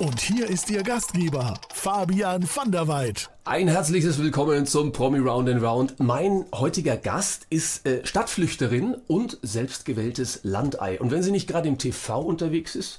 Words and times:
Und 0.00 0.18
hier 0.18 0.48
ist 0.48 0.70
Ihr 0.70 0.82
Gastgeber, 0.82 1.60
Fabian 1.74 2.42
van 2.42 2.72
der 2.72 2.88
Weid. 2.88 3.28
Ein 3.44 3.68
herzliches 3.68 4.18
Willkommen 4.18 4.64
zum 4.64 4.92
Promi 4.92 5.18
Round 5.18 5.46
and 5.50 5.62
Round. 5.62 6.00
Mein 6.00 6.46
heutiger 6.54 6.96
Gast 6.96 7.46
ist 7.50 7.86
äh, 7.86 8.00
Stadtflüchterin 8.06 8.96
und 9.08 9.36
selbstgewähltes 9.42 10.40
Landei. 10.42 10.98
Und 10.98 11.10
wenn 11.10 11.22
sie 11.22 11.30
nicht 11.30 11.48
gerade 11.48 11.68
im 11.68 11.76
TV 11.76 12.18
unterwegs 12.18 12.76
ist 12.76 12.98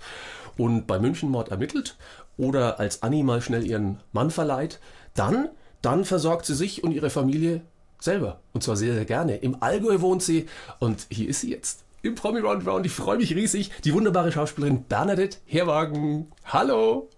und 0.58 0.86
bei 0.86 1.00
Münchenmord 1.00 1.50
ermittelt 1.50 1.98
oder 2.38 2.80
als 2.80 3.02
Annie 3.02 3.24
mal 3.24 3.42
schnell 3.42 3.66
ihren 3.66 3.98
Mann 4.12 4.30
verleiht, 4.30 4.80
dann, 5.16 5.50
dann 5.82 6.06
versorgt 6.06 6.46
sie 6.46 6.54
sich 6.54 6.84
und 6.84 6.92
ihre 6.92 7.10
Familie 7.10 7.62
selber. 8.00 8.42
Und 8.54 8.62
zwar 8.62 8.76
sehr, 8.76 8.94
sehr 8.94 9.06
gerne. 9.06 9.38
Im 9.38 9.64
Allgäu 9.64 10.02
wohnt 10.02 10.22
sie 10.22 10.46
und 10.78 11.08
hier 11.10 11.30
ist 11.30 11.42
sie 11.42 11.50
jetzt. 11.50 11.84
Im 12.04 12.16
Promi 12.16 12.40
Round 12.40 12.62
and 12.62 12.68
Round. 12.68 12.86
Ich 12.88 12.94
freue 12.94 13.18
mich 13.18 13.36
riesig. 13.36 13.70
Die 13.84 13.94
wunderbare 13.94 14.32
Schauspielerin 14.32 14.86
Bernadette 14.86 15.38
Herwagen. 15.46 16.32
Hallo. 16.46 17.10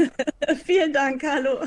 Vielen 0.64 0.92
Dank, 0.92 1.24
hallo. 1.24 1.58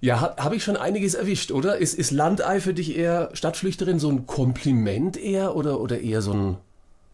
Ja, 0.00 0.20
habe 0.20 0.44
hab 0.44 0.52
ich 0.52 0.62
schon 0.62 0.76
einiges 0.76 1.14
erwischt, 1.14 1.50
oder? 1.50 1.78
Ist, 1.78 1.94
ist 1.94 2.12
Landei 2.12 2.60
für 2.60 2.72
dich 2.72 2.96
eher 2.96 3.30
Stadtflüchterin 3.32 3.98
so 3.98 4.10
ein 4.10 4.26
Kompliment 4.26 5.16
eher 5.16 5.56
oder, 5.56 5.80
oder 5.80 6.00
eher 6.00 6.22
so 6.22 6.32
ein 6.32 6.56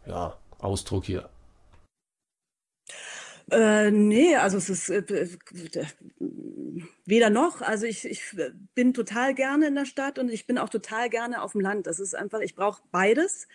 ja, 0.07 0.37
Ausdruck 0.59 1.07
hier? 1.07 1.31
Äh, 3.51 3.91
nee, 3.93 4.37
also 4.37 4.59
es 4.59 4.69
ist 4.69 4.91
äh, 4.91 4.99
äh, 4.99 5.29
weder 7.07 7.31
noch. 7.31 7.63
Also 7.63 7.87
ich, 7.87 8.05
ich 8.05 8.37
bin 8.75 8.93
total 8.93 9.35
gerne 9.35 9.69
in 9.69 9.77
der 9.77 9.87
Stadt 9.87 10.19
und 10.19 10.29
ich 10.31 10.47
bin 10.47 10.59
auch 10.59 10.69
total 10.69 11.09
gerne 11.09 11.41
auf 11.41 11.53
dem 11.53 11.63
Land. 11.63 11.87
Das 11.87 12.01
ist 12.01 12.15
einfach, 12.15 12.41
ich 12.41 12.55
brauche 12.55 12.83
beides. 12.91 13.49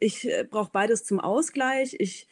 Ich 0.00 0.28
äh, 0.28 0.44
brauche 0.48 0.70
beides 0.72 1.04
zum 1.04 1.20
Ausgleich. 1.20 1.96
Ich 1.98 2.28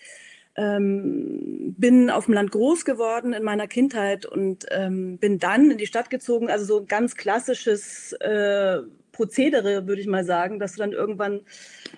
ähm, 0.57 1.75
bin 1.79 2.11
auf 2.11 2.27
dem 2.27 2.35
Land 2.35 2.51
groß 2.51 2.85
geworden 2.85 3.33
in 3.33 3.43
meiner 3.43 3.67
Kindheit 3.67 4.27
und 4.27 4.67
ähm, 4.71 5.19
bin 5.19 5.39
dann 5.39 5.71
in 5.71 5.79
die 5.79 5.87
Stadt 5.87 6.11
gezogen. 6.11 6.51
Also 6.51 6.65
so 6.65 6.81
ein 6.81 6.87
ganz 6.87 7.17
klassisches 7.17 8.13
äh, 8.15 8.79
Prozedere, 9.13 9.87
würde 9.87 10.01
ich 10.01 10.07
mal 10.07 10.25
sagen, 10.25 10.59
dass 10.59 10.73
du 10.73 10.79
dann 10.79 10.93
irgendwann, 10.93 11.43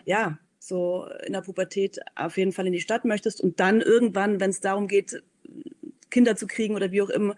ja, 0.05 0.39
so 0.59 1.07
in 1.27 1.33
der 1.33 1.43
Pubertät 1.43 1.99
auf 2.15 2.39
jeden 2.39 2.53
Fall 2.53 2.67
in 2.67 2.73
die 2.73 2.81
Stadt 2.81 3.05
möchtest 3.05 3.41
und 3.41 3.61
dann 3.61 3.81
irgendwann, 3.81 4.41
wenn 4.41 4.51
es 4.51 4.61
darum 4.61 4.89
geht, 4.89 5.23
Kinder 6.11 6.37
zu 6.37 6.47
kriegen 6.47 6.75
oder 6.75 6.93
wie 6.93 7.03
auch 7.03 7.11
immer, 7.11 7.37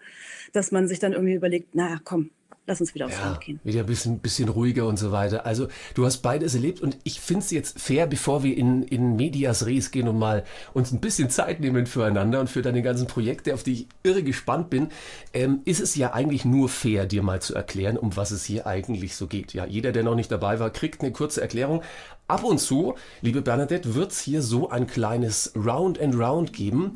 dass 0.53 0.71
man 0.71 0.87
sich 0.87 0.99
dann 0.99 1.13
irgendwie 1.13 1.33
überlegt, 1.33 1.75
naja, 1.75 1.99
komm, 2.03 2.29
lass 2.67 2.79
uns 2.81 2.93
wieder 2.93 3.07
aufs 3.07 3.15
Ja, 3.15 3.29
Land 3.29 3.41
gehen. 3.41 3.59
wieder 3.63 3.79
ein 3.79 3.85
bisschen, 3.85 4.19
bisschen 4.19 4.49
ruhiger 4.49 4.85
und 4.85 4.99
so 4.99 5.11
weiter. 5.11 5.45
Also 5.45 5.67
du 5.95 6.05
hast 6.05 6.17
beides 6.17 6.53
erlebt 6.53 6.81
und 6.81 6.97
ich 7.03 7.19
finde 7.19 7.43
es 7.43 7.51
jetzt 7.51 7.79
fair, 7.79 8.05
bevor 8.05 8.43
wir 8.43 8.55
in, 8.55 8.83
in 8.83 9.15
Medias 9.15 9.65
Res 9.65 9.89
gehen 9.89 10.07
und 10.07 10.19
mal 10.19 10.43
uns 10.73 10.91
ein 10.91 10.99
bisschen 10.99 11.29
Zeit 11.29 11.59
nehmen 11.61 11.85
füreinander 11.87 12.39
und 12.39 12.49
für 12.49 12.61
deine 12.61 12.81
ganzen 12.81 13.07
Projekte, 13.07 13.53
auf 13.53 13.63
die 13.63 13.73
ich 13.73 13.87
irre 14.03 14.21
gespannt 14.21 14.69
bin, 14.69 14.89
ähm, 15.33 15.61
ist 15.65 15.79
es 15.79 15.95
ja 15.95 16.13
eigentlich 16.13 16.45
nur 16.45 16.69
fair, 16.69 17.05
dir 17.05 17.23
mal 17.23 17.41
zu 17.41 17.55
erklären, 17.55 17.97
um 17.97 18.15
was 18.15 18.31
es 18.31 18.43
hier 18.43 18.67
eigentlich 18.67 19.15
so 19.15 19.27
geht. 19.27 19.53
Ja, 19.53 19.65
jeder, 19.65 19.91
der 19.91 20.03
noch 20.03 20.15
nicht 20.15 20.31
dabei 20.31 20.59
war, 20.59 20.69
kriegt 20.69 21.01
eine 21.01 21.11
kurze 21.11 21.41
Erklärung. 21.41 21.81
Ab 22.27 22.43
und 22.43 22.57
zu, 22.59 22.95
liebe 23.21 23.41
Bernadette, 23.41 23.95
wird 23.95 24.11
es 24.11 24.19
hier 24.19 24.41
so 24.41 24.69
ein 24.69 24.85
kleines 24.85 25.53
Round 25.55 26.01
and 26.01 26.15
Round 26.19 26.51
geben. 26.51 26.91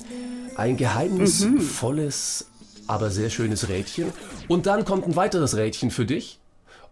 Ein 0.57 0.75
geheimnisvolles, 0.75 2.50
aber 2.87 3.09
sehr 3.09 3.29
schönes 3.29 3.69
Rädchen. 3.69 4.11
Und 4.47 4.65
dann 4.65 4.85
kommt 4.85 5.05
ein 5.07 5.15
weiteres 5.15 5.55
Rädchen 5.55 5.91
für 5.91 6.05
dich. 6.05 6.39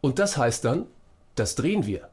Und 0.01 0.19
das 0.19 0.37
heißt 0.37 0.63
dann, 0.65 0.85
das 1.35 1.55
drehen 1.55 1.85
wir. 1.85 2.09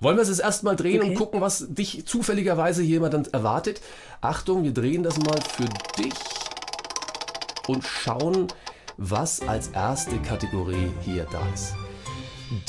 Wollen 0.00 0.16
wir 0.16 0.22
es 0.22 0.28
jetzt 0.28 0.40
erstmal 0.40 0.76
drehen 0.76 1.00
und 1.00 1.06
Okay. 1.08 1.16
gucken, 1.16 1.40
was 1.40 1.66
dich 1.68 2.04
zufälligerweise 2.06 2.82
jemand 2.82 3.32
erwartet? 3.32 3.80
Achtung, 4.20 4.64
wir 4.64 4.72
drehen 4.72 5.02
das 5.02 5.16
mal 5.18 5.40
für 5.40 5.68
dich 5.98 6.12
und 7.66 7.84
schauen, 7.84 8.48
was 8.98 9.40
als 9.48 9.68
erste 9.68 10.18
Kategorie 10.18 10.90
hier 11.02 11.26
da 11.32 11.40
ist. 11.54 11.74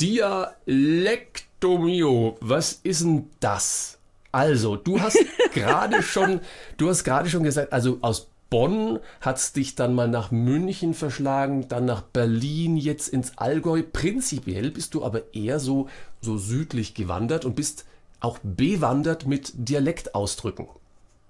Dialektomio, 0.00 2.36
was 2.40 2.80
ist 2.82 3.02
denn 3.02 3.30
das? 3.40 3.98
Also, 4.32 4.76
du 4.76 5.00
hast 5.00 5.18
gerade 5.54 6.02
schon, 6.02 6.40
du 6.76 6.88
hast 6.88 7.04
gerade 7.04 7.28
schon 7.30 7.42
gesagt, 7.42 7.72
also 7.72 7.98
aus 8.00 8.28
Bonn 8.50 8.98
hat's 9.20 9.52
dich 9.52 9.74
dann 9.74 9.94
mal 9.94 10.08
nach 10.08 10.30
München 10.30 10.94
verschlagen, 10.94 11.68
dann 11.68 11.84
nach 11.84 12.02
Berlin, 12.02 12.76
jetzt 12.76 13.08
ins 13.08 13.36
Allgäu. 13.36 13.82
Prinzipiell 13.82 14.70
bist 14.70 14.94
du 14.94 15.04
aber 15.04 15.34
eher 15.34 15.60
so, 15.60 15.88
so 16.20 16.38
südlich 16.38 16.94
gewandert 16.94 17.44
und 17.44 17.56
bist 17.56 17.84
auch 18.20 18.38
bewandert 18.42 19.26
mit 19.26 19.52
Dialektausdrücken. 19.54 20.66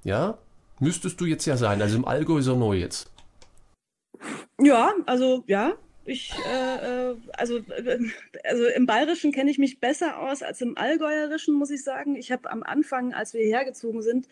Ja? 0.04 0.38
Müsstest 0.80 1.20
du 1.20 1.24
jetzt 1.24 1.44
ja 1.46 1.56
sein, 1.56 1.82
also 1.82 1.96
im 1.96 2.04
Allgäu 2.04 2.40
so 2.40 2.56
neu 2.56 2.76
jetzt. 2.76 3.10
Ja, 4.60 4.92
also 5.06 5.42
ja, 5.46 5.74
ich 6.04 6.32
äh, 6.48 7.10
äh, 7.10 7.16
also 7.36 7.58
äh, 7.58 7.98
also 8.44 8.64
im 8.66 8.86
Bayerischen 8.86 9.30
kenne 9.30 9.50
ich 9.50 9.58
mich 9.58 9.78
besser 9.78 10.18
aus 10.20 10.42
als 10.42 10.60
im 10.60 10.78
Allgäuerischen, 10.78 11.54
muss 11.54 11.70
ich 11.70 11.84
sagen. 11.84 12.16
Ich 12.16 12.32
habe 12.32 12.50
am 12.50 12.62
Anfang, 12.62 13.12
als 13.12 13.34
wir 13.34 13.42
hergezogen 13.42 14.02
sind, 14.02 14.26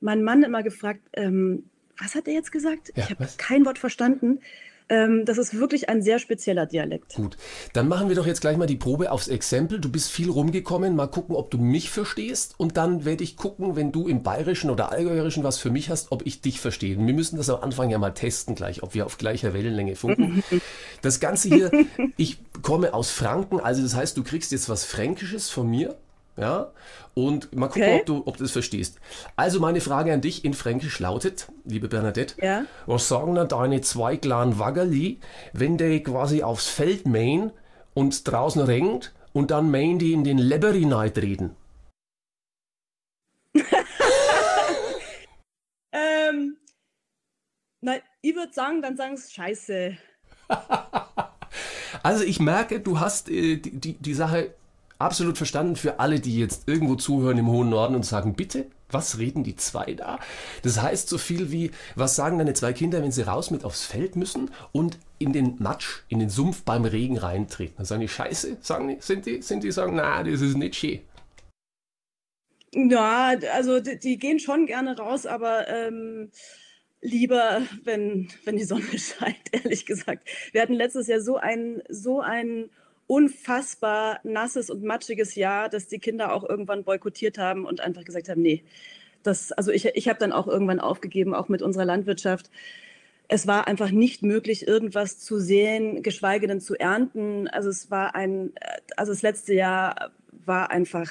meinen 0.00 0.24
Mann 0.24 0.42
immer 0.42 0.62
gefragt, 0.62 1.02
ähm, 1.12 1.70
was 1.98 2.14
hat 2.14 2.26
er 2.26 2.34
jetzt 2.34 2.52
gesagt? 2.52 2.92
Ja, 2.94 3.04
ich 3.04 3.10
habe 3.10 3.28
kein 3.36 3.64
Wort 3.64 3.78
verstanden. 3.78 4.40
Ähm, 4.88 5.24
das 5.24 5.38
ist 5.38 5.58
wirklich 5.58 5.88
ein 5.88 6.02
sehr 6.02 6.18
spezieller 6.18 6.66
Dialekt. 6.66 7.14
Gut, 7.14 7.36
dann 7.72 7.88
machen 7.88 8.08
wir 8.08 8.16
doch 8.16 8.26
jetzt 8.26 8.40
gleich 8.40 8.56
mal 8.56 8.66
die 8.66 8.76
Probe 8.76 9.10
aufs 9.10 9.28
Exempel. 9.28 9.80
Du 9.80 9.90
bist 9.90 10.10
viel 10.10 10.28
rumgekommen, 10.28 10.94
mal 10.94 11.06
gucken, 11.06 11.34
ob 11.34 11.50
du 11.50 11.56
mich 11.56 11.90
verstehst 11.90 12.54
und 12.58 12.76
dann 12.76 13.04
werde 13.06 13.24
ich 13.24 13.36
gucken, 13.36 13.74
wenn 13.74 13.90
du 13.90 14.06
im 14.06 14.22
Bayerischen 14.22 14.70
oder 14.70 14.92
Allgäuerischen 14.92 15.44
was 15.44 15.58
für 15.58 15.70
mich 15.70 15.88
hast, 15.88 16.12
ob 16.12 16.26
ich 16.26 16.42
dich 16.42 16.60
verstehe. 16.60 16.98
Wir 16.98 17.14
müssen 17.14 17.36
das 17.36 17.48
am 17.48 17.62
Anfang 17.62 17.88
ja 17.88 17.98
mal 17.98 18.10
testen 18.10 18.54
gleich, 18.54 18.82
ob 18.82 18.94
wir 18.94 19.06
auf 19.06 19.16
gleicher 19.18 19.54
Wellenlänge 19.54 19.96
funken. 19.96 20.42
Das 21.00 21.18
Ganze 21.18 21.48
hier, 21.48 21.72
ich 22.16 22.38
komme 22.62 22.94
aus 22.94 23.10
Franken, 23.10 23.58
also 23.58 23.82
das 23.82 23.96
heißt, 23.96 24.16
du 24.16 24.22
kriegst 24.22 24.52
jetzt 24.52 24.68
was 24.68 24.84
Fränkisches 24.84 25.50
von 25.50 25.68
mir. 25.68 25.96
Ja, 26.36 26.72
und 27.14 27.54
mal 27.54 27.66
gucken, 27.66 27.82
Okay. 27.82 28.00
ob 28.00 28.06
du, 28.06 28.22
ob 28.24 28.36
du 28.38 28.44
das 28.44 28.52
verstehst. 28.52 28.98
Also 29.36 29.60
meine 29.60 29.82
Frage 29.82 30.14
an 30.14 30.22
dich 30.22 30.46
in 30.46 30.54
Fränkisch 30.54 30.98
lautet, 30.98 31.48
liebe 31.64 31.88
Bernadette, 31.88 32.34
Ja. 32.42 32.64
was 32.86 33.06
sagen 33.06 33.34
denn 33.34 33.48
deine 33.48 33.82
zwei 33.82 34.16
kleinen 34.16 34.58
Waggerli, 34.58 35.20
wenn 35.52 35.76
die 35.76 36.02
quasi 36.02 36.42
aufs 36.42 36.68
Feld 36.68 37.06
mähen 37.06 37.52
und 37.92 38.26
draußen 38.26 38.62
regnet 38.62 39.12
und 39.34 39.50
dann 39.50 39.70
mähen 39.70 39.98
die 39.98 40.14
in 40.14 40.24
den 40.24 40.38
Leber 40.38 40.72
reintreten? 40.72 41.54
Ähm, 45.94 46.56
na, 47.82 47.96
ich 48.22 48.34
würde 48.34 48.52
sagen, 48.54 48.80
dann 48.80 48.96
sagen 48.96 49.16
sie 49.16 49.30
Scheiße. 49.30 49.96
Also 52.02 52.24
ich 52.24 52.40
merke, 52.40 52.80
du 52.80 52.98
hast 53.00 53.28
äh, 53.28 53.56
die, 53.58 53.78
die, 53.78 53.92
die 53.92 54.14
Sache 54.14 54.54
absolut 55.02 55.36
verstanden 55.36 55.76
für 55.76 56.00
alle, 56.00 56.20
die 56.20 56.38
jetzt 56.38 56.68
irgendwo 56.68 56.94
zuhören 56.94 57.38
im 57.38 57.48
hohen 57.48 57.68
Norden 57.68 57.94
und 57.94 58.06
sagen, 58.06 58.34
bitte, 58.34 58.66
was 58.90 59.18
reden 59.18 59.42
die 59.42 59.56
zwei 59.56 59.94
da? 59.94 60.18
Das 60.62 60.80
heißt 60.80 61.08
so 61.08 61.18
viel 61.18 61.50
wie, 61.50 61.70
was 61.96 62.16
sagen 62.16 62.38
deine 62.38 62.54
zwei 62.54 62.72
Kinder, 62.72 63.02
wenn 63.02 63.12
sie 63.12 63.22
raus 63.22 63.50
mit 63.50 63.64
aufs 63.64 63.84
Feld 63.84 64.16
müssen 64.16 64.50
und 64.70 64.98
in 65.18 65.32
den 65.32 65.56
Matsch, 65.58 66.02
in 66.08 66.18
den 66.18 66.30
Sumpf 66.30 66.62
beim 66.62 66.84
Regen 66.84 67.18
reintreten? 67.18 67.74
Dann 67.78 67.86
sagen 67.86 68.00
die 68.00 68.08
Scheiße, 68.08 68.58
sagen 68.60 68.88
die, 68.88 68.96
sind 69.00 69.26
die, 69.26 69.42
sind 69.42 69.64
die 69.64 69.72
sagen, 69.72 69.96
na, 69.96 70.22
das 70.22 70.40
ist 70.40 70.56
nicht 70.56 70.76
schön. 70.76 71.00
Ja, 72.74 73.34
also 73.52 73.80
die, 73.80 73.98
die 73.98 74.18
gehen 74.18 74.38
schon 74.38 74.66
gerne 74.66 74.96
raus, 74.96 75.26
aber 75.26 75.68
ähm, 75.68 76.30
lieber, 77.02 77.62
wenn, 77.84 78.28
wenn 78.44 78.56
die 78.56 78.64
Sonne 78.64 78.84
scheint, 78.98 79.52
ehrlich 79.52 79.84
gesagt. 79.84 80.28
Wir 80.52 80.62
hatten 80.62 80.74
letztes 80.74 81.06
Jahr 81.06 81.20
so 81.20 81.36
ein, 81.36 81.82
so 81.88 82.20
ein 82.20 82.70
unfassbar 83.12 84.20
nasses 84.22 84.70
und 84.70 84.84
matschiges 84.84 85.34
Jahr, 85.34 85.68
dass 85.68 85.86
die 85.86 85.98
Kinder 85.98 86.32
auch 86.32 86.48
irgendwann 86.48 86.82
boykottiert 86.82 87.36
haben 87.36 87.66
und 87.66 87.82
einfach 87.82 88.04
gesagt 88.04 88.30
haben, 88.30 88.40
nee, 88.40 88.64
das, 89.22 89.52
also 89.52 89.70
ich, 89.70 89.84
ich 89.84 90.08
habe 90.08 90.18
dann 90.18 90.32
auch 90.32 90.48
irgendwann 90.48 90.80
aufgegeben, 90.80 91.34
auch 91.34 91.50
mit 91.50 91.60
unserer 91.60 91.84
Landwirtschaft. 91.84 92.50
Es 93.28 93.46
war 93.46 93.66
einfach 93.66 93.90
nicht 93.90 94.22
möglich, 94.22 94.66
irgendwas 94.66 95.18
zu 95.18 95.38
sehen, 95.38 96.02
geschweige 96.02 96.46
denn 96.46 96.62
zu 96.62 96.74
ernten. 96.74 97.48
Also 97.48 97.68
es 97.68 97.90
war 97.90 98.14
ein, 98.14 98.54
also 98.96 99.12
das 99.12 99.20
letzte 99.20 99.52
Jahr 99.52 100.12
war 100.46 100.70
einfach 100.70 101.10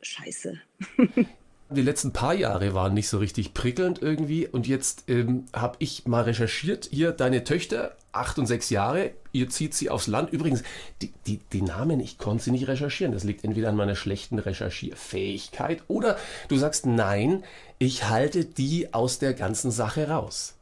scheiße. 0.00 0.60
Die 1.70 1.82
letzten 1.82 2.14
paar 2.14 2.34
Jahre 2.34 2.72
waren 2.72 2.94
nicht 2.94 3.08
so 3.08 3.18
richtig 3.18 3.52
prickelnd 3.52 4.00
irgendwie 4.00 4.46
und 4.46 4.66
jetzt 4.66 5.04
ähm, 5.08 5.44
habe 5.52 5.76
ich 5.80 6.06
mal 6.06 6.22
recherchiert, 6.22 6.88
hier 6.90 7.12
deine 7.12 7.44
Töchter, 7.44 7.94
acht 8.10 8.38
und 8.38 8.46
sechs 8.46 8.70
Jahre, 8.70 9.10
ihr 9.32 9.50
zieht 9.50 9.74
sie 9.74 9.90
aufs 9.90 10.06
Land. 10.06 10.32
Übrigens, 10.32 10.62
die, 11.02 11.12
die, 11.26 11.40
die 11.52 11.60
Namen, 11.60 12.00
ich 12.00 12.16
konnte 12.16 12.44
sie 12.44 12.52
nicht 12.52 12.68
recherchieren. 12.68 13.12
Das 13.12 13.24
liegt 13.24 13.44
entweder 13.44 13.68
an 13.68 13.76
meiner 13.76 13.96
schlechten 13.96 14.38
Recherchierfähigkeit 14.38 15.82
oder 15.88 16.16
du 16.48 16.56
sagst, 16.56 16.86
nein, 16.86 17.44
ich 17.78 18.08
halte 18.08 18.46
die 18.46 18.94
aus 18.94 19.18
der 19.18 19.34
ganzen 19.34 19.70
Sache 19.70 20.08
raus. 20.08 20.54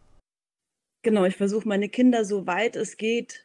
Genau, 1.03 1.25
ich 1.25 1.37
versuche 1.37 1.69
meine 1.69 1.88
Kinder 1.88 2.25
so 2.25 2.49
weit 2.49 2.75
es 2.75 2.97
geht 2.97 3.44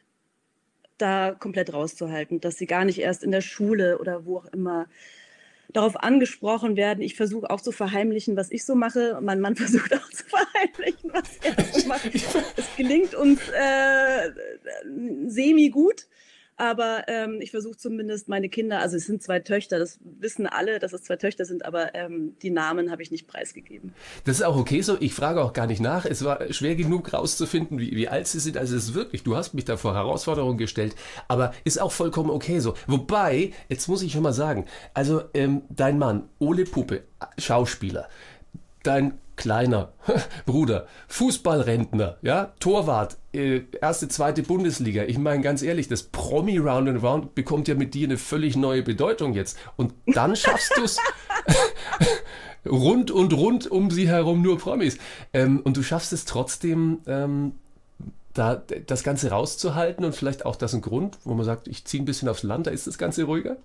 da 0.98 1.32
komplett 1.32 1.72
rauszuhalten, 1.72 2.40
dass 2.40 2.58
sie 2.58 2.66
gar 2.66 2.84
nicht 2.84 2.98
erst 2.98 3.22
in 3.22 3.30
der 3.30 3.40
Schule 3.40 3.98
oder 3.98 4.24
wo 4.24 4.38
auch 4.38 4.46
immer 4.46 4.86
darauf 5.72 5.96
angesprochen 5.96 6.76
werden. 6.76 7.02
Ich 7.02 7.16
versuche 7.16 7.50
auch 7.50 7.60
zu 7.60 7.72
verheimlichen, 7.72 8.36
was 8.36 8.50
ich 8.50 8.64
so 8.64 8.74
mache. 8.74 9.18
Mein 9.20 9.40
Mann 9.40 9.56
versucht 9.56 9.94
auch 9.94 10.08
zu 10.10 10.24
verheimlichen, 10.24 11.12
was 11.12 11.36
er 11.42 11.64
so 11.64 11.88
macht. 11.88 12.14
Es 12.14 12.76
gelingt 12.76 13.14
uns 13.14 13.40
äh, 13.48 14.30
semi 15.26 15.70
gut. 15.70 16.06
Aber 16.62 17.02
ähm, 17.08 17.40
ich 17.40 17.50
versuche 17.50 17.76
zumindest 17.76 18.28
meine 18.28 18.48
Kinder, 18.48 18.78
also 18.78 18.96
es 18.96 19.06
sind 19.06 19.20
zwei 19.20 19.40
Töchter, 19.40 19.80
das 19.80 19.98
wissen 20.04 20.46
alle, 20.46 20.78
dass 20.78 20.92
es 20.92 21.02
zwei 21.02 21.16
Töchter 21.16 21.44
sind, 21.44 21.64
aber 21.64 21.92
ähm, 21.96 22.36
die 22.40 22.50
Namen 22.50 22.92
habe 22.92 23.02
ich 23.02 23.10
nicht 23.10 23.26
preisgegeben. 23.26 23.92
Das 24.26 24.36
ist 24.36 24.42
auch 24.44 24.56
okay 24.56 24.80
so. 24.80 24.96
Ich 25.00 25.12
frage 25.12 25.42
auch 25.42 25.54
gar 25.54 25.66
nicht 25.66 25.80
nach. 25.80 26.04
Es 26.04 26.24
war 26.24 26.52
schwer 26.52 26.76
genug 26.76 27.12
rauszufinden, 27.12 27.80
wie, 27.80 27.96
wie 27.96 28.06
alt 28.06 28.28
sie 28.28 28.38
sind. 28.38 28.56
Also 28.56 28.76
es 28.76 28.84
ist 28.84 28.94
wirklich, 28.94 29.24
du 29.24 29.34
hast 29.34 29.54
mich 29.54 29.64
da 29.64 29.76
vor 29.76 29.94
Herausforderungen 29.94 30.56
gestellt, 30.56 30.94
aber 31.26 31.52
ist 31.64 31.80
auch 31.80 31.90
vollkommen 31.90 32.30
okay 32.30 32.60
so. 32.60 32.74
Wobei, 32.86 33.50
jetzt 33.68 33.88
muss 33.88 34.00
ich 34.04 34.12
schon 34.12 34.22
mal 34.22 34.32
sagen, 34.32 34.66
also 34.94 35.22
ähm, 35.34 35.62
dein 35.68 35.98
Mann, 35.98 36.28
Ole 36.38 36.62
Puppe, 36.62 37.02
Schauspieler, 37.38 38.08
dein 38.84 39.18
kleiner 39.36 39.92
Bruder, 40.46 40.86
Fußballrentner, 41.08 42.18
ja, 42.22 42.52
Torwart, 42.60 43.16
äh, 43.32 43.62
erste, 43.80 44.08
zweite 44.08 44.42
Bundesliga. 44.42 45.04
Ich 45.04 45.18
meine 45.18 45.42
ganz 45.42 45.62
ehrlich, 45.62 45.88
das 45.88 46.04
Promi 46.04 46.58
Round 46.58 46.88
and 46.88 47.02
Round 47.02 47.34
bekommt 47.34 47.68
ja 47.68 47.74
mit 47.74 47.94
dir 47.94 48.06
eine 48.06 48.18
völlig 48.18 48.56
neue 48.56 48.82
Bedeutung 48.82 49.34
jetzt. 49.34 49.58
Und 49.76 49.94
dann 50.06 50.36
schaffst 50.36 50.72
du 50.76 50.84
es 50.84 50.98
rund 52.66 53.10
und 53.10 53.32
rund 53.32 53.70
um 53.70 53.90
sie 53.90 54.08
herum 54.08 54.42
nur 54.42 54.58
Promis. 54.58 54.98
Ähm, 55.32 55.60
und 55.60 55.76
du 55.76 55.82
schaffst 55.82 56.12
es 56.12 56.24
trotzdem, 56.24 57.00
ähm, 57.06 57.52
da 58.34 58.62
das 58.86 59.02
Ganze 59.02 59.30
rauszuhalten 59.30 60.04
und 60.04 60.14
vielleicht 60.14 60.46
auch 60.46 60.56
das 60.56 60.74
ein 60.74 60.80
Grund, 60.80 61.18
wo 61.24 61.34
man 61.34 61.44
sagt, 61.44 61.68
ich 61.68 61.84
ziehe 61.84 62.02
ein 62.02 62.06
bisschen 62.06 62.28
aufs 62.28 62.42
Land, 62.42 62.66
da 62.66 62.70
ist 62.70 62.86
das 62.86 62.96
Ganze 62.96 63.24
ruhiger? 63.24 63.56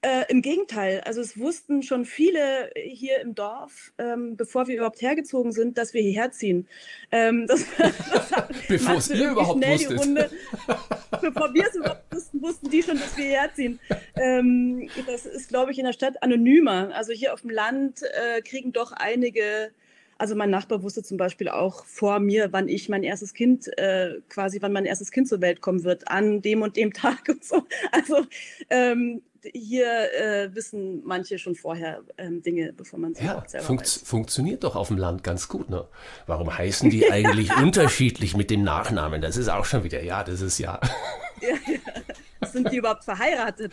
Äh, 0.00 0.26
Im 0.28 0.42
Gegenteil, 0.42 1.00
also 1.00 1.20
es 1.20 1.40
wussten 1.40 1.82
schon 1.82 2.04
viele 2.04 2.70
hier 2.76 3.20
im 3.20 3.34
Dorf, 3.34 3.92
ähm, 3.98 4.36
bevor 4.36 4.68
wir 4.68 4.76
überhaupt 4.76 5.02
hergezogen 5.02 5.50
sind, 5.50 5.76
dass 5.76 5.92
wir 5.92 6.00
hierher 6.00 6.30
ziehen. 6.30 6.68
Ähm, 7.10 7.46
das, 7.48 7.66
das 7.76 8.30
bevor 8.68 8.94
es 8.94 9.10
ihr 9.10 9.32
überhaupt 9.32 9.66
wusstet. 9.66 9.98
Runde, 9.98 10.30
bevor 11.20 11.52
wir 11.52 11.66
es 11.66 11.74
überhaupt 11.74 12.14
wussten, 12.14 12.40
wussten 12.40 12.70
die 12.70 12.82
schon, 12.84 12.96
dass 12.96 13.16
wir 13.16 13.24
hierher 13.24 13.52
ziehen. 13.52 13.80
Ähm, 14.14 14.88
das 15.08 15.26
ist, 15.26 15.48
glaube 15.48 15.72
ich, 15.72 15.80
in 15.80 15.84
der 15.84 15.92
Stadt 15.92 16.22
anonymer. 16.22 16.94
Also 16.94 17.12
hier 17.12 17.34
auf 17.34 17.40
dem 17.40 17.50
Land 17.50 18.02
äh, 18.02 18.40
kriegen 18.42 18.72
doch 18.72 18.92
einige 18.92 19.72
also 20.18 20.34
mein 20.34 20.50
Nachbar 20.50 20.82
wusste 20.82 21.04
zum 21.04 21.16
Beispiel 21.16 21.48
auch 21.48 21.84
vor 21.84 22.18
mir, 22.18 22.52
wann 22.52 22.68
ich 22.68 22.88
mein 22.88 23.04
erstes 23.04 23.34
Kind, 23.34 23.68
äh, 23.78 24.20
quasi 24.28 24.60
wann 24.60 24.72
mein 24.72 24.84
erstes 24.84 25.12
Kind 25.12 25.28
zur 25.28 25.40
Welt 25.40 25.60
kommen 25.60 25.84
wird, 25.84 26.08
an 26.08 26.42
dem 26.42 26.62
und 26.62 26.76
dem 26.76 26.92
Tag 26.92 27.28
und 27.28 27.44
so. 27.44 27.62
Also 27.92 28.26
ähm, 28.68 29.22
hier 29.52 30.12
äh, 30.14 30.54
wissen 30.54 31.02
manche 31.04 31.38
schon 31.38 31.54
vorher 31.54 32.02
ähm, 32.16 32.42
Dinge, 32.42 32.72
bevor 32.72 32.98
man 32.98 33.14
sie 33.14 33.24
ja, 33.24 33.44
selber 33.46 33.66
funkt, 33.66 33.82
weiß. 33.82 34.02
Funktioniert 34.04 34.64
doch 34.64 34.76
auf 34.76 34.88
dem 34.88 34.98
Land 34.98 35.24
ganz 35.24 35.48
gut. 35.48 35.70
Ne? 35.70 35.86
Warum 36.26 36.56
heißen 36.56 36.90
die 36.90 37.10
eigentlich 37.10 37.56
unterschiedlich 37.56 38.36
mit 38.36 38.50
dem 38.50 38.62
Nachnamen? 38.62 39.20
Das 39.20 39.36
ist 39.36 39.48
auch 39.48 39.64
schon 39.64 39.84
wieder, 39.84 40.02
ja, 40.02 40.24
das 40.24 40.40
ist 40.40 40.58
ja. 40.58 40.80
ja, 41.40 41.72
ja. 41.72 42.48
Sind 42.48 42.72
die 42.72 42.76
überhaupt 42.76 43.04
verheiratet? 43.04 43.72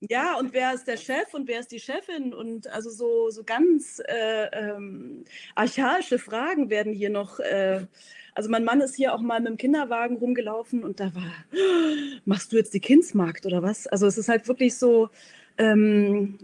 Ja, 0.00 0.36
und 0.38 0.52
wer 0.52 0.74
ist 0.74 0.86
der 0.86 0.96
Chef 0.96 1.32
und 1.32 1.48
wer 1.48 1.60
ist 1.60 1.70
die 1.70 1.80
Chefin? 1.80 2.34
Und 2.34 2.66
also 2.66 2.90
so, 2.90 3.30
so 3.30 3.42
ganz 3.44 4.02
äh, 4.06 4.46
ähm, 4.52 5.24
archaische 5.54 6.18
Fragen 6.18 6.68
werden 6.68 6.92
hier 6.92 7.10
noch 7.10 7.38
äh, 7.40 7.86
also 8.34 8.50
mein 8.50 8.64
Mann 8.64 8.80
ist 8.80 8.96
hier 8.96 9.14
auch 9.14 9.20
mal 9.20 9.40
mit 9.40 9.48
dem 9.48 9.56
Kinderwagen 9.56 10.16
rumgelaufen 10.16 10.82
und 10.82 11.00
da 11.00 11.14
war, 11.14 11.32
machst 12.24 12.52
du 12.52 12.56
jetzt 12.56 12.74
die 12.74 12.80
Kindsmarkt 12.80 13.46
oder 13.46 13.62
was? 13.62 13.86
Also 13.86 14.06
es 14.06 14.18
ist 14.18 14.28
halt 14.28 14.48
wirklich 14.48 14.76
so, 14.76 15.10
ähm, 15.56 16.38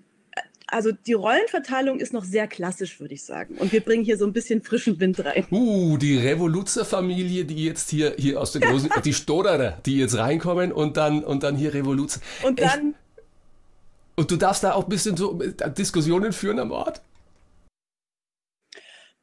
also 0.69 0.93
die 0.93 1.15
Rollenverteilung 1.15 1.99
ist 1.99 2.13
noch 2.13 2.25
sehr 2.25 2.47
klassisch, 2.47 3.01
würde 3.01 3.15
ich 3.15 3.25
sagen. 3.25 3.57
Und 3.59 3.73
wir 3.73 3.81
bringen 3.81 4.05
hier 4.05 4.17
so 4.17 4.25
ein 4.25 4.33
bisschen 4.33 4.63
frischen 4.63 5.01
Wind 5.01 5.25
rein. 5.25 5.47
Uh, 5.51 5.97
die 5.97 6.17
Revoluzzer-Familie, 6.17 7.45
die 7.45 7.65
jetzt 7.65 7.91
hier, 7.91 8.15
hier 8.17 8.41
aus 8.41 8.53
der 8.53 8.61
großen, 8.63 8.89
die 9.05 9.13
Stoderer, 9.13 9.79
die 9.85 9.99
jetzt 9.99 10.17
reinkommen 10.17 10.71
und 10.71 10.97
dann, 10.97 11.25
und 11.25 11.43
dann 11.43 11.57
hier 11.57 11.75
Revoluzzer. 11.75 12.21
Und 12.45 12.61
dann. 12.61 12.67
Echt? 12.69 12.99
Und 14.15 14.31
du 14.31 14.37
darfst 14.37 14.63
da 14.63 14.75
auch 14.75 14.85
ein 14.85 14.91
bisschen 14.91 15.17
so 15.17 15.41
Diskussionen 15.77 16.33
führen 16.33 16.61
am 16.61 16.71
Ort? 16.71 17.03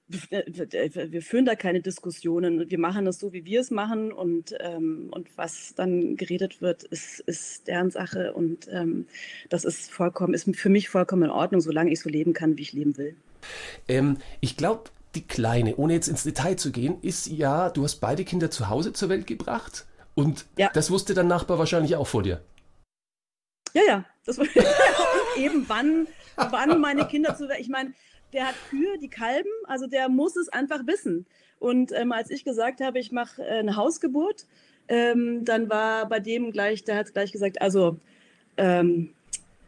Wir 0.09 1.21
führen 1.21 1.45
da 1.45 1.55
keine 1.55 1.81
Diskussionen. 1.81 2.69
Wir 2.69 2.79
machen 2.79 3.05
das 3.05 3.19
so, 3.19 3.33
wie 3.33 3.43
wir 3.45 3.59
es 3.59 3.71
machen 3.71 4.13
und, 4.13 4.55
ähm, 4.59 5.09
und 5.11 5.29
was 5.37 5.75
dann 5.75 6.15
geredet 6.15 6.61
wird, 6.61 6.83
ist, 6.83 7.19
ist 7.21 7.67
deren 7.67 7.91
Sache 7.91 8.33
und 8.33 8.67
ähm, 8.71 9.07
das 9.49 9.65
ist 9.65 9.91
vollkommen, 9.91 10.33
ist 10.33 10.49
für 10.55 10.69
mich 10.69 10.89
vollkommen 10.89 11.23
in 11.23 11.29
Ordnung, 11.29 11.59
solange 11.59 11.91
ich 11.91 11.99
so 11.99 12.09
leben 12.09 12.33
kann, 12.33 12.57
wie 12.57 12.61
ich 12.61 12.73
leben 12.73 12.97
will. 12.97 13.15
Ähm, 13.87 14.17
ich 14.39 14.55
glaube, 14.55 14.91
die 15.15 15.27
Kleine, 15.27 15.75
ohne 15.75 15.93
jetzt 15.93 16.07
ins 16.07 16.23
Detail 16.23 16.55
zu 16.55 16.71
gehen, 16.71 17.01
ist 17.01 17.27
ja, 17.27 17.69
du 17.69 17.83
hast 17.83 17.97
beide 17.97 18.23
Kinder 18.23 18.49
zu 18.49 18.69
Hause 18.69 18.93
zur 18.93 19.09
Welt 19.09 19.27
gebracht 19.27 19.85
und 20.15 20.45
ja. 20.57 20.69
das 20.73 20.89
wusste 20.89 21.15
dein 21.15 21.27
Nachbar 21.27 21.59
wahrscheinlich 21.59 21.95
auch 21.95 22.07
vor 22.07 22.23
dir. 22.23 22.41
Ja, 23.73 23.81
ja, 23.85 24.05
das 24.25 24.37
war 24.37 24.45
eben 25.37 25.65
wann, 25.67 26.07
wann 26.35 26.79
meine 26.79 27.05
Kinder 27.07 27.35
zu 27.35 27.49
Welt, 27.49 27.59
ich 27.59 27.69
meine, 27.69 27.93
der 28.33 28.47
hat 28.47 28.55
Kühe, 28.69 28.97
die 28.99 29.09
Kalben, 29.09 29.49
also 29.65 29.87
der 29.87 30.09
muss 30.09 30.35
es 30.35 30.49
einfach 30.49 30.85
wissen. 30.85 31.25
Und 31.59 31.91
ähm, 31.91 32.11
als 32.11 32.29
ich 32.29 32.43
gesagt 32.43 32.81
habe, 32.81 32.99
ich 32.99 33.11
mache 33.11 33.41
äh, 33.41 33.59
eine 33.59 33.75
Hausgeburt, 33.75 34.45
ähm, 34.87 35.43
dann 35.43 35.69
war 35.69 36.07
bei 36.07 36.19
dem 36.19 36.51
gleich, 36.51 36.83
der 36.83 36.97
hat 36.97 37.13
gleich 37.13 37.31
gesagt, 37.31 37.61
also 37.61 37.99
ähm, 38.57 39.13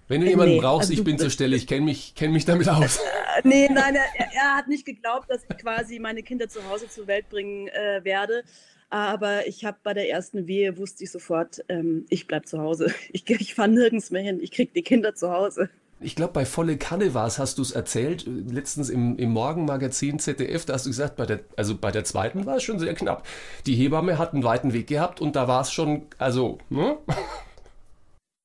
wenn 0.07 0.21
du 0.21 0.27
äh, 0.27 0.31
jemanden 0.31 0.55
nee, 0.55 0.59
brauchst, 0.59 0.89
also 0.89 0.93
ich 0.93 1.03
bin 1.03 1.17
zur 1.17 1.29
Stelle, 1.29 1.55
ich 1.55 1.67
kenne 1.67 1.85
mich, 1.85 2.15
kenn 2.15 2.31
mich 2.31 2.45
damit 2.45 2.67
aus. 2.69 2.99
Äh, 3.37 3.47
nee, 3.47 3.69
nein, 3.71 3.95
er, 3.95 4.05
er, 4.33 4.55
hat 4.55 4.67
nicht 4.67 4.85
geglaubt, 4.85 5.29
dass 5.29 5.43
ich 5.47 5.57
quasi 5.59 5.99
meine 5.99 6.23
Kinder 6.23 6.49
zu 6.49 6.67
Hause 6.67 6.89
zur 6.89 7.05
Welt 7.05 7.29
bringen 7.29 7.67
äh, 7.67 8.03
werde. 8.03 8.43
Aber 8.89 9.47
ich 9.47 9.65
habe 9.65 9.77
bei 9.83 9.93
der 9.93 10.09
ersten 10.09 10.47
Wehe 10.47 10.77
wusste 10.77 11.03
ich 11.03 11.11
sofort, 11.11 11.63
ähm, 11.69 12.07
ich 12.09 12.25
bleibe 12.25 12.47
zu 12.47 12.59
Hause. 12.59 12.91
Ich, 13.11 13.29
ich 13.29 13.53
fahre 13.53 13.69
nirgends 13.69 14.09
mehr 14.09 14.23
hin. 14.23 14.39
Ich 14.41 14.51
kriege 14.51 14.71
die 14.73 14.81
Kinder 14.81 15.13
zu 15.13 15.31
Hause 15.31 15.69
ich 16.01 16.15
glaube, 16.15 16.33
bei 16.33 16.45
Volle 16.45 16.77
Kanne 16.77 17.13
war 17.13 17.27
es, 17.27 17.39
hast 17.39 17.57
du 17.57 17.61
es 17.61 17.71
erzählt, 17.71 18.25
letztens 18.25 18.89
im, 18.89 19.17
im 19.17 19.31
Morgenmagazin 19.31 20.19
ZDF, 20.19 20.65
da 20.65 20.73
hast 20.73 20.85
du 20.85 20.89
gesagt, 20.89 21.15
bei 21.17 21.25
der, 21.25 21.41
also 21.57 21.77
bei 21.77 21.91
der 21.91 22.05
zweiten 22.05 22.45
war 22.45 22.57
es 22.57 22.63
schon 22.63 22.79
sehr 22.79 22.93
knapp. 22.93 23.27
Die 23.65 23.75
Hebamme 23.75 24.17
hat 24.17 24.33
einen 24.33 24.43
weiten 24.43 24.73
Weg 24.73 24.87
gehabt 24.87 25.19
und 25.19 25.35
da 25.35 25.47
war 25.47 25.61
es 25.61 25.71
schon, 25.71 26.07
also, 26.17 26.57
ne? 26.69 26.97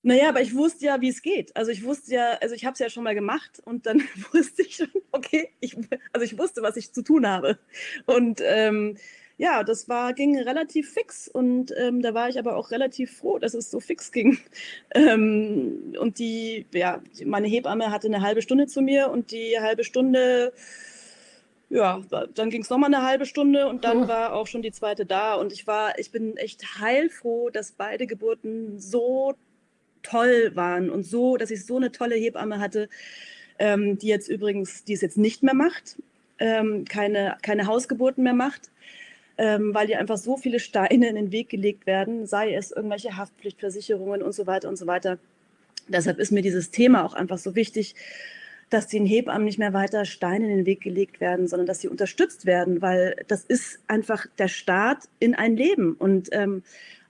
Naja, 0.07 0.29
aber 0.29 0.43
ich 0.43 0.55
wusste 0.55 0.85
ja, 0.85 1.01
wie 1.01 1.09
es 1.09 1.23
geht. 1.23 1.57
Also 1.57 1.71
ich 1.71 1.83
wusste 1.83 2.13
ja, 2.13 2.33
also 2.43 2.55
ich 2.55 2.67
habe 2.67 2.75
es 2.75 2.79
ja 2.79 2.91
schon 2.91 3.05
mal 3.05 3.15
gemacht 3.15 3.63
und 3.65 3.87
dann 3.87 4.03
wusste 4.33 4.61
ich 4.61 4.77
schon, 4.77 4.89
okay, 5.13 5.49
ich, 5.61 5.79
also 6.13 6.27
ich 6.27 6.37
wusste, 6.37 6.61
was 6.61 6.77
ich 6.77 6.93
zu 6.93 7.03
tun 7.03 7.27
habe. 7.27 7.59
Und 8.05 8.43
ähm, 8.45 8.99
ja, 9.37 9.65
das 9.65 9.89
war, 9.89 10.13
ging 10.13 10.39
relativ 10.39 10.93
fix 10.93 11.27
und 11.27 11.73
ähm, 11.77 12.03
da 12.03 12.15
war 12.15 12.29
ich 12.29 12.39
aber 12.39 12.57
auch 12.57 12.71
relativ 12.71 13.19
froh, 13.19 13.39
dass 13.39 13.55
es 13.55 13.71
so 13.71 13.81
fix 13.81 14.13
ging. 14.13 14.39
Ähm, 14.97 15.95
und 15.99 16.21
die, 16.21 16.67
ja, 16.73 17.03
meine 17.25 17.49
Hebamme 17.49 17.91
hatte 17.91 18.07
eine 18.07 18.21
halbe 18.21 18.43
Stunde 18.43 18.69
zu 18.69 18.81
mir 18.81 19.11
und 19.11 19.33
die 19.33 19.59
halbe 19.59 19.83
Stunde, 19.83 20.53
ja, 21.69 22.01
dann 22.35 22.51
ging 22.51 22.63
es 22.63 22.71
nochmal 22.71 22.95
eine 22.95 23.05
halbe 23.05 23.27
Stunde 23.27 23.67
und 23.67 23.85
dann 23.85 24.05
oh. 24.05 24.09
war 24.09 24.35
auch 24.35 24.47
schon 24.47 24.63
die 24.63 24.71
zweite 24.71 25.05
da 25.05 25.35
und 25.35 25.53
ich 25.53 25.67
war, 25.67 25.99
ich 25.99 26.13
bin 26.13 26.37
echt 26.37 26.79
heilfroh, 26.79 27.51
dass 27.51 27.73
beide 27.73 28.07
Geburten 28.07 28.79
so 28.79 29.35
toll 30.05 30.53
waren 30.55 30.91
und 30.91 31.03
so, 31.03 31.37
dass 31.37 31.51
ich 31.51 31.67
so 31.67 31.77
eine 31.77 31.91
tolle 31.91 32.15
Hebamme 32.15 32.61
hatte, 32.61 32.89
ähm, 33.59 33.99
die 33.99 34.09
jetzt 34.09 34.29
übrigens, 34.29 34.85
die 34.85 34.93
es 34.93 35.01
jetzt 35.01 35.19
nicht 35.19 35.43
mehr 35.43 35.55
macht, 35.55 35.97
ähm, 36.39 36.85
keine, 36.85 37.37
keine 37.43 37.67
Hausgeburten 37.67 38.23
mehr 38.23 38.35
macht 38.35 38.71
ähm, 39.39 39.75
weil 39.75 39.87
dir 39.87 39.99
einfach 39.99 40.17
so 40.17 40.37
viele 40.37 40.61
Steine 40.61 41.09
in 41.09 41.17
den 41.17 41.33
Weg 41.33 41.49
gelegt 41.49 41.87
werden, 41.87 42.27
sei 42.27 42.55
es 42.55 42.71
irgendwelche 42.71 43.17
Haftpflichtversicherungen 43.17 44.23
und 44.23 44.33
so 44.33 44.47
weiter 44.47 44.69
und 44.69 44.77
so 44.77 44.87
weiter. 44.87 45.19
Deshalb 45.89 46.19
ist 46.19 46.33
mir 46.33 46.43
dieses 46.43 46.71
Thema 46.71 47.05
auch 47.05 47.15
einfach 47.15 47.39
so 47.39 47.55
wichtig, 47.55 47.95
dass 48.71 48.87
den 48.87 49.07
Hebammen 49.07 49.45
nicht 49.45 49.59
mehr 49.59 49.73
weiter 49.73 50.05
Steine 50.05 50.51
in 50.51 50.57
den 50.59 50.67
Weg 50.67 50.81
gelegt 50.81 51.21
werden, 51.21 51.47
sondern 51.49 51.67
dass 51.67 51.81
sie 51.81 51.89
unterstützt 51.89 52.47
werden, 52.47 52.81
weil 52.81 53.17
das 53.29 53.45
ist 53.45 53.79
einfach 53.89 54.27
der 54.39 54.49
Start 54.49 55.05
in 55.19 55.35
ein 55.35 55.57
Leben 55.57 55.95
und 55.95 56.29
ähm, 56.33 56.63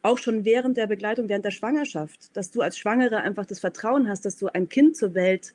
auch 0.02 0.18
schon 0.18 0.44
während 0.44 0.76
der 0.76 0.86
Begleitung, 0.86 1.28
während 1.28 1.44
der 1.44 1.50
Schwangerschaft, 1.50 2.36
dass 2.36 2.50
du 2.50 2.60
als 2.60 2.76
Schwangere 2.76 3.18
einfach 3.18 3.46
das 3.46 3.60
Vertrauen 3.60 4.08
hast, 4.08 4.24
dass 4.26 4.36
du 4.36 4.48
ein 4.48 4.68
Kind 4.68 4.96
zur 4.96 5.14
Welt 5.14 5.54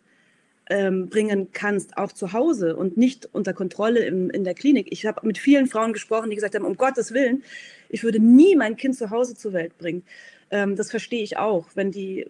ähm, 0.69 1.09
bringen 1.09 1.49
kannst, 1.51 1.97
auch 1.97 2.11
zu 2.11 2.33
Hause 2.33 2.75
und 2.75 2.95
nicht 2.95 3.27
unter 3.31 3.53
Kontrolle 3.53 4.05
im, 4.05 4.29
in 4.29 4.43
der 4.43 4.53
Klinik. 4.53 4.87
Ich 4.91 5.05
habe 5.05 5.25
mit 5.25 5.37
vielen 5.37 5.67
Frauen 5.67 5.93
gesprochen, 5.93 6.29
die 6.29 6.35
gesagt 6.35 6.55
haben, 6.55 6.65
um 6.65 6.77
Gottes 6.77 7.13
Willen, 7.13 7.43
ich 7.89 8.03
würde 8.03 8.19
nie 8.19 8.55
mein 8.55 8.77
Kind 8.77 8.95
zu 8.95 9.09
Hause 9.09 9.35
zur 9.35 9.53
Welt 9.53 9.77
bringen. 9.77 10.03
Ähm, 10.51 10.75
das 10.75 10.91
verstehe 10.91 11.23
ich 11.23 11.37
auch, 11.37 11.65
wenn 11.73 11.91
die 11.91 12.27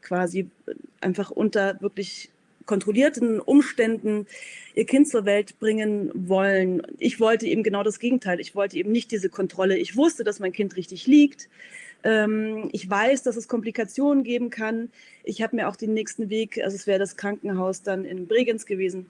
quasi 0.00 0.48
einfach 1.00 1.30
unter 1.30 1.80
wirklich 1.80 2.30
kontrollierten 2.66 3.40
Umständen 3.40 4.26
ihr 4.74 4.86
Kind 4.86 5.08
zur 5.08 5.24
Welt 5.24 5.58
bringen 5.58 6.10
wollen. 6.14 6.82
Ich 6.98 7.20
wollte 7.20 7.46
eben 7.46 7.62
genau 7.62 7.82
das 7.82 7.98
Gegenteil. 7.98 8.40
Ich 8.40 8.54
wollte 8.54 8.76
eben 8.76 8.92
nicht 8.92 9.10
diese 9.10 9.28
Kontrolle. 9.28 9.76
Ich 9.76 9.96
wusste, 9.96 10.24
dass 10.24 10.40
mein 10.40 10.52
Kind 10.52 10.76
richtig 10.76 11.06
liegt. 11.06 11.48
Ähm, 12.04 12.68
ich 12.72 12.88
weiß, 12.88 13.22
dass 13.22 13.36
es 13.36 13.48
Komplikationen 13.48 14.24
geben 14.24 14.50
kann. 14.50 14.90
Ich 15.24 15.42
habe 15.42 15.56
mir 15.56 15.68
auch 15.68 15.76
den 15.76 15.94
nächsten 15.94 16.30
Weg, 16.30 16.60
also 16.62 16.74
es 16.74 16.86
wäre 16.86 16.98
das 16.98 17.16
Krankenhaus 17.16 17.82
dann 17.82 18.04
in 18.04 18.26
Bregenz 18.26 18.66
gewesen. 18.66 19.06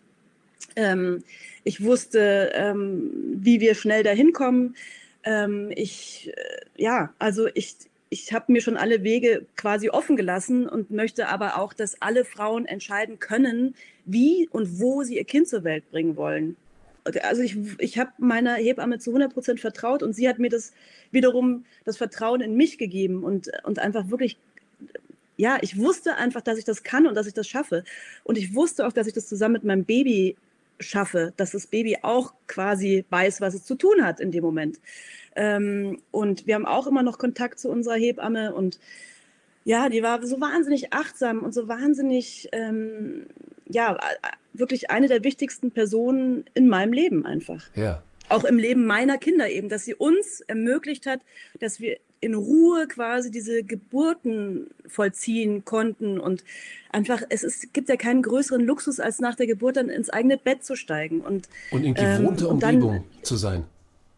Ähm, 0.76 1.22
ich 1.64 1.82
wusste, 1.82 2.52
ähm, 2.54 3.10
wie 3.34 3.60
wir 3.60 3.74
schnell 3.74 4.02
dahin 4.02 4.32
kommen. 4.32 4.76
Ähm, 5.24 5.70
ich, 5.74 6.32
äh, 6.34 6.82
ja, 6.82 7.12
also 7.18 7.48
ich, 7.54 7.76
ich 8.10 8.32
habe 8.32 8.52
mir 8.52 8.60
schon 8.60 8.76
alle 8.76 9.02
Wege 9.02 9.46
quasi 9.56 9.88
offen 9.88 10.16
gelassen 10.16 10.68
und 10.68 10.90
möchte 10.90 11.28
aber 11.28 11.58
auch, 11.58 11.72
dass 11.72 12.00
alle 12.02 12.24
Frauen 12.24 12.66
entscheiden 12.66 13.18
können, 13.18 13.74
wie 14.04 14.48
und 14.50 14.80
wo 14.80 15.02
sie 15.02 15.16
ihr 15.16 15.24
Kind 15.24 15.48
zur 15.48 15.64
Welt 15.64 15.90
bringen 15.90 16.16
wollen. 16.16 16.56
Also 17.04 17.42
ich, 17.42 17.56
ich 17.78 17.98
habe 17.98 18.10
meiner 18.18 18.54
Hebamme 18.54 18.98
zu 18.98 19.10
100 19.10 19.32
Prozent 19.32 19.60
vertraut 19.60 20.02
und 20.02 20.12
sie 20.12 20.28
hat 20.28 20.38
mir 20.38 20.50
das 20.50 20.72
wiederum 21.10 21.64
das 21.84 21.96
Vertrauen 21.96 22.40
in 22.40 22.56
mich 22.56 22.78
gegeben 22.78 23.24
und, 23.24 23.50
und 23.64 23.78
einfach 23.78 24.08
wirklich, 24.10 24.38
ja, 25.36 25.58
ich 25.60 25.78
wusste 25.78 26.16
einfach, 26.16 26.40
dass 26.42 26.58
ich 26.58 26.64
das 26.64 26.82
kann 26.82 27.06
und 27.06 27.14
dass 27.14 27.26
ich 27.26 27.34
das 27.34 27.48
schaffe. 27.48 27.84
Und 28.22 28.38
ich 28.38 28.54
wusste 28.54 28.86
auch, 28.86 28.92
dass 28.92 29.06
ich 29.06 29.12
das 29.12 29.28
zusammen 29.28 29.54
mit 29.54 29.64
meinem 29.64 29.84
Baby 29.84 30.36
schaffe, 30.78 31.32
dass 31.36 31.52
das 31.52 31.66
Baby 31.66 31.98
auch 32.02 32.34
quasi 32.46 33.04
weiß, 33.10 33.40
was 33.40 33.54
es 33.54 33.64
zu 33.64 33.74
tun 33.74 34.04
hat 34.04 34.20
in 34.20 34.30
dem 34.30 34.44
Moment. 34.44 34.78
Ähm, 35.34 36.00
und 36.10 36.46
wir 36.46 36.54
haben 36.54 36.66
auch 36.66 36.86
immer 36.86 37.02
noch 37.02 37.18
Kontakt 37.18 37.58
zu 37.58 37.68
unserer 37.70 37.94
Hebamme 37.94 38.54
und 38.54 38.78
ja, 39.64 39.88
die 39.88 40.02
war 40.02 40.24
so 40.26 40.40
wahnsinnig 40.40 40.92
achtsam 40.92 41.40
und 41.40 41.52
so 41.54 41.68
wahnsinnig, 41.68 42.48
ähm, 42.52 43.26
ja, 43.68 43.98
wirklich 44.52 44.90
eine 44.90 45.08
der 45.08 45.24
wichtigsten 45.24 45.70
Personen 45.70 46.44
in 46.54 46.68
meinem 46.68 46.92
Leben 46.92 47.24
einfach. 47.24 47.64
Ja. 47.74 48.02
Auch 48.28 48.44
im 48.44 48.58
Leben 48.58 48.86
meiner 48.86 49.18
Kinder 49.18 49.48
eben, 49.48 49.68
dass 49.68 49.84
sie 49.84 49.94
uns 49.94 50.40
ermöglicht 50.42 51.06
hat, 51.06 51.20
dass 51.60 51.80
wir 51.80 51.98
in 52.20 52.34
Ruhe 52.34 52.86
quasi 52.86 53.30
diese 53.30 53.64
Geburten 53.64 54.70
vollziehen 54.86 55.64
konnten 55.64 56.20
und 56.20 56.44
einfach, 56.90 57.22
es 57.30 57.42
ist, 57.42 57.74
gibt 57.74 57.88
ja 57.88 57.96
keinen 57.96 58.22
größeren 58.22 58.64
Luxus, 58.64 59.00
als 59.00 59.18
nach 59.18 59.34
der 59.34 59.48
Geburt 59.48 59.76
dann 59.76 59.88
ins 59.88 60.08
eigene 60.08 60.38
Bett 60.38 60.64
zu 60.64 60.76
steigen 60.76 61.20
und, 61.20 61.48
und 61.72 61.84
in 61.84 61.94
gewohnter 61.94 62.44
ähm, 62.46 62.52
Umgebung 62.52 62.60
dann, 62.60 63.04
zu 63.22 63.36
sein 63.36 63.64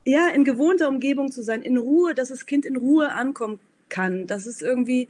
ja, 0.05 0.29
in 0.29 0.45
gewohnter 0.45 0.89
Umgebung 0.89 1.33
zu 1.33 1.43
sein, 1.43 1.63
in 1.63 1.79
Ruhe, 1.79 2.15
dass 2.15 2.29
das 2.29 2.47
Kind 2.47 2.67
in 2.67 2.77
Ruhe 2.77 3.13
ankommen 3.13 3.59
kann. 3.89 4.27
Das 4.27 4.47
ist 4.47 4.63
irgendwie, 4.63 5.09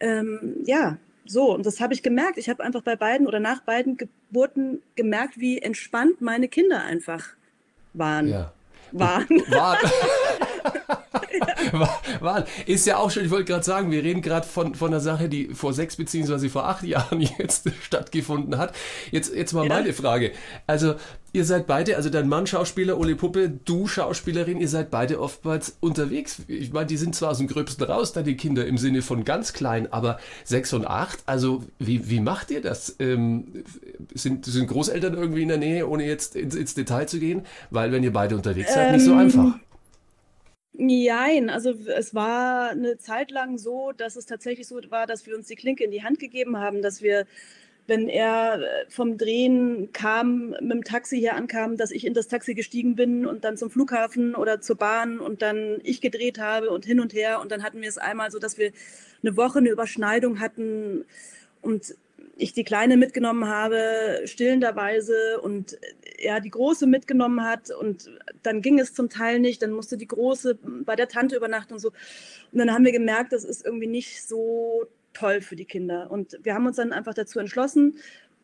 ähm, 0.00 0.56
ja, 0.64 0.98
so. 1.24 1.54
Und 1.54 1.66
das 1.66 1.80
habe 1.80 1.94
ich 1.94 2.02
gemerkt. 2.02 2.38
Ich 2.38 2.48
habe 2.48 2.62
einfach 2.62 2.82
bei 2.82 2.96
beiden 2.96 3.26
oder 3.26 3.40
nach 3.40 3.60
beiden 3.60 3.96
Geburten 3.96 4.82
gemerkt, 4.94 5.38
wie 5.38 5.58
entspannt 5.58 6.20
meine 6.20 6.48
Kinder 6.48 6.82
einfach 6.84 7.28
waren. 7.92 8.28
Ja. 8.28 8.52
Waren. 8.92 9.28
Waren. 9.50 9.90
Waren. 12.20 12.44
Ist 12.66 12.86
ja 12.86 12.98
auch 12.98 13.10
schon, 13.10 13.24
ich 13.24 13.30
wollte 13.30 13.44
gerade 13.44 13.64
sagen, 13.64 13.90
wir 13.90 14.02
reden 14.02 14.22
gerade 14.22 14.46
von, 14.46 14.74
von 14.74 14.88
einer 14.88 15.00
Sache, 15.00 15.28
die 15.28 15.54
vor 15.54 15.72
sechs 15.72 15.96
beziehungsweise 15.96 16.48
vor 16.48 16.66
acht 16.66 16.84
Jahren 16.84 17.20
jetzt 17.38 17.70
stattgefunden 17.82 18.58
hat. 18.58 18.74
Jetzt, 19.10 19.34
jetzt 19.34 19.52
mal 19.52 19.66
ja. 19.66 19.74
meine 19.74 19.92
Frage. 19.92 20.32
Also, 20.66 20.94
ihr 21.36 21.44
seid 21.44 21.66
beide, 21.66 21.96
also 21.96 22.08
dein 22.08 22.28
Mann 22.28 22.46
Schauspieler, 22.46 22.98
Ole 22.98 23.14
Puppe, 23.14 23.50
du 23.50 23.86
Schauspielerin, 23.86 24.58
ihr 24.58 24.68
seid 24.68 24.90
beide 24.90 25.20
oftmals 25.20 25.76
unterwegs. 25.80 26.42
Ich 26.48 26.72
meine, 26.72 26.86
die 26.86 26.96
sind 26.96 27.14
zwar 27.14 27.32
aus 27.32 27.38
dem 27.38 27.46
Gröbsten 27.46 27.84
raus, 27.84 28.12
deine 28.12 28.34
Kinder 28.34 28.66
im 28.66 28.78
Sinne 28.78 29.02
von 29.02 29.24
ganz 29.24 29.52
klein, 29.52 29.92
aber 29.92 30.18
sechs 30.44 30.72
und 30.72 30.86
acht, 30.86 31.22
also 31.26 31.62
wie, 31.78 32.08
wie 32.08 32.20
macht 32.20 32.50
ihr 32.50 32.62
das? 32.62 32.96
Ähm, 32.98 33.64
sind, 34.14 34.46
sind 34.46 34.66
Großeltern 34.66 35.14
irgendwie 35.14 35.42
in 35.42 35.48
der 35.48 35.58
Nähe, 35.58 35.86
ohne 35.86 36.06
jetzt 36.06 36.36
ins, 36.36 36.54
ins 36.54 36.74
Detail 36.74 37.06
zu 37.06 37.18
gehen? 37.18 37.42
Weil 37.70 37.92
wenn 37.92 38.02
ihr 38.02 38.12
beide 38.12 38.34
unterwegs 38.34 38.72
seid, 38.72 38.88
ähm, 38.88 38.94
nicht 38.94 39.04
so 39.04 39.12
ähm, 39.12 39.18
einfach. 39.18 39.58
Nein, 40.78 41.48
also 41.48 41.70
es 41.70 42.14
war 42.14 42.70
eine 42.70 42.98
Zeit 42.98 43.30
lang 43.30 43.56
so, 43.56 43.92
dass 43.92 44.16
es 44.16 44.26
tatsächlich 44.26 44.68
so 44.68 44.78
war, 44.90 45.06
dass 45.06 45.26
wir 45.26 45.34
uns 45.34 45.46
die 45.46 45.56
Klinke 45.56 45.84
in 45.84 45.90
die 45.90 46.02
Hand 46.02 46.18
gegeben 46.18 46.58
haben, 46.58 46.82
dass 46.82 47.00
wir, 47.00 47.26
wenn 47.86 48.08
er 48.10 48.60
äh, 48.60 48.90
vom 48.90 49.16
Drehen 49.16 49.90
kam, 49.92 50.50
mit 50.50 50.72
dem 50.72 50.84
Taxi 50.84 51.18
hier 51.18 51.34
ankam, 51.34 51.78
dass 51.78 51.90
ich 51.90 52.04
in 52.04 52.12
das 52.12 52.28
Taxi 52.28 52.54
gestiegen 52.54 52.94
bin 52.94 53.24
und 53.24 53.44
dann 53.44 53.56
zum 53.56 53.70
Flughafen 53.70 54.34
oder 54.34 54.60
zur 54.60 54.76
Bahn 54.76 55.18
und 55.18 55.40
dann 55.40 55.78
ich 55.82 56.02
gedreht 56.02 56.38
habe 56.38 56.70
und 56.70 56.84
hin 56.84 57.00
und 57.00 57.14
her. 57.14 57.40
Und 57.40 57.52
dann 57.52 57.62
hatten 57.62 57.80
wir 57.80 57.88
es 57.88 57.96
einmal 57.96 58.30
so, 58.30 58.38
dass 58.38 58.58
wir 58.58 58.72
eine 59.22 59.36
Woche 59.36 59.60
eine 59.60 59.70
Überschneidung 59.70 60.40
hatten 60.40 61.06
und 61.62 61.94
ich 62.36 62.52
die 62.52 62.64
Kleine 62.64 62.98
mitgenommen 62.98 63.46
habe, 63.46 64.22
stillenderweise 64.26 65.40
und 65.40 65.78
er 66.18 66.40
die 66.40 66.50
Große 66.50 66.86
mitgenommen 66.86 67.44
hat 67.44 67.70
und 67.70 68.10
dann 68.42 68.62
ging 68.62 68.78
es 68.78 68.94
zum 68.94 69.08
Teil 69.08 69.38
nicht, 69.38 69.62
dann 69.62 69.72
musste 69.72 69.96
die 69.96 70.06
Große 70.06 70.58
bei 70.84 70.96
der 70.96 71.08
Tante 71.08 71.36
übernachten 71.36 71.74
und 71.74 71.80
so. 71.80 71.88
Und 72.52 72.58
dann 72.58 72.72
haben 72.72 72.84
wir 72.84 72.92
gemerkt, 72.92 73.32
das 73.32 73.44
ist 73.44 73.64
irgendwie 73.64 73.86
nicht 73.86 74.26
so 74.26 74.86
toll 75.12 75.40
für 75.40 75.56
die 75.56 75.64
Kinder. 75.64 76.10
Und 76.10 76.38
wir 76.42 76.54
haben 76.54 76.66
uns 76.66 76.76
dann 76.76 76.92
einfach 76.92 77.14
dazu 77.14 77.38
entschlossen, 77.38 77.96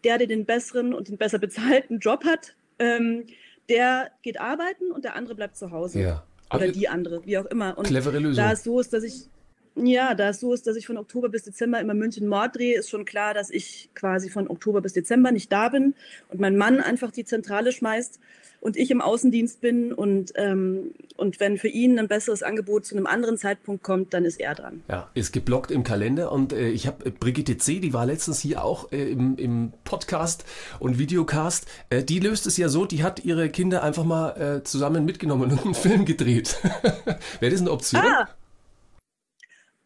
der, 0.04 0.18
der 0.18 0.26
den 0.26 0.44
besseren 0.44 0.94
und 0.94 1.08
den 1.08 1.16
besser 1.16 1.38
bezahlten 1.38 1.98
Job 1.98 2.24
hat, 2.24 2.54
ähm, 2.78 3.26
der 3.68 4.10
geht 4.22 4.40
arbeiten 4.40 4.90
und 4.90 5.04
der 5.04 5.14
andere 5.14 5.34
bleibt 5.34 5.56
zu 5.56 5.70
Hause. 5.70 6.00
Ja. 6.00 6.24
Oder 6.52 6.68
die 6.68 6.88
andere, 6.88 7.24
wie 7.24 7.38
auch 7.38 7.46
immer. 7.46 7.78
Und 7.78 7.86
clevere 7.86 8.18
Lösung. 8.18 8.44
Da 8.44 8.52
es 8.52 8.64
so 8.64 8.78
ist, 8.78 8.92
dass 8.92 9.04
ich 9.04 9.26
ja, 9.74 10.14
da 10.14 10.28
es 10.28 10.40
so 10.40 10.52
ist, 10.52 10.66
dass 10.66 10.76
ich 10.76 10.86
von 10.86 10.98
Oktober 10.98 11.28
bis 11.28 11.44
Dezember 11.44 11.80
immer 11.80 11.94
München 11.94 12.28
Mord 12.28 12.56
drehe, 12.56 12.78
ist 12.78 12.90
schon 12.90 13.04
klar, 13.04 13.34
dass 13.34 13.50
ich 13.50 13.90
quasi 13.94 14.28
von 14.28 14.48
Oktober 14.48 14.80
bis 14.80 14.92
Dezember 14.92 15.32
nicht 15.32 15.50
da 15.50 15.68
bin 15.68 15.94
und 16.28 16.40
mein 16.40 16.56
Mann 16.56 16.80
einfach 16.80 17.10
die 17.10 17.24
Zentrale 17.24 17.72
schmeißt 17.72 18.20
und 18.60 18.76
ich 18.76 18.92
im 18.92 19.00
Außendienst 19.00 19.60
bin 19.60 19.92
und, 19.92 20.32
ähm, 20.36 20.92
und 21.16 21.40
wenn 21.40 21.58
für 21.58 21.68
ihn 21.68 21.98
ein 21.98 22.06
besseres 22.06 22.42
Angebot 22.44 22.86
zu 22.86 22.94
einem 22.94 23.06
anderen 23.06 23.36
Zeitpunkt 23.36 23.82
kommt, 23.82 24.14
dann 24.14 24.24
ist 24.24 24.38
er 24.38 24.54
dran. 24.54 24.82
Ja, 24.88 25.10
ist 25.14 25.32
geblockt 25.32 25.70
im 25.70 25.82
Kalender 25.82 26.30
und 26.30 26.52
äh, 26.52 26.68
ich 26.68 26.86
habe 26.86 27.06
äh, 27.06 27.10
Brigitte 27.10 27.56
C., 27.56 27.80
die 27.80 27.92
war 27.92 28.06
letztens 28.06 28.40
hier 28.40 28.62
auch 28.62 28.92
äh, 28.92 29.10
im, 29.10 29.36
im 29.36 29.72
Podcast 29.84 30.44
und 30.78 30.98
Videocast, 30.98 31.66
äh, 31.90 32.04
die 32.04 32.20
löst 32.20 32.46
es 32.46 32.56
ja 32.56 32.68
so, 32.68 32.84
die 32.84 33.02
hat 33.02 33.24
ihre 33.24 33.48
Kinder 33.48 33.82
einfach 33.82 34.04
mal 34.04 34.58
äh, 34.58 34.62
zusammen 34.62 35.04
mitgenommen 35.04 35.50
und 35.50 35.64
einen 35.64 35.74
Film 35.74 36.04
gedreht. 36.04 36.58
Wäre 37.40 37.50
das 37.50 37.60
eine 37.62 37.70
Option? 37.72 38.00
Ah. 38.00 38.28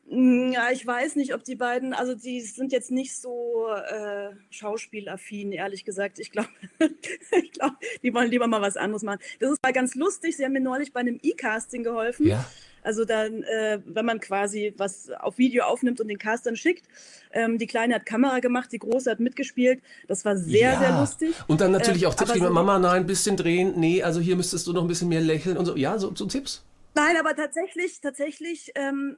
Hm, 0.09 0.53
ja, 0.53 0.71
ich 0.71 0.87
weiß 0.87 1.17
nicht, 1.17 1.35
ob 1.35 1.43
die 1.43 1.57
beiden, 1.57 1.93
also 1.93 2.15
die 2.15 2.41
sind 2.41 2.71
jetzt 2.73 2.91
nicht 2.91 3.17
so 3.17 3.67
äh, 3.69 4.31
schauspielaffin, 4.51 5.53
ehrlich 5.53 5.85
gesagt. 5.85 6.19
Ich 6.21 6.31
glaube, 6.31 6.49
ich 7.33 7.53
glaub, 7.53 7.73
die 8.03 8.15
wollen 8.15 8.31
lieber 8.31 8.47
mal 8.47 8.63
was 8.63 8.77
anderes 8.77 9.03
machen. 9.03 9.19
Das 9.41 9.51
ist 9.51 9.63
mal 9.63 9.73
ganz 9.73 9.95
lustig. 9.97 10.37
Sie 10.37 10.45
haben 10.45 10.53
mir 10.53 10.61
neulich 10.61 10.93
bei 10.93 11.01
einem 11.01 11.19
E-Casting 11.23 11.83
geholfen. 11.83 12.27
Ja. 12.27 12.45
Also 12.87 13.05
dann, 13.05 13.43
äh, 13.43 13.81
wenn 13.85 14.07
man 14.07 14.21
quasi 14.21 14.73
was 14.77 15.11
auf 15.11 15.39
Video 15.39 15.65
aufnimmt 15.65 16.01
und 16.01 16.07
den 16.07 16.19
Cast 16.19 16.47
dann 16.47 16.55
schickt. 16.55 16.85
Ähm, 17.33 17.59
die 17.59 17.67
Kleine 17.67 17.97
hat 17.97 18.07
Kamera 18.07 18.39
gemacht, 18.39 18.71
die 18.71 18.79
Große 18.79 19.11
hat 19.11 19.19
mitgespielt. 19.19 19.83
Das 20.07 20.25
war 20.25 20.37
sehr, 20.37 20.75
ja. 20.75 20.79
sehr 20.79 21.01
lustig. 21.01 21.35
Und 21.49 21.61
dann 21.61 21.73
natürlich 21.73 22.05
äh, 22.05 22.07
auch 22.07 22.15
Tipps, 22.15 22.37
wie 22.37 22.39
so 22.39 22.49
Mama, 22.49 22.79
nein, 22.79 23.03
ein 23.03 23.07
bisschen 23.07 23.37
drehen. 23.37 23.75
Nee, 23.77 24.05
also 24.05 24.21
hier 24.21 24.37
müsstest 24.37 24.69
du 24.69 24.73
noch 24.73 24.83
ein 24.83 24.89
bisschen 24.89 25.09
mehr 25.09 25.21
lächeln 25.21 25.57
und 25.57 25.67
so. 25.67 25.75
Ja, 25.77 25.99
so, 25.99 26.15
so 26.15 26.27
Tipps. 26.27 26.65
Nein, 26.95 27.17
aber 27.19 27.35
tatsächlich, 27.35 28.01
tatsächlich 28.01 28.71
ähm, 28.77 29.17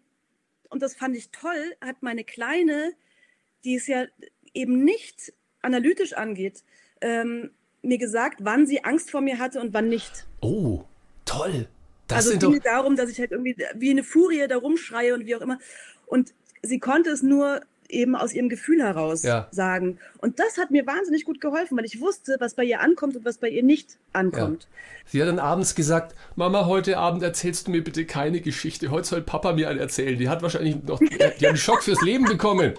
und 0.70 0.82
das 0.82 0.94
fand 0.94 1.16
ich 1.16 1.30
toll, 1.30 1.76
hat 1.80 2.02
meine 2.02 2.24
Kleine, 2.24 2.92
die 3.64 3.76
es 3.76 3.86
ja 3.86 4.06
eben 4.54 4.84
nicht 4.84 5.32
analytisch 5.62 6.12
angeht, 6.12 6.62
ähm, 7.00 7.50
mir 7.82 7.98
gesagt, 7.98 8.40
wann 8.42 8.66
sie 8.66 8.84
Angst 8.84 9.10
vor 9.10 9.20
mir 9.20 9.38
hatte 9.38 9.60
und 9.60 9.72
wann 9.72 9.88
nicht. 9.88 10.26
Oh, 10.40 10.84
toll. 11.24 11.68
Das 12.06 12.18
also 12.18 12.32
es 12.32 12.38
ging 12.40 12.54
doch... 12.54 12.62
darum, 12.62 12.96
dass 12.96 13.10
ich 13.10 13.18
halt 13.18 13.32
irgendwie 13.32 13.56
wie 13.74 13.90
eine 13.90 14.02
Furie 14.02 14.46
da 14.48 14.56
rumschreie 14.56 15.14
und 15.14 15.26
wie 15.26 15.36
auch 15.36 15.40
immer. 15.40 15.58
Und 16.06 16.34
sie 16.62 16.78
konnte 16.78 17.10
es 17.10 17.22
nur 17.22 17.60
eben 17.88 18.14
aus 18.14 18.32
ihrem 18.32 18.48
Gefühl 18.48 18.82
heraus 18.82 19.22
ja. 19.22 19.48
sagen. 19.50 19.98
Und 20.18 20.38
das 20.38 20.58
hat 20.58 20.70
mir 20.70 20.86
wahnsinnig 20.86 21.24
gut 21.24 21.40
geholfen, 21.40 21.76
weil 21.76 21.84
ich 21.84 22.00
wusste, 22.00 22.36
was 22.38 22.54
bei 22.54 22.64
ihr 22.64 22.80
ankommt 22.80 23.16
und 23.16 23.24
was 23.24 23.38
bei 23.38 23.48
ihr 23.48 23.62
nicht 23.62 23.98
ankommt. 24.12 24.64
Ja. 24.64 24.68
Sie 25.06 25.22
hat 25.22 25.28
dann 25.28 25.38
abends 25.38 25.74
gesagt, 25.74 26.14
Mama, 26.36 26.66
heute 26.66 26.98
Abend 26.98 27.22
erzählst 27.22 27.66
du 27.66 27.70
mir 27.70 27.82
bitte 27.82 28.04
keine 28.04 28.40
Geschichte. 28.40 28.90
Heute 28.90 29.08
soll 29.08 29.22
Papa 29.22 29.52
mir 29.52 29.68
einen 29.68 29.78
erzählen. 29.78 30.18
Die 30.18 30.28
hat 30.28 30.42
wahrscheinlich 30.42 30.82
noch 30.84 30.98
die 30.98 31.24
hat 31.24 31.42
einen 31.42 31.56
Schock 31.56 31.82
fürs 31.82 32.02
Leben 32.02 32.24
bekommen. 32.24 32.74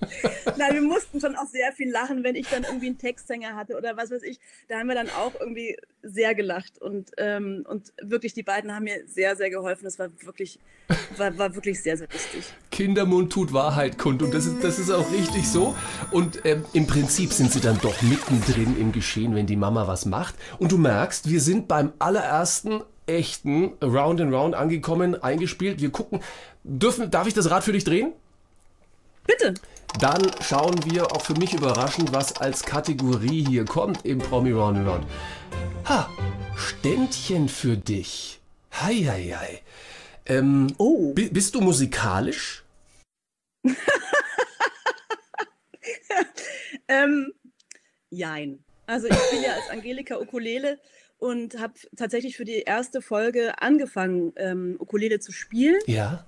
Nein, 0.56 0.74
wir 0.74 0.82
mussten 0.82 1.20
schon 1.20 1.36
auch 1.36 1.46
sehr 1.46 1.72
viel 1.72 1.90
lachen, 1.90 2.24
wenn 2.24 2.34
ich 2.34 2.48
dann 2.48 2.64
irgendwie 2.64 2.86
einen 2.86 2.98
Textsänger 2.98 3.56
hatte 3.56 3.76
oder 3.76 3.96
was 3.96 4.10
weiß 4.10 4.22
ich. 4.22 4.38
Da 4.68 4.78
haben 4.78 4.88
wir 4.88 4.94
dann 4.94 5.08
auch 5.10 5.32
irgendwie 5.38 5.76
sehr 6.02 6.34
gelacht 6.34 6.80
und, 6.80 7.12
ähm, 7.16 7.64
und 7.68 7.92
wirklich 8.02 8.34
die 8.34 8.42
beiden 8.42 8.74
haben 8.74 8.84
mir 8.84 9.02
sehr, 9.06 9.36
sehr 9.36 9.50
geholfen. 9.50 9.84
Das 9.84 9.98
war 9.98 10.08
wirklich, 10.20 10.58
war, 11.16 11.36
war 11.38 11.54
wirklich 11.54 11.82
sehr, 11.82 11.96
sehr 11.96 12.08
lustig. 12.12 12.44
Kindermund 12.70 13.32
tut 13.32 13.52
Wahrheit 13.52 13.98
kund 13.98 14.22
und 14.22 14.34
das 14.34 14.46
ist, 14.46 14.62
das 14.62 14.78
ist 14.78 14.90
auch 14.90 15.10
richtig 15.12 15.48
so. 15.48 15.74
Und 16.10 16.44
ähm, 16.44 16.64
im 16.72 16.86
Prinzip 16.86 17.32
sind 17.32 17.50
sie 17.50 17.60
dann 17.60 17.78
doch 17.80 18.00
mittendrin 18.02 18.78
im 18.78 18.92
Geschehen, 18.92 19.34
wenn 19.34 19.46
die 19.46 19.56
Mama 19.56 19.86
was 19.86 20.04
macht. 20.04 20.34
Und 20.58 20.72
du 20.72 20.78
merkst, 20.78 21.30
wir 21.30 21.40
sind 21.40 21.68
beim 21.68 21.92
allerersten 21.98 22.82
echten 23.06 23.72
Round 23.82 24.20
and 24.20 24.32
Round 24.32 24.54
angekommen, 24.54 25.22
eingespielt. 25.22 25.80
Wir 25.80 25.90
gucken, 25.90 26.20
dürfen, 26.62 27.10
darf 27.10 27.26
ich 27.26 27.34
das 27.34 27.50
Rad 27.50 27.64
für 27.64 27.72
dich 27.72 27.84
drehen? 27.84 28.12
Bitte. 29.26 29.54
Dann 30.00 30.30
schauen 30.42 30.84
wir 30.84 31.12
auch 31.12 31.22
für 31.22 31.34
mich 31.34 31.54
überraschend, 31.54 32.12
was 32.12 32.36
als 32.36 32.62
Kategorie 32.64 33.46
hier 33.46 33.64
kommt 33.64 34.04
im 34.04 34.18
Promi 34.18 34.50
Round 34.52 34.78
and 34.78 34.88
Round. 34.88 35.06
Ha, 35.88 36.10
Ständchen 36.56 37.48
für 37.48 37.76
dich. 37.76 38.40
Hei, 38.72 38.94
hei, 39.06 39.34
hei. 39.38 39.62
Ähm, 40.26 40.72
Oh. 40.78 41.12
bi- 41.14 41.28
Bist 41.28 41.54
du 41.54 41.60
musikalisch? 41.60 42.64
Ähm, 46.86 47.32
jein. 48.10 48.62
Also 48.86 49.06
ich 49.08 49.14
spiele 49.16 49.44
ja 49.46 49.52
als 49.54 49.70
Angelika 49.70 50.18
Ukulele 50.18 50.78
und 51.18 51.58
habe 51.58 51.72
tatsächlich 51.96 52.36
für 52.36 52.44
die 52.44 52.60
erste 52.60 53.00
Folge 53.00 53.60
angefangen, 53.62 54.32
ähm, 54.36 54.76
Ukulele 54.78 55.18
zu 55.18 55.32
spielen. 55.32 55.80
Ja. 55.86 56.26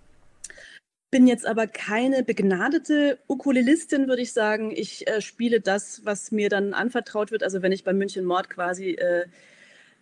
Bin 1.17 1.27
jetzt 1.27 1.47
aber 1.47 1.67
keine 1.67 2.23
begnadete 2.23 3.17
Ukulelistin, 3.27 4.07
würde 4.07 4.21
ich 4.21 4.35
sagen. 4.35 4.71
Ich 4.71 5.09
äh, 5.09 5.23
spiele 5.23 5.61
das, 5.63 6.03
was 6.05 6.31
mir 6.31 6.51
dann 6.51 6.75
anvertraut 6.75 7.31
wird. 7.31 7.43
Also 7.43 7.63
wenn 7.63 7.73
ich 7.73 7.85
bei 7.85 7.95
München 7.95 8.27
Mord 8.27 8.51
quasi, 8.51 8.91
äh, 8.91 9.25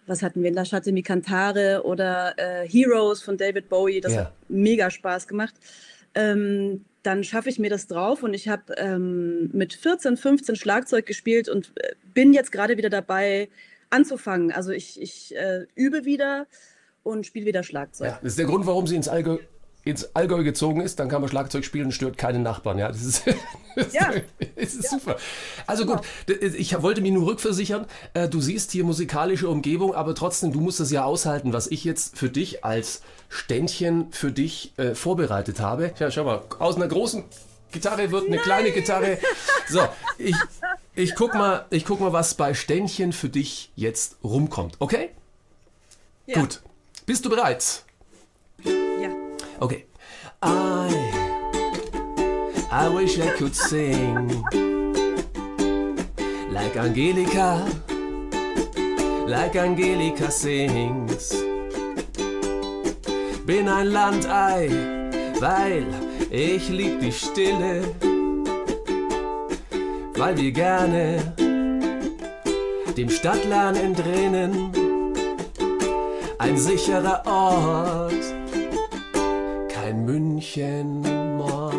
was 0.09 0.25
hatten 0.25 0.42
wir, 0.42 0.50
La 0.50 0.64
Chatte 0.64 0.90
Mi 0.90 1.02
Cantare 1.02 1.83
oder 1.85 2.35
äh, 2.37 2.68
Heroes 2.68 3.23
von 3.23 3.37
David 3.37 3.68
Bowie, 3.68 4.00
das 4.00 4.14
Ja. 4.14 4.21
hat 4.23 4.33
mega 4.49 4.90
Spaß 4.90 5.28
gemacht. 5.28 5.54
Ähm, 6.16 6.85
dann 7.04 7.23
schaffe 7.23 7.49
ich 7.49 7.61
mir 7.61 7.71
das 7.71 7.87
drauf 7.87 8.25
und 8.25 8.35
ich 8.35 8.49
habe 8.49 8.75
ähm, 8.76 9.50
mit 9.52 9.73
14, 9.73 10.16
15 10.16 10.56
Schlagzeug 10.56 11.06
gespielt 11.06 11.49
und 11.49 11.71
äh, 11.76 11.92
bin 12.12 12.33
jetzt 12.33 12.50
gerade 12.50 12.76
wieder 12.76 12.90
dabei 12.90 13.49
anzufangen. 13.90 14.50
Also 14.50 14.73
ich, 14.73 15.00
ich 15.00 15.33
äh, 15.37 15.66
übe 15.76 16.04
wieder 16.06 16.49
und 17.04 17.25
spiele 17.25 17.47
wieder 17.47 17.62
Schlagzeug. 17.62 18.09
ja. 18.09 18.18
Das 18.21 18.33
ist 18.33 18.38
der 18.40 18.47
Grund, 18.47 18.66
warum 18.66 18.88
sie 18.88 18.97
ins 18.97 19.06
Allgäu, 19.06 19.38
ins 19.85 20.14
Allgäu 20.14 20.43
gezogen 20.45 20.81
ist. 20.81 20.99
Dann 21.00 21.09
kann 21.09 21.21
man 21.21 21.29
Schlagzeug 21.31 21.64
spielen 21.64 21.87
und 21.87 21.93
stört 21.93 22.17
keine 22.19 22.38
Nachbarn. 22.38 22.79
Ja, 22.79 22.88
das 22.88 23.03
ist, 23.03 23.23
das 23.76 23.93
Ja. 23.93 24.11
ist, 24.57 24.75
ist 24.76 24.91
super. 24.91 25.17
Also 25.67 25.87
gut, 25.87 26.00
d- 26.29 26.35
ich 26.35 26.81
wollte 26.83 27.00
mich 27.00 27.12
nur 27.12 27.26
rückversichern. 27.26 27.87
äh, 28.14 28.29
Du 28.29 28.41
siehst 28.41 28.73
hier 28.73 28.85
musikalische 28.85 29.49
Umgebung, 29.49 29.95
aber 29.95 30.14
trotzdem, 30.14 30.53
du 30.53 30.61
musst 30.61 30.81
das 30.81 30.91
ja 30.91 31.05
aushalten, 31.05 31.53
was 31.53 31.67
ich 31.67 31.85
jetzt 31.85 32.17
für 32.19 32.31
dich 32.31 32.64
als 32.64 33.03
Ständchen 33.29 34.12
für 34.12 34.33
dich 34.33 34.73
äh, 34.79 34.95
vorbereitet 34.95 35.61
habe. 35.61 35.93
Ja, 35.99 36.11
schau 36.11 36.25
mal, 36.25 36.43
aus 36.59 36.76
einer 36.76 36.88
großen 36.88 37.25
Gitarre 37.73 38.11
wird 38.12 38.26
eine 38.29 38.38
kleine 38.38 38.71
Gitarre. 38.73 39.19
So, 39.69 39.81
ich, 40.19 40.37
ich, 40.95 41.14
guck 41.14 41.33
mal, 41.35 41.64
ich 41.71 41.87
guck 41.87 41.99
mal, 41.99 42.12
was 42.12 42.35
bei 42.35 42.53
Ständchen 42.53 43.14
für 43.14 43.31
dich 43.31 43.73
jetzt 43.76 44.17
rumkommt. 44.23 44.76
Okay? 44.79 45.09
Ja. 46.26 46.38
Gut. 46.41 46.61
Bist 47.07 47.25
du 47.25 47.31
bereit? 47.31 47.83
Ja. 48.62 49.09
Okay. 49.61 49.87
I, 50.42 50.90
I 52.70 52.88
wish 52.88 53.18
I 53.18 53.30
could 53.30 53.54
sing 53.54 54.42
like 56.50 56.76
Angelika, 56.76 57.64
like 59.26 59.56
Angelika 59.56 60.30
sings. 60.30 61.30
Bin 63.46 63.68
ein 63.68 63.88
Landei, 63.88 64.68
weil 65.40 65.87
ich 66.30 66.68
lieb 66.68 67.00
die 67.00 67.12
Stille, 67.12 67.82
weil 70.16 70.37
wir 70.37 70.52
gerne 70.52 71.34
dem 72.96 73.11
Stadtlärm 73.11 73.75
entrinnen. 73.76 74.73
Ein 76.38 76.56
sicherer 76.58 77.23
Ort, 77.26 78.24
Münchenmord. 80.04 81.75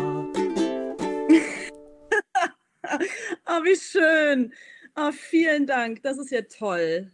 Oh, 3.46 3.60
wie 3.64 3.76
schön. 3.76 4.52
Oh, 4.96 5.12
vielen 5.12 5.66
Dank. 5.66 6.02
Das 6.02 6.18
ist 6.18 6.30
ja 6.30 6.42
toll. 6.42 7.10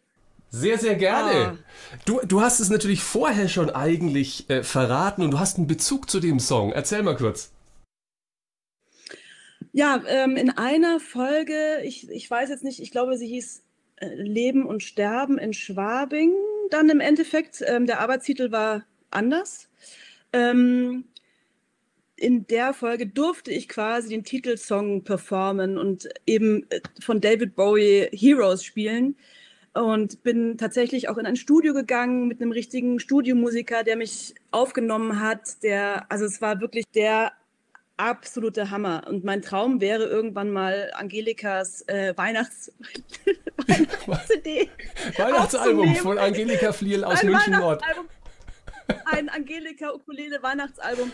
Sehr, 0.51 0.79
sehr 0.79 0.95
gerne. 0.97 1.59
Du, 2.05 2.21
du 2.25 2.41
hast 2.41 2.61
es 2.61 2.69
natürlich 2.69 3.03
vorher 3.03 3.49
schon 3.49 3.71
eigentlich 3.71 4.49
äh, 4.51 4.63
verraten 4.63 5.23
und 5.23 5.31
du 5.33 5.39
hast 5.39 5.57
einen 5.57 5.67
Bezug 5.67 6.11
zu 6.11 6.21
dem 6.21 6.39
Song. 6.39 6.73
Erzähl 6.73 7.03
mal 7.03 7.17
kurz. 7.17 7.53
Ja, 9.73 10.03
ähm, 10.07 10.37
in 10.37 10.51
einer 10.51 11.01
Folge, 11.01 11.81
ich, 11.85 12.11
ich 12.11 12.31
weiß 12.31 12.51
jetzt 12.51 12.65
nicht, 12.65 12.81
ich 12.81 12.91
glaube, 12.91 13.17
sie 13.17 13.27
hieß 13.27 13.63
äh, 13.97 14.15
Leben 14.15 14.67
und 14.67 14.83
Sterben 14.83 15.39
in 15.39 15.55
Schwabing. 15.55 16.35
Dann 16.71 16.91
im 16.91 17.01
Endeffekt, 17.01 17.63
ähm, 17.67 17.87
der 17.87 18.01
Arbeitstitel 18.01 18.53
war 18.53 18.85
anders. 19.11 19.69
Ähm, 20.33 21.05
in 22.17 22.47
der 22.47 22.73
Folge 22.73 23.07
durfte 23.07 23.51
ich 23.51 23.69
quasi 23.69 24.11
den 24.11 24.23
Titelsong 24.23 25.03
performen 25.03 25.77
und 25.77 26.09
eben 26.27 26.67
äh, 26.71 26.81
von 27.01 27.21
David 27.21 27.57
Bowie 27.57 28.09
Heroes 28.13 28.65
spielen. 28.65 29.17
Und 29.75 30.23
bin 30.23 30.59
tatsächlich 30.59 31.09
auch 31.09 31.17
in 31.17 31.25
ein 31.25 31.37
Studio 31.37 31.73
gegangen 31.73 32.29
mit 32.29 32.43
einem 32.43 32.53
richtigen 32.53 33.01
Studiomusiker, 33.01 33.85
der 33.85 33.97
mich 33.97 34.35
aufgenommen 34.51 35.19
hat. 35.19 35.63
Der, 35.63 36.11
also 36.13 36.27
es 36.27 36.43
war 36.43 36.61
wirklich 36.61 36.85
der 36.95 37.33
absolute 37.97 38.71
Hammer. 38.71 39.05
Und 39.09 39.25
mein 39.25 39.43
Traum 39.43 39.81
wäre 39.81 40.05
irgendwann 40.05 40.51
mal 40.51 40.91
Angelikas 40.95 41.83
äh, 41.89 42.13
Weihnachts 42.17 42.73
Weihnachts-CD. 43.67 44.69
Weihnachtsalbum 45.17 45.95
von 45.97 46.19
Angelika 46.19 46.73
Fliel 46.73 47.05
aus 47.05 47.21
Ein 47.21 47.31
München 47.31 47.53
Nord. 47.55 47.83
Ein 49.05 49.29
Angelika 49.29 49.93
Ukulele 49.93 50.43
Weihnachtsalbum. 50.43 51.13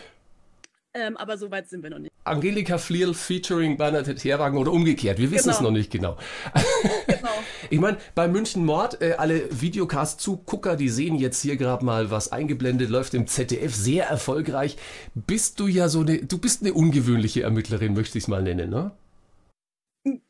Ähm, 0.93 1.17
aber 1.17 1.37
so 1.37 1.51
weit 1.51 1.69
sind 1.69 1.83
wir 1.83 1.91
noch 1.91 1.99
nicht. 1.99 2.11
Angelika 2.23 2.77
Fliel 2.79 3.13
featuring 3.13 3.77
Bernadette 3.77 4.21
Herwagen 4.27 4.57
oder 4.57 4.71
umgekehrt. 4.71 5.19
Wir 5.19 5.29
wissen 5.31 5.49
es 5.49 5.57
Genau. 5.57 5.69
noch 5.69 5.77
nicht 5.77 5.91
genau. 5.91 6.17
Genau. 7.07 7.29
Ich 7.71 7.79
meine, 7.79 7.97
bei 8.15 8.27
München 8.27 8.65
Mord, 8.65 8.99
äh, 9.01 9.13
alle 9.19 9.61
Videocast-Zugucker, 9.61 10.75
die 10.75 10.89
sehen 10.89 11.15
jetzt 11.15 11.39
hier 11.41 11.55
gerade 11.55 11.85
mal, 11.85 12.09
was 12.09 12.31
eingeblendet 12.31 12.89
läuft 12.89 13.13
im 13.13 13.27
ZDF, 13.27 13.75
sehr 13.75 14.07
erfolgreich. 14.07 14.77
Bist 15.13 15.59
du 15.59 15.67
ja 15.67 15.87
so 15.87 15.99
eine, 16.01 16.25
du 16.25 16.39
bist 16.39 16.61
eine 16.63 16.73
ungewöhnliche 16.73 17.43
Ermittlerin, 17.43 17.93
möchte 17.93 18.17
ich 18.17 18.23
es 18.23 18.27
mal 18.27 18.41
nennen, 18.41 18.71
ne? 18.71 18.91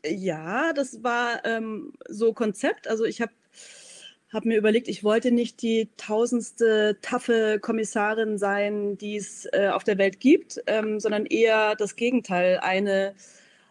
Ja, 0.06 0.74
das 0.74 1.02
war 1.04 1.46
ähm, 1.46 1.94
so 2.10 2.34
Konzept. 2.34 2.90
Also 2.90 3.06
ich 3.06 3.22
habe 3.22 3.32
hab 4.32 4.46
mir 4.46 4.58
überlegt, 4.58 4.88
ich 4.88 5.04
wollte 5.04 5.32
nicht 5.32 5.62
die 5.62 5.90
tausendste 5.98 6.98
taffe 7.02 7.60
Kommissarin 7.60 8.38
sein, 8.38 8.98
die 8.98 9.16
es 9.16 9.48
äh, 9.52 9.70
auf 9.70 9.84
der 9.84 9.98
Welt 9.98 10.20
gibt, 10.20 10.62
ähm, 10.68 11.00
sondern 11.00 11.26
eher 11.26 11.76
das 11.76 11.96
Gegenteil. 11.96 12.60
Eine, 12.60 13.16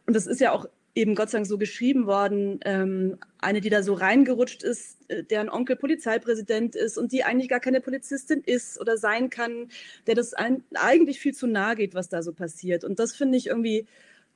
und 0.07 0.17
das 0.17 0.27
ist 0.27 0.41
ja 0.41 0.53
auch 0.53 0.67
eben 0.99 1.15
Gott 1.15 1.31
sei 1.31 1.39
Dank 1.39 1.47
so 1.47 1.59
geschrieben 1.59 2.07
worden, 2.07 2.59
ähm, 2.65 3.19
eine, 3.39 3.61
die 3.61 3.71
da 3.71 3.85
so 3.85 3.95
reingerutscht 3.95 4.65
ist, 4.65 4.99
äh, 5.09 5.23
deren 5.23 5.49
Onkel 5.49 5.77
Polizeipräsident 5.77 6.75
ist 6.75 6.99
und 6.99 7.13
die 7.13 7.23
eigentlich 7.23 7.49
gar 7.49 7.61
keine 7.61 7.81
Polizistin 7.81 8.43
ist 8.45 8.81
oder 8.81 8.97
sein 8.97 9.31
kann, 9.31 9.69
der 10.09 10.17
das 10.17 10.35
ein, 10.35 10.65
eigentlich 10.75 11.21
viel 11.21 11.35
zu 11.35 11.47
nahe 11.47 11.77
geht, 11.77 11.95
was 11.95 12.09
da 12.09 12.23
so 12.23 12.33
passiert. 12.33 12.83
Und 12.83 12.99
das 12.99 13.15
finde 13.15 13.39
ich 13.39 13.47
irgendwie 13.47 13.87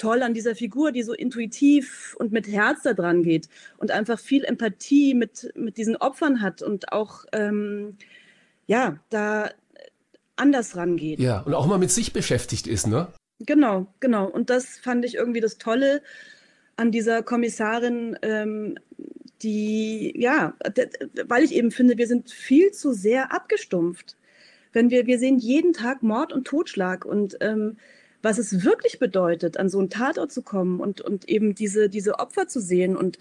toll 0.03 0.23
an 0.25 0.35
dieser 0.35 0.57
Figur, 0.57 0.91
die 0.91 1.05
so 1.05 1.12
intuitiv 1.12 2.17
und 2.19 2.33
mit 2.33 2.49
Herz 2.49 2.83
da 2.83 2.93
dran 2.93 3.23
geht 3.23 3.49
und 3.79 3.93
einfach 3.93 4.19
viel 4.19 4.45
Empathie 4.45 5.15
mit, 5.15 5.53
mit 5.55 5.77
diesen 5.77 5.95
Opfern 5.95 6.43
hat 6.43 6.61
und 6.61 6.93
auch, 6.93 7.25
ähm, 7.33 7.97
ja, 8.67 8.99
da 9.11 9.51
anders 10.35 10.77
rangeht. 10.77 11.21
Ja, 11.21 11.43
und 11.43 11.55
auch 11.55 11.67
mal 11.67 11.79
mit 11.79 11.93
sich 11.93 12.12
beschäftigt 12.12 12.67
ist, 12.67 12.88
ne? 12.88 13.12
Genau, 13.38 13.87
genau. 14.01 14.27
Und 14.29 14.51
das 14.51 14.79
fand 14.79 15.05
ich 15.05 15.15
irgendwie 15.15 15.41
das 15.41 15.59
Tolle 15.59 16.03
an 16.75 16.91
dieser 16.91 17.23
Kommissarin, 17.23 18.19
ähm, 18.23 18.79
die, 19.43 20.12
ja, 20.17 20.55
weil 21.27 21.45
ich 21.45 21.55
eben 21.55 21.71
finde, 21.71 21.97
wir 21.97 22.09
sind 22.09 22.31
viel 22.31 22.73
zu 22.73 22.93
sehr 22.93 23.33
abgestumpft. 23.33 24.17
Wenn 24.73 24.91
wir, 24.91 25.07
wir 25.07 25.21
sehen 25.21 25.38
jeden 25.38 25.73
Tag 25.73 26.03
Mord 26.03 26.33
und 26.33 26.45
Totschlag 26.45 27.05
und 27.05 27.37
ähm, 27.41 27.77
was 28.23 28.39
es 28.39 28.65
wirklich 28.65 28.99
bedeutet, 28.99 29.57
an 29.57 29.69
so 29.69 29.79
einen 29.79 29.91
Tatort 29.91 30.33
zu 30.33 30.43
kommen 30.43 30.81
und, 30.81 31.01
und 31.01 31.29
eben 31.29 31.55
diese, 31.55 31.89
diese 31.89 32.19
Opfer 32.19 32.47
zu 32.49 32.61
sehen 32.61 32.97
und, 32.97 33.19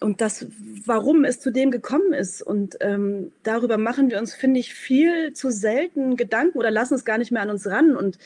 und 0.00 0.20
das, 0.20 0.46
warum 0.84 1.24
es 1.24 1.40
zu 1.40 1.50
dem 1.50 1.70
gekommen 1.70 2.12
ist. 2.12 2.42
Und 2.42 2.76
ähm, 2.80 3.32
darüber 3.44 3.78
machen 3.78 4.10
wir 4.10 4.18
uns, 4.18 4.34
finde 4.34 4.60
ich, 4.60 4.74
viel 4.74 5.32
zu 5.32 5.50
selten 5.50 6.16
Gedanken 6.16 6.58
oder 6.58 6.70
lassen 6.70 6.94
es 6.94 7.04
gar 7.04 7.18
nicht 7.18 7.30
mehr 7.30 7.42
an 7.42 7.50
uns 7.50 7.66
ran. 7.66 7.96
Und 7.96 8.18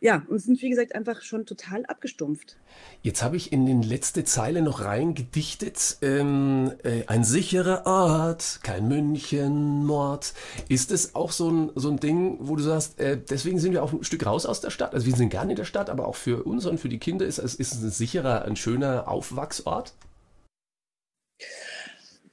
ja, 0.00 0.24
und 0.28 0.38
sind, 0.38 0.60
wie 0.62 0.70
gesagt, 0.70 0.94
einfach 0.94 1.20
schon 1.20 1.44
total 1.44 1.84
abgestumpft. 1.84 2.56
Jetzt 3.02 3.22
habe 3.22 3.36
ich 3.36 3.52
in 3.52 3.66
den 3.66 3.82
letzte 3.82 4.24
Zeile 4.24 4.62
noch 4.62 4.82
reingedichtet. 4.82 5.98
Ähm, 6.00 6.72
äh, 6.84 7.04
ein 7.06 7.22
sicherer 7.22 7.84
Ort, 7.84 8.60
kein 8.62 8.88
Münchenmord. 8.88 10.32
Ist 10.68 10.90
es 10.90 11.14
auch 11.14 11.32
so 11.32 11.50
ein, 11.50 11.70
so 11.74 11.90
ein 11.90 11.98
Ding, 11.98 12.38
wo 12.40 12.56
du 12.56 12.62
sagst, 12.62 12.98
äh, 12.98 13.18
deswegen 13.18 13.58
sind 13.58 13.72
wir 13.72 13.82
auch 13.82 13.92
ein 13.92 14.02
Stück 14.02 14.24
raus 14.24 14.46
aus 14.46 14.62
der 14.62 14.70
Stadt? 14.70 14.94
Also 14.94 15.06
wir 15.06 15.14
sind 15.14 15.28
gerne 15.28 15.52
in 15.52 15.56
der 15.56 15.64
Stadt, 15.64 15.90
aber 15.90 16.08
auch 16.08 16.16
für 16.16 16.44
uns 16.44 16.64
und 16.64 16.80
für 16.80 16.88
die 16.88 16.98
Kinder 16.98 17.26
ist, 17.26 17.38
ist 17.38 17.60
es 17.60 17.82
ein 17.82 17.90
sicherer, 17.90 18.46
ein 18.46 18.56
schöner 18.56 19.06
Aufwachsort? 19.06 19.92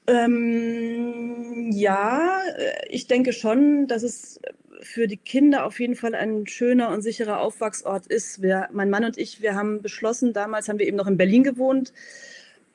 Ähm, 0.08 1.70
ja, 1.74 2.40
äh, 2.58 2.88
ich 2.90 3.08
denke 3.08 3.34
schon, 3.34 3.88
dass 3.88 4.04
es 4.04 4.40
für 4.82 5.08
die 5.08 5.18
Kinder 5.18 5.66
auf 5.66 5.80
jeden 5.80 5.96
Fall 5.96 6.16
ein 6.16 6.48
schöner 6.48 6.90
und 6.90 7.02
sicherer 7.02 7.40
Aufwachsort 7.40 8.08
ist. 8.08 8.42
Wir, 8.42 8.70
mein 8.72 8.90
Mann 8.90 9.06
und 9.06 9.18
ich, 9.18 9.42
wir 9.42 9.56
haben 9.56 9.82
beschlossen, 9.82 10.34
damals 10.34 10.70
haben 10.70 10.80
wir 10.80 10.88
eben 10.88 10.98
noch 10.98 11.08
in 11.08 11.18
Berlin 11.18 11.44
gewohnt, 11.44 11.94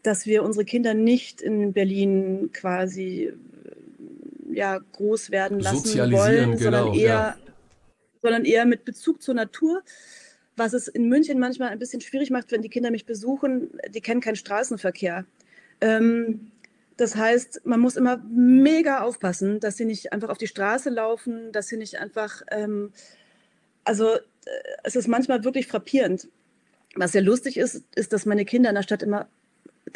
dass 0.03 0.27
wir 0.27 0.43
unsere 0.43 0.65
Kinder 0.65 0.95
nicht 0.95 1.41
in 1.41 1.73
Berlin 1.73 2.51
quasi 2.53 3.33
ja, 4.53 4.79
groß 4.79 5.31
werden 5.31 5.61
lassen 5.61 6.13
wollen, 6.13 6.59
sondern, 6.59 6.85
genau, 6.87 6.95
eher, 6.95 7.07
ja. 7.07 7.37
sondern 8.21 8.45
eher 8.45 8.65
mit 8.67 8.85
Bezug 8.85 9.23
zur 9.23 9.35
Natur. 9.35 9.83
Was 10.57 10.75
es 10.75 10.87
in 10.87 11.09
München 11.09 11.39
manchmal 11.39 11.71
ein 11.71 11.79
bisschen 11.79 12.03
schwierig 12.03 12.31
macht, 12.31 12.53
wenn 12.53 12.61
die 12.61 12.69
Kinder 12.69 12.91
mich 12.91 13.07
besuchen, 13.07 13.71
die 13.89 14.03
kennen 14.03 14.21
keinen 14.21 14.37
Straßenverkehr. 14.37 15.25
Ähm, 15.81 16.53
das 16.97 17.17
heißt, 17.17 17.63
man 17.65 17.81
muss 17.81 17.97
immer 17.97 18.19
mega 18.29 19.01
aufpassen, 19.03 19.61
dass 19.61 19.77
sie 19.77 19.85
nicht 19.85 20.13
einfach 20.13 20.29
auf 20.29 20.39
die 20.39 20.47
Straße 20.47 20.91
laufen, 20.91 21.53
dass 21.53 21.69
sie 21.69 21.77
nicht 21.77 21.99
einfach, 21.99 22.43
ähm, 22.51 22.93
also 23.85 24.15
äh, 24.15 24.21
es 24.85 24.97
ist 24.97 25.09
manchmal 25.09 25.45
wirklich 25.45 25.67
frappierend. 25.67 26.29
Was 26.95 27.13
sehr 27.13 27.23
lustig 27.23 27.57
ist, 27.57 27.85
ist, 27.95 28.13
dass 28.13 28.27
meine 28.27 28.45
Kinder 28.45 28.69
in 28.69 28.75
der 28.77 28.83
Stadt 28.83 29.03
immer, 29.03 29.29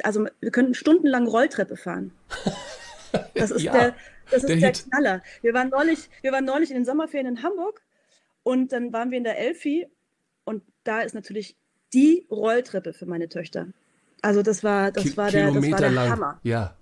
also 0.02 0.26
wir 0.40 0.50
könnten 0.50 0.74
stundenlang 0.74 1.26
Rolltreppe 1.26 1.76
fahren. 1.76 2.12
Das 3.34 3.50
ist 3.50 3.62
Ja, 3.62 3.72
der, 3.72 3.94
das 4.30 4.42
ist 4.44 4.48
der 4.48 4.56
der. 4.56 4.72
Knaller. 4.72 5.22
Wir 5.40 5.54
waren, 5.54 5.70
neulich, 5.70 6.10
wir 6.20 6.32
waren 6.32 6.44
neulich 6.44 6.70
in 6.70 6.76
den 6.76 6.84
Sommerferien 6.84 7.26
in 7.36 7.42
Hamburg 7.42 7.80
und 8.42 8.72
dann 8.72 8.92
waren 8.92 9.10
wir 9.10 9.16
in 9.16 9.24
der 9.24 9.38
Elfi 9.38 9.86
und 10.44 10.62
da 10.84 11.00
ist 11.00 11.14
natürlich 11.14 11.56
die 11.94 12.26
Rolltreppe 12.30 12.92
für 12.92 13.06
meine 13.06 13.28
Töchter. 13.30 13.68
Also 14.20 14.42
das 14.42 14.62
war, 14.64 14.90
das 14.92 15.04
Ki- 15.04 15.16
war, 15.16 15.30
der, 15.30 15.50
das 15.50 15.70
war 15.70 15.78
der 15.78 15.90
lang. 15.92 16.10
Hammer. 16.10 16.40
Ja. 16.42 16.76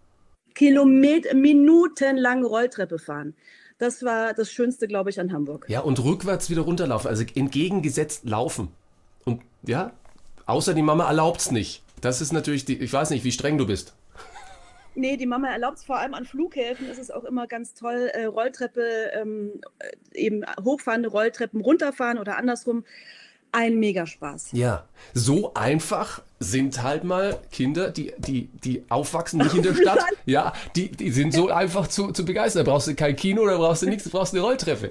Kilometer, 0.55 1.35
minutenlang 1.35 2.45
Rolltreppe 2.45 2.99
fahren. 2.99 3.35
Das 3.79 4.05
war 4.05 4.35
das 4.35 4.53
Schönste, 4.53 4.87
glaube 4.87 5.11
ich, 5.11 5.19
an 5.21 5.33
Hamburg. 5.33 5.67
Ja, 5.69 5.81
und 5.81 6.03
rückwärts 6.03 6.49
wieder 6.49 6.62
runterlaufen, 6.62 7.09
also 7.09 7.25
entgegengesetzt 7.35 8.25
laufen. 8.25 8.69
Und 9.25 9.43
ja, 9.62 9.93
außer 10.47 10.75
die 10.75 10.83
Mama 10.83 11.07
erlaubt's 11.09 11.51
nicht. 11.51 11.83
Das 12.01 12.21
ist 12.21 12.33
natürlich 12.33 12.64
die, 12.64 12.79
ich 12.79 12.93
weiß 12.93 13.11
nicht, 13.11 13.25
wie 13.25 13.33
streng 13.33 13.59
du 13.59 13.67
bist. 13.67 13.95
Nee, 14.97 15.17
die 15.17 15.27
Mama 15.27 15.49
erlaubt 15.49 15.79
es 15.79 15.85
vor 15.85 15.99
allem 15.99 16.14
an 16.14 16.25
Flughäfen. 16.25 16.88
Ist 16.88 16.99
es 16.99 17.11
auch 17.11 17.25
immer 17.25 17.49
ganz 17.49 17.75
toll, 17.75 18.11
äh, 18.12 18.27
Rolltreppe, 18.27 19.11
ähm, 19.14 19.61
äh, 19.81 19.90
eben 20.12 20.45
hochfahrende 20.62 21.09
Rolltreppen 21.09 21.61
runterfahren 21.61 22.19
oder 22.19 22.37
andersrum. 22.37 22.85
Ein 23.57 23.79
Megaspaß. 23.79 24.49
Ja, 24.51 24.85
so 25.12 25.55
einfach 25.55 26.23
sind 26.40 26.83
halt 26.83 27.05
mal 27.05 27.38
Kinder, 27.53 27.90
die, 27.90 28.12
die, 28.19 28.49
die 28.49 28.83
aufwachsen 28.88 29.38
nicht 29.38 29.55
in 29.55 29.62
der 29.62 29.75
Stadt. 29.81 30.01
Ja, 30.27 30.53
die, 30.75 30.88
die 30.90 31.12
sind 31.12 31.33
so 31.33 31.51
einfach 31.51 31.87
zu, 31.87 32.11
zu 32.11 32.25
begeistern. 32.25 32.64
Da 32.64 32.73
brauchst 32.73 32.88
du 32.88 32.97
kein 32.97 33.14
Kino, 33.14 33.47
da 33.47 33.57
brauchst 33.57 33.83
du 33.83 33.87
nichts, 33.87 34.03
du 34.03 34.11
brauchst 34.11 34.35
eine 34.35 34.43
Rolltreppe. 34.43 34.90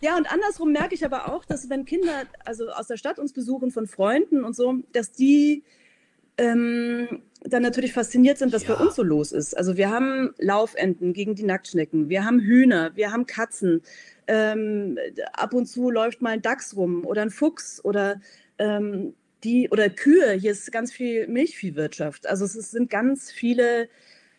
Ja, 0.00 0.16
und 0.16 0.32
andersrum 0.32 0.72
merke 0.72 0.94
ich 0.94 1.04
aber 1.04 1.30
auch, 1.30 1.44
dass 1.44 1.68
wenn 1.68 1.84
Kinder 1.84 2.22
also 2.46 2.70
aus 2.70 2.86
der 2.86 2.96
Stadt 2.96 3.18
uns 3.18 3.34
besuchen 3.34 3.70
von 3.70 3.86
Freunden 3.86 4.42
und 4.42 4.56
so, 4.56 4.76
dass 4.92 5.12
die 5.12 5.62
ähm, 6.40 7.22
dann 7.42 7.62
natürlich 7.62 7.92
fasziniert 7.92 8.38
sind, 8.38 8.52
was 8.52 8.66
Ja. 8.66 8.74
bei 8.74 8.82
uns 8.84 8.94
so 8.96 9.02
los 9.02 9.32
ist. 9.32 9.56
Also 9.56 9.76
wir 9.76 9.90
haben 9.90 10.34
Laufenten 10.38 11.12
gegen 11.12 11.34
die 11.34 11.42
Nacktschnecken, 11.44 12.08
wir 12.08 12.24
haben 12.24 12.40
Hühner, 12.40 12.90
wir 12.94 13.12
haben 13.12 13.26
Katzen. 13.26 13.82
Ähm, 14.26 14.98
ab 15.32 15.54
und 15.54 15.66
zu 15.66 15.90
läuft 15.90 16.22
mal 16.22 16.30
ein 16.30 16.42
Dachs 16.42 16.76
rum 16.76 17.04
oder 17.04 17.22
ein 17.22 17.30
Fuchs 17.30 17.84
oder 17.84 18.20
ähm, 18.58 19.14
die 19.44 19.68
oder 19.70 19.88
Kühe. 19.90 20.32
Hier 20.32 20.52
ist 20.52 20.70
ganz 20.70 20.92
viel 20.92 21.26
Milchviehwirtschaft. 21.28 22.26
Also 22.28 22.44
es 22.44 22.52
sind 22.52 22.90
ganz 22.90 23.30
viele 23.30 23.88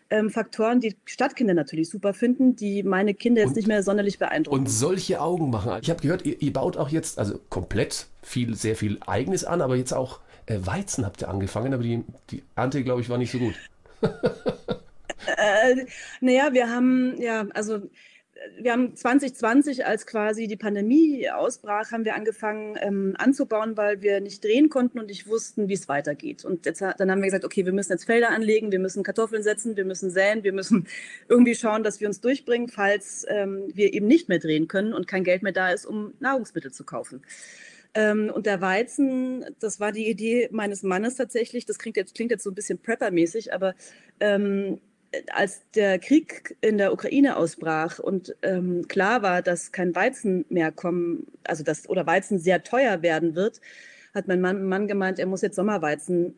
ähm, 0.09 0.29
Faktoren, 0.29 0.79
die 0.79 0.95
Stadtkinder 1.05 1.53
natürlich 1.53 1.89
super 1.89 2.13
finden, 2.13 2.55
die 2.55 2.83
meine 2.83 3.13
Kinder 3.13 3.41
jetzt 3.41 3.49
Und- 3.49 3.55
nicht 3.57 3.67
mehr 3.67 3.81
sonderlich 3.83 4.19
beeindrucken. 4.19 4.59
Und 4.59 4.67
solche 4.69 5.19
Augen 5.21 5.49
machen. 5.49 5.79
Ich 5.81 5.89
habe 5.89 6.01
gehört, 6.01 6.25
ihr, 6.25 6.41
ihr 6.41 6.53
baut 6.53 6.77
auch 6.77 6.89
jetzt, 6.89 7.17
also 7.17 7.39
komplett 7.49 8.07
viel, 8.21 8.55
sehr 8.55 8.75
viel 8.75 8.97
Eigenes 9.07 9.43
an, 9.43 9.61
aber 9.61 9.75
jetzt 9.75 9.93
auch 9.93 10.19
Weizen 10.59 11.05
habt 11.05 11.21
ihr 11.21 11.29
angefangen, 11.29 11.73
aber 11.73 11.83
die, 11.83 12.03
die 12.29 12.43
Ernte, 12.55 12.83
glaube 12.83 13.01
ich, 13.01 13.09
war 13.09 13.17
nicht 13.17 13.31
so 13.31 13.39
gut. 13.39 13.55
Äh, 15.37 15.85
naja, 16.19 16.53
wir 16.53 16.69
haben, 16.69 17.15
ja, 17.21 17.45
also 17.53 17.75
äh, 17.75 17.81
wir 18.59 18.71
haben 18.71 18.95
2020, 18.95 19.85
als 19.85 20.05
quasi 20.05 20.47
die 20.47 20.57
Pandemie 20.57 21.29
ausbrach, 21.29 21.91
haben 21.91 22.05
wir 22.05 22.15
angefangen 22.15 22.75
ähm, 22.81 23.15
anzubauen, 23.17 23.77
weil 23.77 24.01
wir 24.01 24.19
nicht 24.21 24.43
drehen 24.43 24.69
konnten 24.69 24.99
und 24.99 25.07
nicht 25.07 25.27
wussten, 25.27 25.67
wie 25.67 25.73
es 25.73 25.87
weitergeht. 25.87 26.43
Und 26.43 26.65
jetzt, 26.65 26.81
dann 26.81 27.11
haben 27.11 27.19
wir 27.19 27.27
gesagt, 27.27 27.45
okay, 27.45 27.65
wir 27.65 27.73
müssen 27.73 27.91
jetzt 27.91 28.05
Felder 28.05 28.29
anlegen, 28.29 28.71
wir 28.71 28.79
müssen 28.79 29.03
Kartoffeln 29.03 29.43
setzen, 29.43 29.77
wir 29.77 29.85
müssen 29.85 30.09
säen, 30.09 30.43
wir 30.43 30.53
müssen 30.53 30.87
irgendwie 31.29 31.55
schauen, 31.55 31.83
dass 31.83 31.99
wir 31.99 32.07
uns 32.07 32.21
durchbringen, 32.21 32.67
falls 32.67 33.25
ähm, 33.29 33.65
wir 33.73 33.93
eben 33.93 34.07
nicht 34.07 34.29
mehr 34.29 34.39
drehen 34.39 34.67
können 34.67 34.93
und 34.93 35.07
kein 35.07 35.23
Geld 35.23 35.43
mehr 35.43 35.53
da 35.53 35.69
ist, 35.69 35.85
um 35.85 36.13
Nahrungsmittel 36.19 36.71
zu 36.71 36.83
kaufen. 36.83 37.21
Ähm, 37.93 38.31
und 38.33 38.45
der 38.45 38.61
Weizen, 38.61 39.45
das 39.59 39.79
war 39.79 39.91
die 39.91 40.09
Idee 40.09 40.49
meines 40.51 40.83
Mannes 40.83 41.15
tatsächlich. 41.15 41.65
Das 41.65 41.77
klingt 41.77 41.97
jetzt, 41.97 42.15
klingt 42.15 42.31
jetzt 42.31 42.43
so 42.43 42.51
ein 42.51 42.55
bisschen 42.55 42.79
Prepper-mäßig, 42.81 43.53
aber 43.53 43.75
ähm, 44.19 44.79
als 45.33 45.61
der 45.75 45.99
Krieg 45.99 46.55
in 46.61 46.77
der 46.77 46.93
Ukraine 46.93 47.35
ausbrach 47.35 47.99
und 47.99 48.35
ähm, 48.43 48.87
klar 48.87 49.21
war, 49.21 49.41
dass 49.41 49.71
kein 49.71 49.93
Weizen 49.93 50.45
mehr 50.49 50.71
kommen, 50.71 51.27
also 51.43 51.63
dass 51.63 51.89
oder 51.89 52.07
Weizen 52.07 52.39
sehr 52.39 52.63
teuer 52.63 53.01
werden 53.01 53.35
wird, 53.35 53.59
hat 54.13 54.27
mein 54.27 54.41
Mann, 54.41 54.65
Mann 54.65 54.87
gemeint, 54.87 55.19
er 55.19 55.25
muss 55.25 55.41
jetzt 55.41 55.55
Sommerweizen 55.55 56.35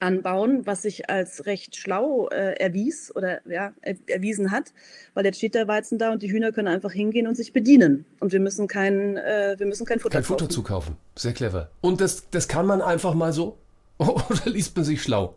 anbauen, 0.00 0.66
was 0.66 0.82
sich 0.82 1.10
als 1.10 1.46
recht 1.46 1.76
schlau 1.76 2.28
äh, 2.28 2.54
erwies 2.58 3.14
oder 3.14 3.40
ja, 3.48 3.72
er, 3.82 3.96
erwiesen 4.06 4.50
hat, 4.50 4.72
weil 5.14 5.24
jetzt 5.24 5.38
steht 5.38 5.54
der 5.54 5.66
Weizen 5.68 5.98
da 5.98 6.12
und 6.12 6.22
die 6.22 6.30
Hühner 6.30 6.52
können 6.52 6.68
einfach 6.68 6.92
hingehen 6.92 7.26
und 7.26 7.36
sich 7.36 7.52
bedienen 7.52 8.04
und 8.20 8.32
wir 8.32 8.40
müssen 8.40 8.68
kein, 8.68 9.16
äh, 9.16 9.56
wir 9.58 9.66
müssen 9.66 9.86
kein 9.86 9.98
Futter 9.98 10.18
Kein 10.18 10.24
Futter 10.24 10.44
kaufen. 10.44 10.52
zukaufen. 10.54 10.96
Sehr 11.16 11.32
clever. 11.32 11.70
Und 11.80 12.00
das, 12.00 12.28
das 12.30 12.48
kann 12.48 12.66
man 12.66 12.80
einfach 12.80 13.14
mal 13.14 13.32
so? 13.32 13.58
Oder 13.98 14.42
liest 14.46 14.76
man 14.76 14.84
sich 14.84 15.02
schlau? 15.02 15.34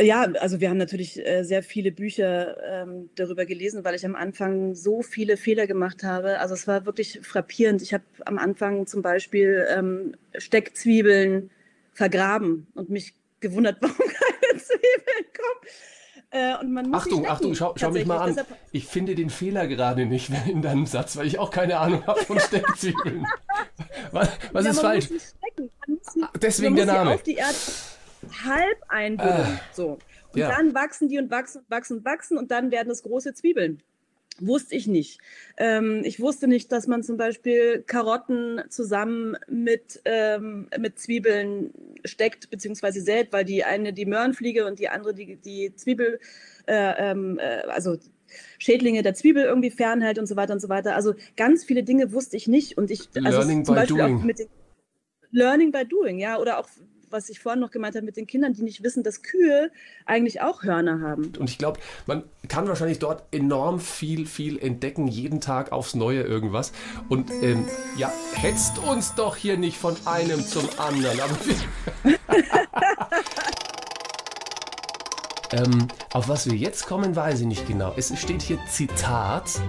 Ja, 0.00 0.22
also 0.40 0.60
wir 0.60 0.70
haben 0.70 0.78
natürlich 0.78 1.24
äh, 1.26 1.42
sehr 1.42 1.62
viele 1.62 1.92
Bücher 1.92 2.56
ähm, 2.66 3.10
darüber 3.16 3.44
gelesen, 3.44 3.84
weil 3.84 3.94
ich 3.94 4.06
am 4.06 4.14
Anfang 4.14 4.74
so 4.74 5.02
viele 5.02 5.36
Fehler 5.36 5.66
gemacht 5.66 6.02
habe. 6.04 6.38
Also 6.38 6.54
es 6.54 6.66
war 6.66 6.86
wirklich 6.86 7.20
frappierend. 7.22 7.82
Ich 7.82 7.92
habe 7.92 8.04
am 8.24 8.38
Anfang 8.38 8.86
zum 8.86 9.02
Beispiel 9.02 9.66
ähm, 9.68 10.14
Steckzwiebeln 10.38 11.50
vergraben 11.92 12.66
und 12.74 12.90
mich 12.90 13.14
gewundert, 13.40 13.78
warum 13.80 13.96
keine 13.96 14.60
Zwiebeln 14.60 15.26
kommen. 15.36 15.70
Äh, 16.32 16.56
und 16.60 16.72
man 16.72 16.88
muss 16.88 17.04
sie 17.04 17.10
Achtung, 17.10 17.26
Achtung, 17.26 17.54
schau, 17.54 17.74
schau 17.76 17.90
mich 17.90 18.06
mal 18.06 18.18
an. 18.18 18.28
Deshalb, 18.28 18.48
Ich 18.70 18.86
finde 18.86 19.16
den 19.16 19.30
Fehler 19.30 19.66
gerade 19.66 20.06
nicht 20.06 20.30
in 20.48 20.62
deinem 20.62 20.86
Satz, 20.86 21.16
weil 21.16 21.26
ich 21.26 21.38
auch 21.38 21.50
keine 21.50 21.78
Ahnung 21.78 22.06
habe 22.06 22.20
von 22.20 22.38
Steckzwiebeln. 22.40 23.26
Was, 24.12 24.28
was 24.52 24.64
ja, 24.64 24.70
ist 24.70 24.80
falsch? 24.80 25.10
Muss 25.10 25.34
sie, 26.12 26.24
deswegen 26.40 26.76
der 26.76 26.86
Name. 26.86 27.14
Auf 27.14 27.22
die 27.24 27.34
Erde 27.34 27.56
halb 28.44 28.78
einbuddeln. 28.88 29.60
so. 29.72 29.98
Und 30.32 30.38
ja. 30.38 30.50
dann 30.50 30.74
wachsen 30.74 31.08
die 31.08 31.18
und 31.18 31.30
wachsen 31.30 31.58
und 31.62 31.70
wachsen 31.70 31.98
und 31.98 32.04
wachsen 32.04 32.38
und 32.38 32.50
dann 32.52 32.70
werden 32.70 32.90
es 32.92 33.02
große 33.02 33.34
Zwiebeln. 33.34 33.82
Wusste 34.40 34.74
ich 34.74 34.86
nicht. 34.86 35.20
Ähm, 35.56 36.02
ich 36.04 36.20
wusste 36.20 36.48
nicht, 36.48 36.72
dass 36.72 36.86
man 36.86 37.02
zum 37.02 37.16
Beispiel 37.16 37.82
Karotten 37.86 38.62
zusammen 38.68 39.36
mit, 39.48 40.00
ähm, 40.04 40.68
mit 40.78 40.98
Zwiebeln 40.98 41.72
steckt 42.04 42.50
bzw. 42.50 43.00
sät, 43.00 43.32
weil 43.32 43.44
die 43.44 43.64
eine 43.64 43.92
die 43.92 44.06
Möhrenfliege 44.06 44.66
und 44.66 44.78
die 44.78 44.88
andere 44.88 45.14
die, 45.14 45.36
die 45.36 45.74
Zwiebel, 45.74 46.18
äh, 46.66 47.10
ähm, 47.10 47.38
äh, 47.38 47.62
also 47.68 47.96
Schädlinge 48.58 49.02
der 49.02 49.14
Zwiebel 49.14 49.44
irgendwie 49.44 49.70
fernhält 49.70 50.18
und 50.18 50.26
so 50.26 50.36
weiter 50.36 50.52
und 50.52 50.60
so 50.60 50.68
weiter. 50.68 50.94
Also 50.94 51.14
ganz 51.36 51.64
viele 51.64 51.82
Dinge 51.82 52.12
wusste 52.12 52.36
ich 52.36 52.48
nicht 52.48 52.78
und 52.78 52.90
ich 52.90 53.08
also 53.14 53.38
Learning 53.38 53.64
zum 53.64 53.74
by 53.74 53.80
Beispiel 53.80 53.98
doing. 53.98 54.18
auch 54.18 54.22
mit 54.22 54.38
den 54.38 54.48
Learning 55.32 55.72
by 55.72 55.84
doing, 55.84 56.18
ja, 56.18 56.38
oder 56.38 56.58
auch 56.58 56.68
was 57.10 57.28
ich 57.28 57.40
vorhin 57.40 57.60
noch 57.60 57.70
gemeint 57.70 57.94
habe 57.96 58.06
mit 58.06 58.16
den 58.16 58.26
Kindern, 58.26 58.52
die 58.52 58.62
nicht 58.62 58.82
wissen, 58.82 59.02
dass 59.02 59.22
Kühe 59.22 59.70
eigentlich 60.06 60.40
auch 60.40 60.62
Hörner 60.62 61.00
haben. 61.00 61.32
Und 61.38 61.50
ich 61.50 61.58
glaube, 61.58 61.80
man 62.06 62.24
kann 62.48 62.68
wahrscheinlich 62.68 62.98
dort 62.98 63.24
enorm 63.32 63.80
viel, 63.80 64.26
viel 64.26 64.58
entdecken, 64.58 65.08
jeden 65.08 65.40
Tag 65.40 65.72
aufs 65.72 65.94
Neue 65.94 66.22
irgendwas. 66.22 66.72
Und 67.08 67.30
ähm, 67.42 67.66
ja, 67.96 68.12
hetzt 68.34 68.78
uns 68.78 69.14
doch 69.14 69.36
hier 69.36 69.56
nicht 69.56 69.76
von 69.76 69.96
einem 70.06 70.40
zum 70.40 70.68
anderen. 70.78 71.20
Aber 71.20 71.36
ähm, 75.64 75.88
auf 76.12 76.28
was 76.28 76.48
wir 76.50 76.56
jetzt 76.56 76.86
kommen, 76.86 77.16
weiß 77.16 77.40
ich 77.40 77.46
nicht 77.46 77.66
genau. 77.66 77.94
Es 77.96 78.16
steht 78.18 78.42
hier 78.42 78.58
Zitat. 78.68 79.60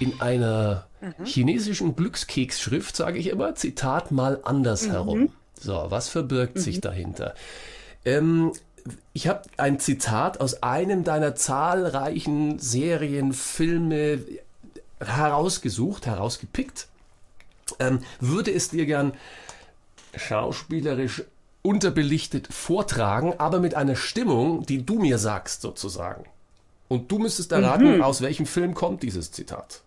in 0.00 0.20
einer 0.20 0.86
chinesischen 1.24 1.96
Glückskeksschrift, 1.96 2.96
sage 2.96 3.18
ich 3.18 3.28
immer, 3.28 3.54
Zitat 3.54 4.10
mal 4.10 4.40
andersherum. 4.44 5.32
So, 5.60 5.86
was 5.88 6.08
verbirgt 6.08 6.58
sich 6.58 6.80
dahinter? 6.80 7.34
Ähm, 8.04 8.52
ich 9.12 9.28
habe 9.28 9.42
ein 9.56 9.80
Zitat 9.80 10.40
aus 10.40 10.62
einem 10.62 11.04
deiner 11.04 11.34
zahlreichen 11.34 12.58
Serien, 12.58 13.32
Filme 13.32 14.20
herausgesucht, 15.00 16.06
herausgepickt. 16.06 16.88
Ähm, 17.78 18.00
würde 18.20 18.52
es 18.52 18.70
dir 18.70 18.86
gern 18.86 19.12
schauspielerisch 20.14 21.24
unterbelichtet 21.62 22.52
vortragen, 22.52 23.34
aber 23.38 23.60
mit 23.60 23.74
einer 23.74 23.96
Stimmung, 23.96 24.64
die 24.64 24.86
du 24.86 24.98
mir 24.98 25.18
sagst, 25.18 25.60
sozusagen. 25.60 26.24
Und 26.88 27.12
du 27.12 27.18
müsstest 27.18 27.52
erraten, 27.52 28.00
aus 28.00 28.22
welchem 28.22 28.46
Film 28.46 28.74
kommt 28.74 29.02
dieses 29.02 29.30
Zitat. 29.30 29.82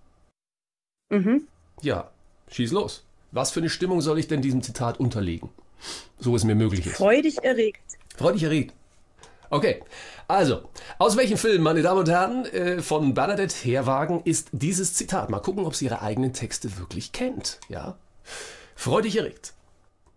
Mhm. 1.10 1.48
Ja, 1.82 2.12
schieß 2.50 2.72
los. 2.72 3.04
Was 3.32 3.52
für 3.52 3.62
eine 3.62 3.70
Stimmung 3.70 4.02
soll 4.02 4.20
ich 4.20 4.28
denn 4.28 4.42
diesem 4.42 4.62
Zitat 4.62 5.00
unterlegen? 5.00 5.50
So 6.20 6.36
es 6.36 6.44
mir 6.44 6.56
möglich 6.56 6.86
ist. 6.86 6.96
Freudig 6.98 7.44
erregt. 7.44 7.98
Freudig 8.15 8.44
erregt. 8.44 8.74
Okay, 9.50 9.84
also, 10.32 10.70
aus 10.98 11.17
welchem 11.17 11.38
Film, 11.38 11.62
meine 11.62 11.82
Damen 11.82 12.00
und 12.00 12.10
Herren, 12.10 12.46
äh, 12.46 12.82
von 12.82 13.13
Bernadette 13.13 13.54
Herwagen 13.54 14.22
ist 14.24 14.48
dieses 14.54 14.94
Zitat? 14.94 15.30
Mal 15.30 15.41
gucken, 15.41 15.65
ob 15.65 15.76
sie 15.76 15.86
ihre 15.86 16.02
eigenen 16.02 16.32
Texte 16.32 16.78
wirklich 16.78 17.12
kennt. 17.12 17.60
Ja? 17.67 17.98
Freudig 18.76 19.17
erregt. 19.17 19.54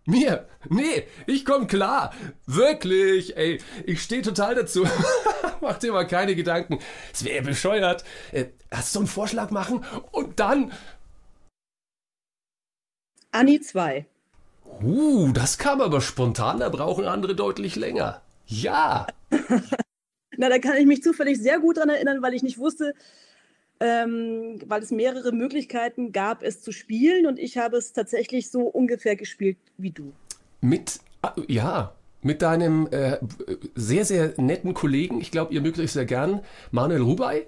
Mir? 0.06 0.46
Nee, 0.68 1.08
ich 1.26 1.44
komm 1.44 1.66
klar. 1.66 2.14
Wirklich, 2.46 3.36
ey. 3.36 3.60
Ich 3.86 4.02
stehe 4.02 4.22
total 4.22 4.54
dazu. 4.54 4.86
Mach 5.60 5.78
dir 5.78 5.90
mal 5.90 6.06
keine 6.06 6.36
Gedanken. 6.36 6.78
Es 7.12 7.24
wäre 7.24 7.42
bescheuert. 7.42 8.04
Äh, 8.30 8.46
hast 8.70 8.94
du 8.94 9.00
einen 9.00 9.08
Vorschlag 9.08 9.50
machen? 9.50 9.84
Und 10.12 10.38
dann. 10.38 10.72
Anni 13.32 13.60
2. 13.60 14.06
Uh, 14.82 15.32
das 15.32 15.58
kam 15.58 15.80
aber 15.80 16.00
spontan, 16.00 16.60
da 16.60 16.68
brauchen 16.68 17.06
andere 17.06 17.34
deutlich 17.34 17.76
länger. 17.76 18.22
Ja. 18.46 19.06
Na, 20.36 20.48
da 20.48 20.58
kann 20.58 20.76
ich 20.76 20.86
mich 20.86 21.02
zufällig 21.02 21.38
sehr 21.40 21.60
gut 21.60 21.76
dran 21.76 21.88
erinnern, 21.88 22.22
weil 22.22 22.34
ich 22.34 22.42
nicht 22.42 22.58
wusste, 22.58 22.94
ähm, 23.80 24.58
weil 24.66 24.82
es 24.82 24.90
mehrere 24.90 25.32
Möglichkeiten 25.32 26.12
gab, 26.12 26.42
es 26.42 26.62
zu 26.62 26.72
spielen 26.72 27.26
und 27.26 27.38
ich 27.38 27.58
habe 27.58 27.76
es 27.76 27.92
tatsächlich 27.92 28.50
so 28.50 28.62
ungefähr 28.62 29.16
gespielt 29.16 29.58
wie 29.76 29.90
du. 29.90 30.12
Mit, 30.60 31.00
ah, 31.22 31.34
ja, 31.48 31.94
mit 32.22 32.42
deinem 32.42 32.88
äh, 32.90 33.18
sehr, 33.74 34.04
sehr 34.04 34.34
netten 34.36 34.74
Kollegen, 34.74 35.20
ich 35.20 35.30
glaube, 35.30 35.52
ihr 35.54 35.60
mögt 35.60 35.78
euch 35.78 35.92
sehr 35.92 36.06
gern, 36.06 36.40
Manuel 36.70 37.02
Rubai, 37.02 37.46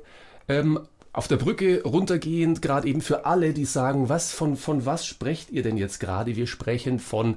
ähm, 0.49 0.81
auf 1.17 1.29
der 1.29 1.37
Brücke 1.37 1.83
runtergehend, 1.83 2.61
gerade 2.61 2.87
eben 2.87 3.01
für 3.01 3.25
alle, 3.25 3.55
die 3.55 3.65
sagen, 3.65 4.11
was, 4.11 4.33
von, 4.33 4.55
von 4.57 4.85
was 4.85 5.07
sprecht 5.07 5.51
ihr 5.51 5.63
denn 5.63 5.79
jetzt 5.79 5.99
gerade? 5.99 6.37
Wir 6.37 6.47
sprechen 6.47 6.99
von 6.99 7.37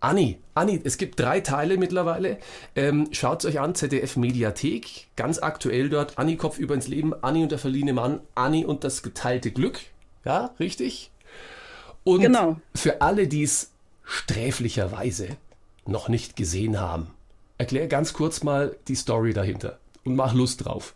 Anni, 0.00 0.38
Anni, 0.54 0.80
es 0.82 0.96
gibt 0.96 1.20
drei 1.20 1.40
Teile 1.40 1.76
mittlerweile. 1.76 2.38
Ähm, 2.74 3.08
Schaut 3.12 3.44
euch 3.44 3.60
an, 3.60 3.74
ZDF 3.74 4.16
Mediathek, 4.16 5.08
ganz 5.14 5.38
aktuell 5.40 5.90
dort. 5.90 6.18
Anni 6.18 6.36
Kopf 6.36 6.58
über 6.58 6.74
ins 6.74 6.88
Leben, 6.88 7.12
Anni 7.22 7.42
und 7.42 7.52
der 7.52 7.58
verliehene 7.58 7.92
Mann, 7.92 8.20
Anni 8.34 8.64
und 8.64 8.82
das 8.82 9.02
geteilte 9.02 9.50
Glück. 9.50 9.80
Ja, 10.24 10.54
richtig? 10.58 11.10
Und 12.04 12.22
Genau. 12.22 12.56
für 12.74 13.02
alle, 13.02 13.28
die 13.28 13.42
es 13.42 13.72
sträflicherweise 14.04 15.28
noch 15.86 16.08
nicht 16.08 16.34
gesehen 16.34 16.80
haben, 16.80 17.08
erklär 17.58 17.88
ganz 17.88 18.14
kurz 18.14 18.42
mal 18.42 18.74
die 18.88 18.94
Story 18.94 19.34
dahinter 19.34 19.78
und 20.04 20.16
mach 20.16 20.32
Lust 20.32 20.64
drauf. 20.64 20.94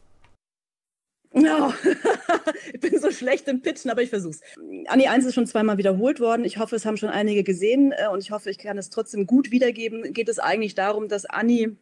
Ja, 1.37 1.75
ich 2.73 2.81
bin 2.81 2.99
so 2.99 3.11
schlecht 3.11 3.47
im 3.49 3.61
Pitchen, 3.61 3.91
aber 3.91 4.01
ich 4.01 4.09
versuch's. 4.09 4.41
Anni 4.87 5.07
1 5.07 5.27
ist 5.27 5.35
schon 5.35 5.47
zweimal 5.47 5.77
wiederholt 5.77 6.19
worden. 6.19 6.45
Ich 6.45 6.59
hoffe, 6.59 6.77
es 6.77 6.87
haben 6.87 6.97
schon 6.97 7.11
einige 7.11 7.45
gesehen 7.45 7.93
äh, 7.93 8.09
und 8.09 8.21
ich 8.21 8.31
hoffe, 8.31 8.49
ich 8.49 8.59
kann 8.59 8.79
es 8.79 8.89
trotzdem 8.89 9.27
gut 9.27 9.51
wiedergeben. 9.51 10.15
Geht 10.15 10.31
es 10.31 10.39
eigentlich 10.39 10.75
darum, 10.75 11.09
dass 11.09 11.27
Anni 11.27 11.77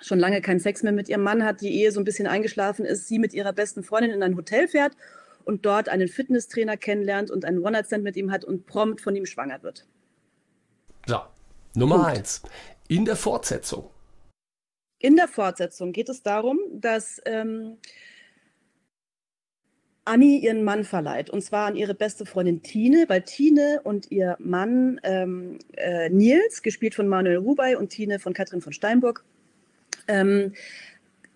schon 0.00 0.18
lange 0.18 0.40
keinen 0.40 0.60
Sex 0.60 0.82
mehr 0.82 0.92
mit 0.92 1.08
ihrem 1.08 1.22
Mann 1.22 1.44
hat, 1.44 1.60
die 1.60 1.72
Ehe 1.72 1.92
so 1.92 2.00
ein 2.00 2.04
bisschen 2.04 2.26
eingeschlafen 2.26 2.84
ist, 2.84 3.06
sie 3.06 3.18
mit 3.18 3.32
ihrer 3.32 3.52
besten 3.52 3.84
Freundin 3.84 4.10
in 4.10 4.22
ein 4.22 4.36
Hotel 4.36 4.66
fährt 4.66 4.96
und 5.44 5.64
dort 5.64 5.88
einen 5.88 6.08
Fitnesstrainer 6.08 6.76
kennenlernt 6.76 7.30
und 7.30 7.44
einen 7.44 7.60
One-Night-Stand 7.60 8.02
mit 8.02 8.16
ihm 8.16 8.30
hat 8.32 8.44
und 8.44 8.66
prompt 8.66 9.00
von 9.00 9.14
ihm 9.14 9.26
schwanger 9.26 9.62
wird. 9.62 9.86
So, 11.06 11.20
Nummer 11.74 11.96
Punkt. 11.96 12.10
eins. 12.10 12.42
In 12.88 13.04
der 13.04 13.16
Fortsetzung. 13.16 13.90
In 14.98 15.16
der 15.16 15.28
Fortsetzung 15.28 15.92
geht 15.92 16.08
es 16.08 16.22
darum, 16.22 16.58
dass 16.72 17.20
ähm, 17.24 17.78
Anni 20.04 20.38
ihren 20.38 20.64
Mann 20.64 20.84
verleiht. 20.84 21.30
Und 21.30 21.42
zwar 21.42 21.66
an 21.66 21.76
ihre 21.76 21.94
beste 21.94 22.26
Freundin 22.26 22.62
Tine, 22.62 23.04
weil 23.08 23.22
Tine 23.22 23.80
und 23.84 24.10
ihr 24.10 24.36
Mann 24.38 25.00
ähm, 25.04 25.58
äh, 25.76 26.08
Nils, 26.08 26.62
gespielt 26.62 26.94
von 26.94 27.08
Manuel 27.08 27.38
Rubai 27.38 27.76
und 27.76 27.90
Tine 27.90 28.18
von 28.18 28.32
Katrin 28.32 28.60
von 28.60 28.72
Steinburg, 28.72 29.24
ähm, 30.08 30.54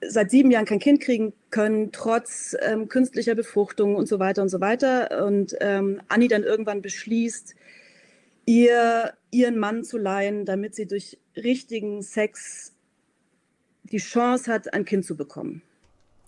seit 0.06 0.30
sieben 0.30 0.50
Jahren 0.50 0.66
kein 0.66 0.78
Kind 0.78 1.00
kriegen 1.00 1.32
können, 1.50 1.92
trotz 1.92 2.56
ähm, 2.60 2.88
künstlicher 2.88 3.34
Befruchtung 3.34 3.96
und 3.96 4.08
so 4.08 4.18
weiter 4.18 4.42
und 4.42 4.48
so 4.48 4.60
weiter. 4.60 5.24
Und 5.24 5.56
ähm, 5.60 6.00
Anni 6.08 6.28
dann 6.28 6.42
irgendwann 6.42 6.82
beschließt, 6.82 7.54
ihr 8.46 9.12
ihren 9.30 9.58
Mann 9.58 9.84
zu 9.84 9.98
leihen, 9.98 10.44
damit 10.44 10.74
sie 10.74 10.86
durch 10.86 11.18
richtigen 11.36 12.02
Sex 12.02 12.72
die 13.84 13.98
Chance 13.98 14.50
hat, 14.50 14.72
ein 14.72 14.84
Kind 14.84 15.04
zu 15.04 15.16
bekommen. 15.16 15.62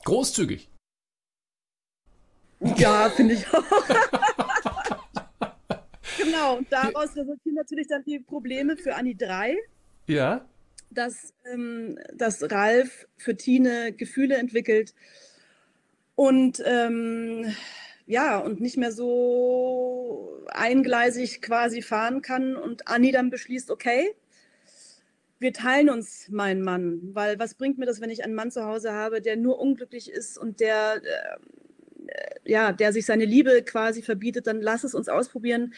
Großzügig. 0.04 0.68
Ja, 2.76 3.10
finde 3.10 3.34
ich 3.34 3.46
auch. 3.52 3.62
genau, 6.18 6.56
und 6.58 6.70
daraus 6.72 7.16
resultieren 7.16 7.54
natürlich 7.54 7.86
dann 7.88 8.04
die 8.04 8.18
Probleme 8.18 8.76
für 8.76 8.94
Anni 8.94 9.16
3, 9.16 9.56
Ja. 10.06 10.44
dass, 10.90 11.32
ähm, 11.52 11.98
dass 12.14 12.50
Ralf 12.50 13.06
für 13.16 13.36
Tine 13.36 13.92
Gefühle 13.92 14.36
entwickelt 14.36 14.94
und 16.14 16.62
ähm, 16.64 17.54
ja, 18.06 18.38
und 18.38 18.60
nicht 18.60 18.76
mehr 18.76 18.92
so 18.92 20.44
eingleisig 20.48 21.42
quasi 21.42 21.82
fahren 21.82 22.22
kann 22.22 22.56
und 22.56 22.86
Anni 22.88 23.10
dann 23.12 23.30
beschließt, 23.30 23.70
okay, 23.70 24.14
wir 25.38 25.52
teilen 25.52 25.90
uns 25.90 26.28
meinen 26.30 26.62
Mann, 26.62 27.00
weil 27.12 27.38
was 27.38 27.54
bringt 27.54 27.76
mir 27.78 27.84
das, 27.84 28.00
wenn 28.00 28.08
ich 28.10 28.24
einen 28.24 28.34
Mann 28.34 28.50
zu 28.50 28.64
Hause 28.64 28.92
habe, 28.92 29.20
der 29.20 29.36
nur 29.36 29.58
unglücklich 29.58 30.10
ist 30.10 30.38
und 30.38 30.60
der 30.60 31.02
äh, 31.04 31.36
ja, 32.44 32.72
der 32.72 32.92
sich 32.92 33.06
seine 33.06 33.24
Liebe 33.24 33.62
quasi 33.62 34.02
verbietet, 34.02 34.46
dann 34.46 34.60
lass 34.60 34.84
es 34.84 34.94
uns 34.94 35.08
ausprobieren, 35.08 35.74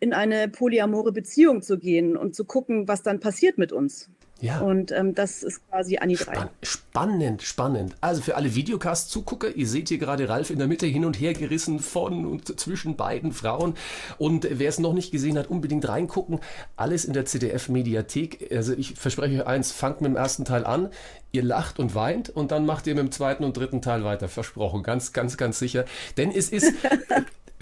in 0.00 0.12
eine 0.14 0.48
polyamore 0.48 1.12
Beziehung 1.12 1.62
zu 1.62 1.78
gehen 1.78 2.16
und 2.16 2.34
zu 2.34 2.44
gucken, 2.44 2.88
was 2.88 3.02
dann 3.02 3.20
passiert 3.20 3.58
mit 3.58 3.72
uns. 3.72 4.08
Ja. 4.40 4.60
Und 4.60 4.92
ähm, 4.92 5.14
das 5.14 5.42
ist 5.42 5.68
quasi 5.68 5.98
Anni 5.98 6.14
3. 6.14 6.48
Spann 6.62 6.80
spannend, 6.90 7.42
spannend. 7.42 7.94
Also 8.00 8.20
für 8.20 8.36
alle 8.36 8.54
Videocast-Zugucker, 8.54 9.54
ihr 9.54 9.66
seht 9.66 9.88
hier 9.88 9.98
gerade 9.98 10.28
Ralf 10.28 10.50
in 10.50 10.58
der 10.58 10.66
Mitte 10.66 10.86
hin 10.86 11.04
und 11.04 11.20
her 11.20 11.34
gerissen 11.34 11.78
von 11.78 12.26
und 12.26 12.58
zwischen 12.58 12.96
beiden 12.96 13.32
Frauen. 13.32 13.74
Und 14.18 14.46
wer 14.50 14.68
es 14.68 14.78
noch 14.78 14.92
nicht 14.92 15.12
gesehen 15.12 15.38
hat, 15.38 15.48
unbedingt 15.48 15.88
reingucken. 15.88 16.40
Alles 16.76 17.04
in 17.04 17.12
der 17.12 17.26
ZDF-Mediathek. 17.26 18.50
Also 18.54 18.72
ich 18.72 18.94
verspreche 18.94 19.40
euch 19.40 19.46
eins, 19.46 19.72
fangt 19.72 20.00
mit 20.00 20.10
dem 20.10 20.16
ersten 20.16 20.44
Teil 20.44 20.64
an. 20.64 20.88
Ihr 21.32 21.44
lacht 21.44 21.78
und 21.78 21.94
weint 21.94 22.28
und 22.28 22.50
dann 22.50 22.66
macht 22.66 22.86
ihr 22.86 22.94
mit 22.94 23.04
dem 23.04 23.12
zweiten 23.12 23.44
und 23.44 23.56
dritten 23.56 23.82
Teil 23.82 24.02
weiter. 24.02 24.28
Versprochen, 24.28 24.82
ganz, 24.82 25.12
ganz, 25.12 25.36
ganz 25.36 25.58
sicher. 25.58 25.84
Denn 26.16 26.30
es 26.32 26.50
ist... 26.50 26.72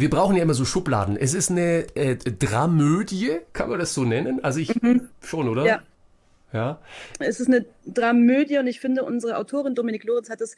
Wir 0.00 0.10
brauchen 0.10 0.36
ja 0.36 0.44
immer 0.44 0.54
so 0.54 0.64
Schubladen. 0.64 1.16
Es 1.16 1.34
ist 1.34 1.50
eine 1.50 1.84
äh, 1.96 2.14
Dramödie, 2.14 3.40
kann 3.52 3.68
man 3.68 3.80
das 3.80 3.94
so 3.94 4.04
nennen? 4.04 4.38
Also 4.44 4.60
ich 4.60 4.72
schon, 5.20 5.48
oder? 5.48 5.66
Ja. 5.66 5.82
Ja. 6.52 6.80
Es 7.18 7.40
ist 7.40 7.48
eine 7.48 7.66
Dramödie 7.86 8.58
und 8.58 8.66
ich 8.66 8.80
finde, 8.80 9.04
unsere 9.04 9.36
Autorin 9.36 9.74
Dominik 9.74 10.04
Lorenz 10.04 10.30
hat 10.30 10.40
es 10.40 10.56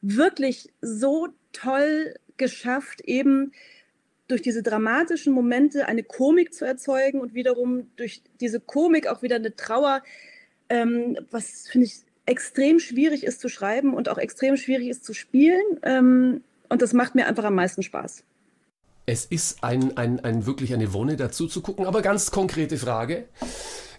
wirklich 0.00 0.70
so 0.80 1.28
toll 1.52 2.14
geschafft, 2.36 3.00
eben 3.02 3.52
durch 4.28 4.42
diese 4.42 4.62
dramatischen 4.62 5.32
Momente 5.32 5.86
eine 5.86 6.02
Komik 6.02 6.52
zu 6.54 6.64
erzeugen 6.64 7.20
und 7.20 7.34
wiederum 7.34 7.90
durch 7.96 8.22
diese 8.40 8.60
Komik 8.60 9.06
auch 9.06 9.22
wieder 9.22 9.36
eine 9.36 9.56
Trauer, 9.56 10.02
ähm, 10.68 11.18
was 11.30 11.68
finde 11.68 11.86
ich 11.86 12.02
extrem 12.26 12.78
schwierig 12.78 13.24
ist 13.24 13.40
zu 13.40 13.48
schreiben 13.48 13.94
und 13.94 14.10
auch 14.10 14.18
extrem 14.18 14.58
schwierig 14.58 14.88
ist 14.88 15.04
zu 15.04 15.14
spielen. 15.14 15.62
Ähm, 15.82 16.42
und 16.68 16.82
das 16.82 16.92
macht 16.92 17.14
mir 17.14 17.26
einfach 17.26 17.44
am 17.44 17.54
meisten 17.54 17.82
Spaß. 17.82 18.22
Es 19.08 19.24
ist 19.24 19.64
ein, 19.64 19.96
ein, 19.96 20.22
ein 20.22 20.44
wirklich 20.44 20.74
eine 20.74 20.92
Wonne 20.92 21.16
dazu 21.16 21.46
zu 21.46 21.62
gucken, 21.62 21.86
aber 21.86 22.02
ganz 22.02 22.30
konkrete 22.30 22.76
Frage. 22.76 23.24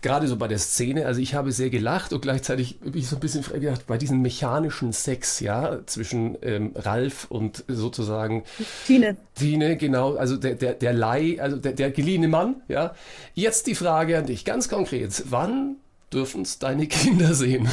Gerade 0.04 0.28
so 0.28 0.38
bei 0.38 0.48
der 0.48 0.60
Szene, 0.60 1.08
also 1.08 1.20
ich 1.20 1.34
habe 1.34 1.52
sehr 1.52 1.72
gelacht 1.72 2.14
und 2.14 2.22
gleichzeitig 2.22 2.80
bin 2.80 2.96
ich 2.96 3.08
so 3.08 3.16
ein 3.16 3.20
bisschen 3.20 3.42
frei 3.42 3.58
gedacht, 3.58 3.88
bei 3.88 3.98
diesem 3.98 4.22
mechanischen 4.22 4.94
Sex, 4.94 5.40
ja, 5.40 5.80
zwischen 5.88 6.38
ähm, 6.44 6.74
Ralf 6.76 7.26
und 7.28 7.64
sozusagen 7.68 8.44
Tine. 8.86 9.18
Tine, 9.34 9.78
genau, 9.78 10.14
also 10.14 10.38
der, 10.38 10.54
der, 10.54 10.76
der 10.76 10.94
Leih, 10.94 11.42
also 11.42 11.58
der, 11.58 11.74
der 11.74 11.90
geliehene 11.90 12.28
Mann, 12.28 12.62
ja. 12.68 12.94
Jetzt 13.34 13.66
die 13.66 13.74
Frage 13.74 14.16
an 14.16 14.28
dich, 14.28 14.46
ganz 14.46 14.70
konkret, 14.70 15.24
wann 15.32 15.78
dürfen 16.14 16.44
es 16.44 16.60
deine 16.60 16.86
Kinder 16.86 17.34
sehen? 17.34 17.68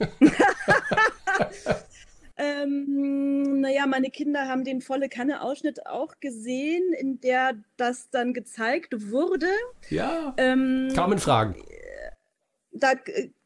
Ähm, 2.62 3.60
naja, 3.60 3.86
meine 3.86 4.10
Kinder 4.10 4.48
haben 4.48 4.64
den 4.64 4.80
volle 4.80 5.08
Kanne-Ausschnitt 5.08 5.86
auch 5.86 6.20
gesehen, 6.20 6.92
in 6.92 7.20
der 7.20 7.54
das 7.76 8.10
dann 8.10 8.34
gezeigt 8.34 9.10
wurde. 9.10 9.48
Ja. 9.90 10.34
Ähm, 10.36 10.90
kamen 10.94 11.18
Fragen. 11.18 11.56
Da 12.74 12.94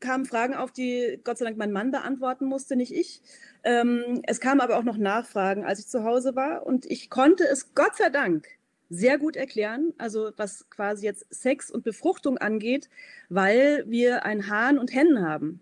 kamen 0.00 0.24
Fragen 0.24 0.54
auf, 0.54 0.70
die 0.72 1.20
Gott 1.24 1.38
sei 1.38 1.44
Dank 1.46 1.56
mein 1.56 1.72
Mann 1.72 1.90
beantworten 1.90 2.46
musste, 2.46 2.76
nicht 2.76 2.92
ich. 2.92 3.20
Ähm, 3.64 4.22
es 4.26 4.40
kamen 4.40 4.60
aber 4.60 4.78
auch 4.78 4.84
noch 4.84 4.96
Nachfragen, 4.96 5.64
als 5.64 5.80
ich 5.80 5.88
zu 5.88 6.04
Hause 6.04 6.36
war. 6.36 6.64
Und 6.64 6.86
ich 6.86 7.10
konnte 7.10 7.44
es 7.44 7.74
Gott 7.74 7.96
sei 7.96 8.08
Dank 8.08 8.46
sehr 8.88 9.18
gut 9.18 9.34
erklären, 9.34 9.92
also 9.98 10.30
was 10.36 10.70
quasi 10.70 11.06
jetzt 11.06 11.26
Sex 11.30 11.70
und 11.72 11.82
Befruchtung 11.82 12.38
angeht, 12.38 12.88
weil 13.28 13.84
wir 13.88 14.24
ein 14.24 14.48
Hahn 14.48 14.78
und 14.78 14.94
Hennen 14.94 15.26
haben. 15.26 15.60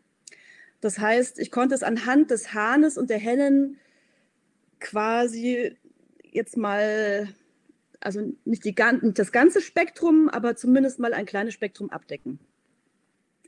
Das 0.84 0.98
heißt, 0.98 1.38
ich 1.38 1.50
konnte 1.50 1.74
es 1.74 1.82
anhand 1.82 2.30
des 2.30 2.52
Hahnes 2.52 2.98
und 2.98 3.08
der 3.08 3.16
Hennen 3.16 3.78
quasi 4.80 5.78
jetzt 6.30 6.58
mal, 6.58 7.26
also 8.00 8.34
nicht, 8.44 8.66
die, 8.66 8.74
nicht 9.00 9.18
das 9.18 9.32
ganze 9.32 9.62
Spektrum, 9.62 10.28
aber 10.28 10.56
zumindest 10.56 10.98
mal 10.98 11.14
ein 11.14 11.24
kleines 11.24 11.54
Spektrum 11.54 11.88
abdecken. 11.88 12.38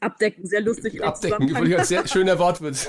Abdecken, 0.00 0.46
sehr 0.46 0.60
lustig. 0.60 1.02
Abdecken, 1.02 1.56
ein 1.56 1.84
sehr 1.84 2.06
schöner 2.06 2.38
Wortwitz. 2.38 2.88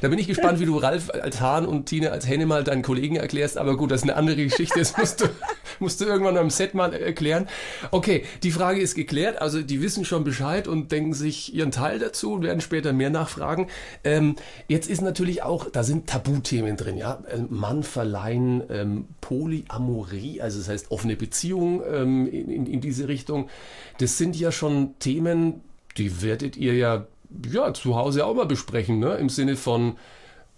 da 0.00 0.08
bin 0.08 0.18
ich 0.18 0.26
gespannt, 0.26 0.58
wie 0.60 0.64
du 0.64 0.78
Ralf 0.78 1.10
als 1.10 1.40
Hahn 1.42 1.66
und 1.66 1.86
Tine 1.86 2.10
als 2.10 2.26
Henne 2.26 2.46
mal 2.46 2.64
deinen 2.64 2.82
Kollegen 2.82 3.16
erklärst, 3.16 3.58
aber 3.58 3.76
gut, 3.76 3.90
das 3.90 4.00
ist 4.00 4.04
eine 4.04 4.16
andere 4.16 4.36
Geschichte, 4.36 4.78
das 4.78 4.96
musst 4.96 5.20
du, 5.20 5.26
musst 5.78 6.00
du 6.00 6.06
irgendwann 6.06 6.38
am 6.38 6.48
Set 6.48 6.74
mal 6.74 6.94
erklären. 6.94 7.48
Okay, 7.90 8.24
die 8.42 8.50
Frage 8.50 8.80
ist 8.80 8.94
geklärt, 8.94 9.42
also 9.42 9.60
die 9.60 9.82
wissen 9.82 10.06
schon 10.06 10.24
Bescheid 10.24 10.68
und 10.68 10.90
denken 10.90 11.12
sich 11.12 11.54
ihren 11.54 11.70
Teil 11.70 11.98
dazu 11.98 12.32
und 12.32 12.42
werden 12.42 12.62
später 12.62 12.94
mehr 12.94 13.10
nachfragen. 13.10 13.66
Ähm, 14.02 14.36
jetzt 14.68 14.88
ist 14.88 15.02
natürlich 15.02 15.42
auch, 15.42 15.68
da 15.70 15.82
sind 15.82 16.06
Tabuthemen 16.06 16.78
drin, 16.78 16.96
ja, 16.96 17.22
ähm, 17.30 17.48
Mann 17.50 17.82
verleihen, 17.82 18.62
ähm, 18.70 19.08
Polyamorie, 19.20 20.40
also 20.40 20.58
das 20.58 20.68
heißt 20.70 20.90
offene 20.90 21.16
Beziehung 21.16 21.82
ähm, 21.86 22.26
in, 22.26 22.50
in, 22.50 22.66
in 22.66 22.80
diese 22.80 23.06
Richtung. 23.06 23.50
Das 23.98 24.16
sind 24.16 24.34
ja 24.36 24.50
schon 24.50 24.98
Themen, 24.98 25.60
die 25.98 26.22
werdet 26.22 26.56
ihr 26.56 26.74
ja, 26.74 27.06
ja 27.50 27.72
zu 27.74 27.96
Hause 27.96 28.26
auch 28.26 28.34
mal 28.34 28.46
besprechen, 28.46 28.98
ne? 28.98 29.14
Im 29.16 29.28
Sinne 29.28 29.56
von 29.56 29.96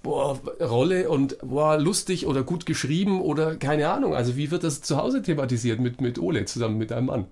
boah, 0.03 0.39
Rolle 0.61 1.09
und 1.09 1.39
boah, 1.41 1.79
lustig 1.79 2.27
oder 2.27 2.43
gut 2.43 2.67
geschrieben 2.67 3.21
oder 3.21 3.57
keine 3.57 3.89
Ahnung. 3.89 4.15
Also 4.15 4.37
wie 4.37 4.51
wird 4.51 4.65
das 4.65 4.83
zu 4.83 4.97
Hause 4.97 5.23
thematisiert 5.23 5.81
mit, 5.81 6.01
mit 6.01 6.19
Ole 6.19 6.45
zusammen 6.45 6.79
mit 6.79 6.91
deinem 6.91 7.07
Mann? 7.07 7.27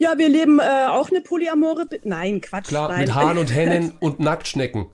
Ja, 0.00 0.16
wir 0.16 0.28
leben 0.28 0.60
äh, 0.60 0.86
auch 0.86 1.10
eine 1.10 1.20
polyamore. 1.20 1.86
Be 1.86 2.00
Nein, 2.04 2.40
Quatsch. 2.40 2.68
Klar, 2.68 2.88
nein. 2.88 3.00
mit 3.00 3.14
Hahn 3.14 3.36
und 3.36 3.52
Hennen 3.52 3.94
und 4.00 4.20
Nacktschnecken. 4.20 4.86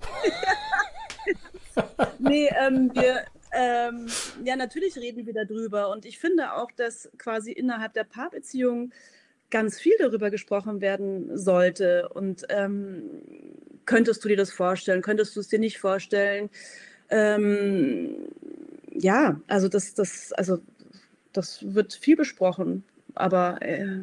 nee, 2.18 2.48
ähm, 2.58 2.90
wir, 2.94 3.24
ähm, 3.52 4.06
ja, 4.44 4.56
natürlich 4.56 4.96
reden 4.96 5.26
wir 5.26 5.34
darüber. 5.34 5.90
Und 5.90 6.06
ich 6.06 6.18
finde 6.18 6.54
auch, 6.54 6.70
dass 6.72 7.10
quasi 7.18 7.52
innerhalb 7.52 7.92
der 7.92 8.04
Paarbeziehung 8.04 8.92
ganz 9.54 9.78
viel 9.78 9.94
darüber 10.00 10.30
gesprochen 10.30 10.80
werden 10.80 11.38
sollte. 11.38 12.08
Und 12.08 12.44
ähm, 12.48 13.02
könntest 13.84 14.24
du 14.24 14.28
dir 14.28 14.36
das 14.36 14.50
vorstellen? 14.50 15.00
Könntest 15.00 15.36
du 15.36 15.40
es 15.40 15.46
dir 15.46 15.60
nicht 15.60 15.78
vorstellen? 15.78 16.50
Ähm, 17.08 18.16
ja, 18.92 19.40
also 19.46 19.68
das, 19.68 19.94
das, 19.94 20.32
also 20.32 20.58
das 21.32 21.72
wird 21.72 21.94
viel 21.94 22.16
besprochen, 22.16 22.82
aber 23.14 23.62
äh, 23.62 24.00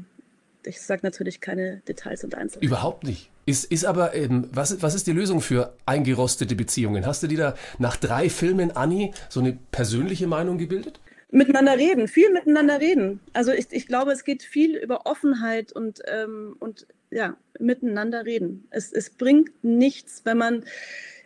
ich 0.64 0.80
sage 0.80 1.02
natürlich 1.04 1.42
keine 1.42 1.82
Details 1.86 2.24
und 2.24 2.34
Einzelheiten. 2.34 2.66
Überhaupt 2.66 3.04
nicht. 3.04 3.30
Ist, 3.46 3.66
ist 3.66 3.84
aber, 3.84 4.16
ähm, 4.16 4.48
was, 4.54 4.82
was 4.82 4.96
ist 4.96 5.06
die 5.08 5.12
Lösung 5.12 5.42
für 5.42 5.74
eingerostete 5.86 6.56
Beziehungen? 6.56 7.06
Hast 7.06 7.24
du 7.24 7.28
dir 7.28 7.38
da 7.38 7.56
nach 7.78 7.98
drei 7.98 8.30
Filmen, 8.30 8.72
Anni, 8.72 9.14
so 9.28 9.42
eine 9.42 9.58
persönliche 9.72 10.28
Meinung 10.28 10.58
gebildet? 10.58 11.02
Miteinander 11.32 11.78
reden, 11.78 12.10
viel 12.10 12.30
miteinander 12.30 12.82
reden. 12.82 13.22
Also 13.32 13.54
ich, 13.54 13.68
ich 13.72 13.88
glaube, 13.88 14.12
es 14.12 14.26
geht 14.26 14.44
viel 14.44 14.76
über 14.76 15.06
Offenheit 15.06 15.72
und, 15.72 16.02
ähm, 16.06 16.58
und 16.60 16.88
ja, 17.10 17.38
miteinander 17.58 18.26
reden. 18.26 18.68
Es, 18.70 18.92
es 18.92 19.10
bringt 19.10 19.64
nichts, 19.64 20.22
wenn 20.26 20.38
man 20.38 20.66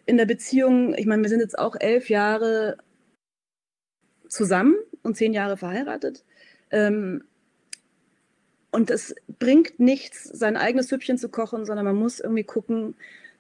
in 0.06 0.18
der 0.18 0.26
Beziehung, 0.26 0.94
ich 0.94 1.08
meine, 1.08 1.24
wir 1.24 1.30
sind 1.30 1.40
jetzt 1.40 1.58
auch 1.58 1.76
elf 1.80 2.10
Jahre 2.10 2.78
zusammen 4.30 4.76
und 5.02 5.18
zehn 5.18 5.34
Jahre 5.34 5.58
verheiratet. 5.58 6.24
Ähm, 6.70 7.24
und 8.72 8.92
es 8.92 9.16
bringt 9.40 9.80
nichts, 9.80 10.24
sein 10.24 10.58
eigenes 10.58 10.90
Süppchen 10.90 11.18
zu 11.18 11.30
kochen, 11.30 11.66
sondern 11.66 11.86
man 11.86 11.96
muss 11.96 12.20
irgendwie 12.20 12.44
gucken, 12.44 12.96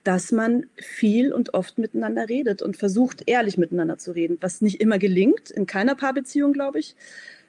dass 0.05 0.31
man 0.31 0.67
viel 0.77 1.33
und 1.33 1.55
oft 1.55 1.79
miteinander 1.79 2.29
redet 2.29 2.61
und 2.61 2.77
versucht, 2.77 3.23
ehrlich 3.25 3.57
miteinander 3.57 3.97
zu 3.97 4.11
reden, 4.11 4.37
was 4.39 4.61
nicht 4.61 4.79
immer 4.79 4.99
gelingt, 4.99 5.49
in 5.49 5.65
keiner 5.65 5.95
Paarbeziehung, 5.95 6.53
glaube 6.53 6.79
ich. 6.79 6.95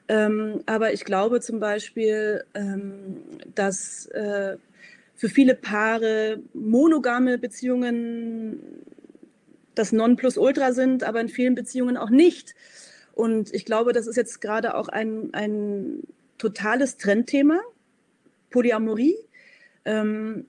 Ähm, 0.09 0.62
aber 0.64 0.95
ich 0.95 1.05
glaube 1.05 1.40
zum 1.40 1.61
Beispiel, 1.61 2.45
ähm, 2.55 3.19
dass 3.55 4.07
äh, 4.07 4.57
für 5.14 5.29
viele 5.29 5.55
Paare 5.55 6.40
monogame 6.55 7.37
Beziehungen 7.37 8.59
das 9.75 9.92
Nonplusultra 9.92 10.73
sind, 10.73 11.05
aber 11.05 11.21
in 11.21 11.29
vielen 11.29 11.55
Beziehungen 11.55 11.99
auch 11.99 12.11
nicht. 12.11 12.55
Und 13.12 13.53
ich 13.53 13.66
glaube, 13.66 13.92
das 13.92 14.07
ist 14.07 14.16
jetzt 14.16 14.40
gerade 14.40 14.77
auch 14.77 14.88
ein, 14.88 15.29
ein 15.35 16.05
totales 16.38 16.97
Trendthema, 16.97 17.61
Polyamorie. 18.49 19.16
Ähm, 19.85 20.47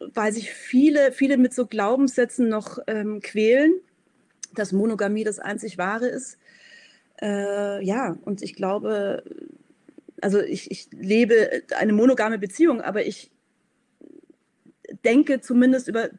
weil 0.00 0.32
sich 0.32 0.50
viele, 0.52 1.12
viele 1.12 1.36
mit 1.36 1.54
so 1.54 1.66
Glaubenssätzen 1.66 2.48
noch 2.48 2.78
ähm, 2.86 3.20
quälen, 3.20 3.72
dass 4.54 4.72
Monogamie 4.72 5.24
das 5.24 5.38
einzig 5.38 5.78
wahre 5.78 6.06
ist. 6.06 6.38
Äh, 7.20 7.84
ja, 7.84 8.16
und 8.24 8.42
ich 8.42 8.54
glaube, 8.54 9.24
also 10.20 10.40
ich, 10.40 10.70
ich 10.70 10.88
lebe 10.92 11.62
eine 11.76 11.92
monogame 11.92 12.38
Beziehung, 12.38 12.80
aber 12.80 13.06
ich 13.06 13.30
denke 15.04 15.40
zumindest 15.40 15.88
über 15.88 16.10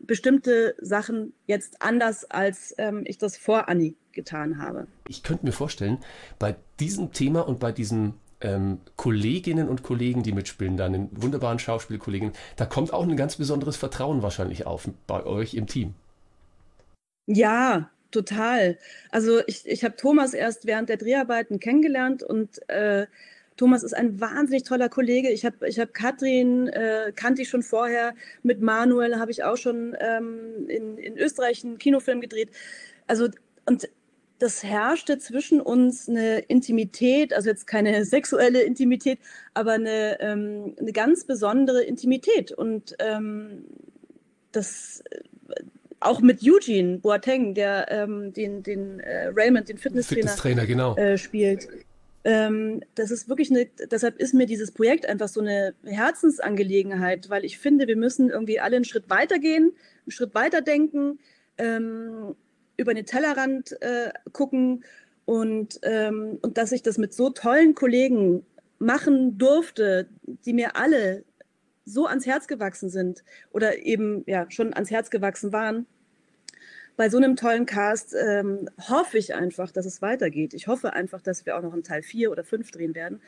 bestimmte 0.00 0.74
Sachen 0.80 1.32
jetzt 1.46 1.82
anders, 1.82 2.24
als 2.24 2.74
ähm, 2.78 3.02
ich 3.06 3.18
das 3.18 3.36
vor 3.36 3.68
Anni 3.68 3.96
getan 4.12 4.58
habe. 4.58 4.86
Ich 5.08 5.22
könnte 5.22 5.44
mir 5.44 5.52
vorstellen, 5.52 5.98
bei 6.38 6.56
diesem 6.80 7.12
Thema 7.12 7.46
und 7.46 7.60
bei 7.60 7.72
diesem 7.72 8.14
ähm, 8.40 8.80
Kolleginnen 8.96 9.68
und 9.68 9.82
Kollegen, 9.82 10.22
die 10.22 10.32
mitspielen, 10.32 10.76
dann 10.76 10.94
in 10.94 11.08
wunderbaren 11.12 11.58
Schauspielkollegen, 11.58 12.32
da 12.56 12.66
kommt 12.66 12.92
auch 12.92 13.02
ein 13.02 13.16
ganz 13.16 13.36
besonderes 13.36 13.76
Vertrauen 13.76 14.22
wahrscheinlich 14.22 14.66
auf 14.66 14.88
bei 15.06 15.24
euch 15.24 15.54
im 15.54 15.66
Team. 15.66 15.94
Ja, 17.26 17.90
total. 18.10 18.78
Also 19.10 19.40
ich, 19.46 19.66
ich 19.66 19.84
habe 19.84 19.96
Thomas 19.96 20.34
erst 20.34 20.66
während 20.66 20.88
der 20.88 20.96
Dreharbeiten 20.96 21.60
kennengelernt 21.60 22.22
und 22.22 22.68
äh, 22.68 23.06
Thomas 23.58 23.82
ist 23.82 23.92
ein 23.92 24.20
wahnsinnig 24.20 24.62
toller 24.62 24.88
Kollege. 24.88 25.30
Ich 25.30 25.44
habe 25.44 25.68
ich 25.68 25.80
hab 25.80 25.92
Katrin, 25.92 26.68
äh, 26.68 27.12
kannte 27.14 27.42
ich 27.42 27.48
schon 27.48 27.64
vorher. 27.64 28.14
Mit 28.44 28.62
Manuel 28.62 29.18
habe 29.18 29.32
ich 29.32 29.42
auch 29.42 29.56
schon 29.56 29.96
ähm, 29.98 30.68
in, 30.68 30.96
in 30.96 31.18
Österreich 31.18 31.64
einen 31.64 31.76
Kinofilm 31.76 32.20
gedreht. 32.20 32.50
Also, 33.08 33.28
und 33.66 33.88
das 34.38 34.62
herrschte 34.62 35.18
zwischen 35.18 35.60
uns 35.60 36.08
eine 36.08 36.38
Intimität, 36.40 37.32
also 37.32 37.50
jetzt 37.50 37.66
keine 37.66 38.04
sexuelle 38.06 38.62
Intimität, 38.62 39.18
aber 39.54 39.72
eine, 39.72 40.20
ähm, 40.20 40.74
eine 40.78 40.92
ganz 40.92 41.24
besondere 41.24 41.82
Intimität. 41.82 42.52
Und 42.52 42.94
ähm, 42.98 43.64
das 44.52 45.02
äh, 45.10 45.20
auch 46.00 46.20
mit 46.20 46.40
Eugene 46.42 46.98
Boateng, 46.98 47.54
der 47.54 47.90
ähm, 47.90 48.32
den, 48.32 48.62
den 48.62 49.00
äh, 49.00 49.32
Raymond, 49.34 49.68
den 49.68 49.78
Fitnesstrainer, 49.78 50.28
Fitnesstrainer 50.28 50.66
genau. 50.66 50.96
äh, 50.96 51.18
spielt. 51.18 51.68
Ähm, 52.24 52.82
das 52.94 53.10
ist 53.10 53.28
wirklich 53.28 53.50
eine, 53.50 53.66
deshalb 53.90 54.20
ist 54.20 54.34
mir 54.34 54.46
dieses 54.46 54.70
Projekt 54.70 55.06
einfach 55.06 55.28
so 55.28 55.40
eine 55.40 55.74
Herzensangelegenheit, 55.84 57.30
weil 57.30 57.44
ich 57.44 57.58
finde, 57.58 57.86
wir 57.86 57.96
müssen 57.96 58.30
irgendwie 58.30 58.60
alle 58.60 58.76
einen 58.76 58.84
Schritt 58.84 59.08
weiter 59.08 59.38
gehen, 59.38 59.72
einen 60.04 60.10
Schritt 60.10 60.34
weiter 60.34 60.60
denken. 60.60 61.18
Ähm, 61.56 62.36
über 62.78 62.94
den 62.94 63.04
Tellerrand 63.04 63.80
äh, 63.82 64.10
gucken 64.32 64.84
und, 65.26 65.78
ähm, 65.82 66.38
und 66.40 66.56
dass 66.56 66.72
ich 66.72 66.82
das 66.82 66.96
mit 66.96 67.12
so 67.12 67.28
tollen 67.28 67.74
Kollegen 67.74 68.46
machen 68.78 69.36
durfte, 69.36 70.08
die 70.22 70.54
mir 70.54 70.76
alle 70.76 71.24
so 71.84 72.06
ans 72.06 72.24
Herz 72.24 72.46
gewachsen 72.46 72.88
sind 72.88 73.24
oder 73.50 73.78
eben 73.78 74.22
ja 74.26 74.46
schon 74.50 74.72
ans 74.72 74.90
Herz 74.90 75.10
gewachsen 75.10 75.52
waren. 75.52 75.86
Bei 76.96 77.10
so 77.10 77.16
einem 77.16 77.36
tollen 77.36 77.66
Cast 77.66 78.14
ähm, 78.14 78.68
hoffe 78.88 79.18
ich 79.18 79.34
einfach, 79.34 79.70
dass 79.70 79.86
es 79.86 80.02
weitergeht. 80.02 80.54
Ich 80.54 80.66
hoffe 80.66 80.92
einfach, 80.94 81.20
dass 81.20 81.46
wir 81.46 81.56
auch 81.56 81.62
noch 81.62 81.72
einen 81.72 81.84
Teil 81.84 82.02
4 82.02 82.30
oder 82.30 82.44
5 82.44 82.70
drehen 82.70 82.94
werden, 82.94 83.20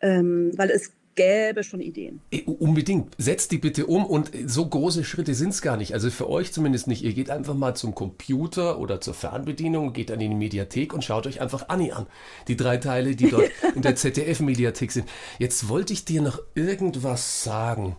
ähm, 0.00 0.52
weil 0.56 0.70
es 0.70 0.92
gäbe 1.14 1.64
schon 1.64 1.80
Ideen. 1.80 2.20
Äh, 2.30 2.42
unbedingt. 2.42 3.14
Setzt 3.18 3.52
die 3.52 3.58
bitte 3.58 3.86
um 3.86 4.04
und 4.04 4.30
so 4.46 4.66
große 4.66 5.04
Schritte 5.04 5.34
sind 5.34 5.50
es 5.50 5.62
gar 5.62 5.76
nicht. 5.76 5.94
Also 5.94 6.10
für 6.10 6.28
euch 6.28 6.52
zumindest 6.52 6.86
nicht. 6.86 7.02
Ihr 7.02 7.12
geht 7.12 7.30
einfach 7.30 7.54
mal 7.54 7.74
zum 7.74 7.94
Computer 7.94 8.78
oder 8.78 9.00
zur 9.00 9.14
Fernbedienung, 9.14 9.92
geht 9.92 10.10
dann 10.10 10.20
in 10.20 10.30
die 10.30 10.36
Mediathek 10.36 10.92
und 10.94 11.04
schaut 11.04 11.26
euch 11.26 11.40
einfach 11.40 11.68
Anni 11.68 11.92
an. 11.92 12.06
Die 12.48 12.56
drei 12.56 12.76
Teile, 12.76 13.14
die 13.16 13.30
dort 13.30 13.50
in 13.74 13.82
der 13.82 13.96
ZDF-Mediathek 13.96 14.92
sind. 14.92 15.08
Jetzt 15.38 15.68
wollte 15.68 15.92
ich 15.92 16.04
dir 16.04 16.22
noch 16.22 16.40
irgendwas 16.54 17.44
sagen. 17.44 17.96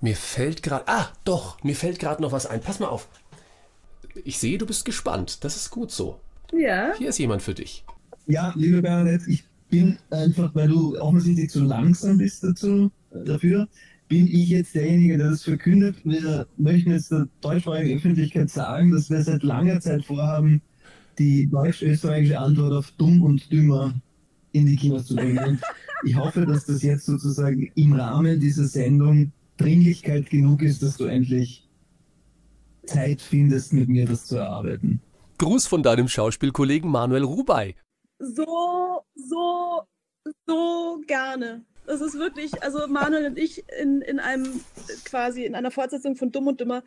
Mir 0.00 0.16
fällt 0.16 0.62
gerade, 0.62 0.88
ah, 0.88 1.08
doch, 1.24 1.62
mir 1.62 1.76
fällt 1.76 1.98
gerade 1.98 2.22
noch 2.22 2.32
was 2.32 2.46
ein. 2.46 2.60
Pass 2.60 2.80
mal 2.80 2.88
auf. 2.88 3.08
ich 4.24 4.38
sehe, 4.38 4.58
du 4.58 4.66
bist 4.66 4.84
gespannt. 4.84 5.44
Das 5.44 5.56
ist 5.56 5.70
gut 5.70 5.92
so. 5.92 6.18
Ja. 6.52 6.92
Hier 6.98 7.08
ist 7.08 7.18
jemand 7.18 7.42
für 7.42 7.54
dich. 7.54 7.84
Ja, 8.26 8.52
liebe 8.56 8.82
Bernadette, 8.82 9.30
ich 9.30 9.44
bin 9.72 9.96
einfach, 10.10 10.54
weil 10.54 10.68
du 10.68 11.00
offensichtlich 11.00 11.48
zu 11.48 11.64
langsam 11.64 12.18
bist 12.18 12.44
dazu, 12.44 12.92
äh, 13.10 13.24
dafür, 13.24 13.66
bin 14.06 14.26
ich 14.26 14.50
jetzt 14.50 14.74
derjenige, 14.74 15.16
der 15.16 15.30
das 15.30 15.42
verkündet. 15.42 15.96
Wir 16.04 16.46
möchten 16.58 16.90
jetzt 16.90 17.10
der 17.10 17.26
deutschsprachigen 17.40 17.96
Öffentlichkeit 17.96 18.50
sagen, 18.50 18.92
dass 18.92 19.08
wir 19.08 19.22
seit 19.22 19.42
langer 19.42 19.80
Zeit 19.80 20.04
vorhaben, 20.04 20.60
die 21.18 21.48
deutsch-österreichische 21.48 22.38
Antwort 22.38 22.74
auf 22.74 22.90
dumm 22.98 23.22
und 23.22 23.50
dümmer 23.50 23.94
in 24.52 24.66
die 24.66 24.76
Kinos 24.76 25.06
zu 25.06 25.16
bringen. 25.16 25.58
Ich 26.04 26.16
hoffe, 26.16 26.44
dass 26.44 26.66
das 26.66 26.82
jetzt 26.82 27.06
sozusagen 27.06 27.72
im 27.74 27.94
Rahmen 27.94 28.40
dieser 28.40 28.66
Sendung 28.66 29.32
Dringlichkeit 29.56 30.28
genug 30.28 30.60
ist, 30.60 30.82
dass 30.82 30.98
du 30.98 31.06
endlich 31.06 31.66
Zeit 32.84 33.22
findest, 33.22 33.72
mit 33.72 33.88
mir 33.88 34.04
das 34.04 34.26
zu 34.26 34.36
erarbeiten. 34.36 35.00
Gruß 35.38 35.66
von 35.66 35.82
deinem 35.82 36.08
Schauspielkollegen 36.08 36.90
Manuel 36.90 37.22
Rubey. 37.22 37.74
So, 38.22 39.02
so, 39.16 39.82
so 40.46 41.00
gerne. 41.08 41.64
Das 41.86 42.00
ist 42.00 42.16
wirklich, 42.16 42.62
also 42.62 42.86
Manuel 42.86 43.26
und 43.26 43.36
ich 43.36 43.64
in, 43.80 44.00
in 44.00 44.20
einem 44.20 44.60
quasi 45.04 45.44
in 45.44 45.56
einer 45.56 45.72
Fortsetzung 45.72 46.14
von 46.14 46.30
Dumm 46.30 46.46
und 46.46 46.60
Dümmer 46.60 46.84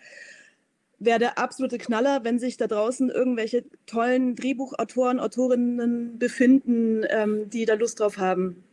wäre 0.97 1.19
der 1.19 1.37
absolute 1.37 1.77
Knaller, 1.77 2.23
wenn 2.23 2.39
sich 2.39 2.55
da 2.55 2.67
draußen 2.67 3.09
irgendwelche 3.09 3.65
tollen 3.85 4.37
Drehbuchautoren, 4.37 5.19
Autorinnen 5.19 6.17
befinden, 6.17 7.03
ähm, 7.09 7.49
die 7.49 7.65
da 7.65 7.73
Lust 7.73 7.99
drauf 7.99 8.17
haben. 8.17 8.63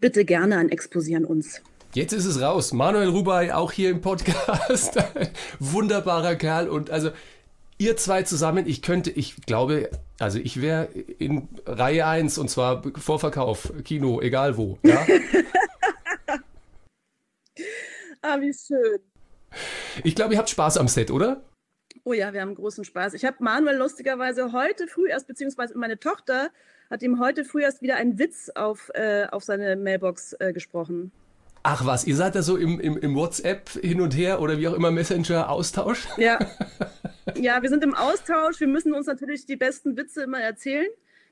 Bitte 0.00 0.24
gerne 0.24 0.56
ein 0.56 0.70
Exposieren 0.70 1.26
uns. 1.26 1.60
Jetzt 1.92 2.14
ist 2.14 2.24
es 2.24 2.40
raus. 2.40 2.72
Manuel 2.72 3.08
Rubey 3.08 3.50
auch 3.50 3.72
hier 3.72 3.90
im 3.90 4.00
Podcast. 4.00 4.96
Wunderbarer 5.58 6.36
Kerl 6.36 6.70
und 6.70 6.88
also 6.90 7.10
ihr 7.78 7.96
zwei 7.96 8.22
zusammen, 8.22 8.66
ich 8.66 8.82
könnte, 8.82 9.10
ich 9.10 9.36
glaube, 9.46 9.90
also 10.18 10.38
ich 10.38 10.60
wäre 10.60 10.86
in 10.86 11.48
Reihe 11.64 12.06
1 12.06 12.38
und 12.38 12.50
zwar 12.50 12.82
Vorverkauf, 12.96 13.72
Kino, 13.84 14.20
egal 14.20 14.56
wo. 14.56 14.78
Ja? 14.82 15.06
ah, 18.22 18.40
wie 18.40 18.52
schön. 18.52 18.98
Ich 20.04 20.14
glaube, 20.14 20.34
ihr 20.34 20.38
habt 20.38 20.50
Spaß 20.50 20.76
am 20.76 20.88
Set, 20.88 21.10
oder? 21.10 21.42
Oh 22.04 22.12
ja, 22.12 22.32
wir 22.32 22.40
haben 22.40 22.54
großen 22.54 22.84
Spaß. 22.84 23.14
Ich 23.14 23.24
habe 23.24 23.36
Manuel 23.40 23.76
lustigerweise 23.76 24.52
heute 24.52 24.86
früh 24.86 25.08
erst, 25.08 25.26
beziehungsweise 25.26 25.76
meine 25.78 25.98
Tochter 25.98 26.50
hat 26.90 27.02
ihm 27.02 27.20
heute 27.20 27.44
früh 27.44 27.62
erst 27.62 27.82
wieder 27.82 27.96
einen 27.96 28.18
Witz 28.18 28.50
auf, 28.54 28.90
äh, 28.94 29.26
auf 29.30 29.44
seine 29.44 29.76
Mailbox 29.76 30.34
äh, 30.34 30.52
gesprochen. 30.52 31.12
Ach 31.62 31.84
was, 31.84 32.06
ihr 32.06 32.16
seid 32.16 32.34
da 32.34 32.42
so 32.42 32.56
im, 32.56 32.80
im, 32.80 32.96
im 32.96 33.14
WhatsApp 33.14 33.68
hin 33.70 34.00
und 34.00 34.16
her 34.16 34.40
oder 34.40 34.58
wie 34.58 34.68
auch 34.68 34.74
immer 34.74 34.90
Messenger-Austausch? 34.90 36.08
Ja. 36.16 36.38
ja, 37.36 37.62
wir 37.62 37.68
sind 37.68 37.84
im 37.84 37.94
Austausch. 37.94 38.60
Wir 38.60 38.68
müssen 38.68 38.92
uns 38.94 39.06
natürlich 39.06 39.46
die 39.46 39.56
besten 39.56 39.96
Witze 39.96 40.22
immer 40.22 40.40
erzählen, 40.40 40.86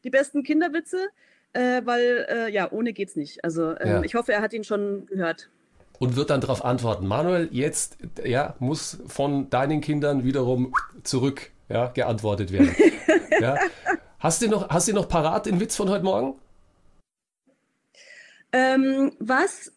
die 0.04 0.10
besten 0.10 0.42
Kinderwitze, 0.42 1.08
äh, 1.52 1.82
weil 1.84 2.26
äh, 2.28 2.52
ja, 2.52 2.70
ohne 2.70 2.92
geht's 2.92 3.16
nicht. 3.16 3.44
Also 3.44 3.70
ähm, 3.78 3.88
Ja. 3.88 4.02
ich 4.02 4.14
hoffe, 4.14 4.32
er 4.32 4.42
hat 4.42 4.52
ihn 4.52 4.64
schon 4.64 5.06
gehört. 5.06 5.50
Und 5.98 6.16
wird 6.16 6.30
dann 6.30 6.40
darauf 6.42 6.64
antworten. 6.64 7.06
Manuel, 7.06 7.48
jetzt 7.52 7.96
ja, 8.22 8.54
muss 8.58 8.98
von 9.06 9.48
deinen 9.48 9.80
Kindern 9.80 10.24
wiederum 10.24 10.74
zurück 11.04 11.50
ja, 11.68 11.86
geantwortet 11.88 12.52
werden. 12.52 12.74
ja. 13.40 13.56
Hast 14.18 14.42
du 14.42 14.48
noch, 14.48 14.68
hast 14.68 14.88
du 14.88 14.92
noch 14.92 15.08
parat 15.08 15.46
den 15.46 15.60
Witz 15.60 15.76
von 15.76 15.88
heute 15.88 16.04
Morgen? 16.04 16.38
Ähm, 18.52 19.12
was 19.18 19.72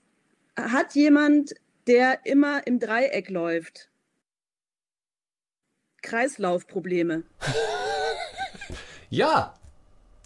hat 0.58 0.96
jemand, 0.96 1.54
der 1.88 2.26
immer 2.26 2.66
im 2.68 2.80
Dreieck 2.80 3.30
läuft? 3.30 3.89
Kreislaufprobleme. 6.02 7.24
Ja, 9.10 9.56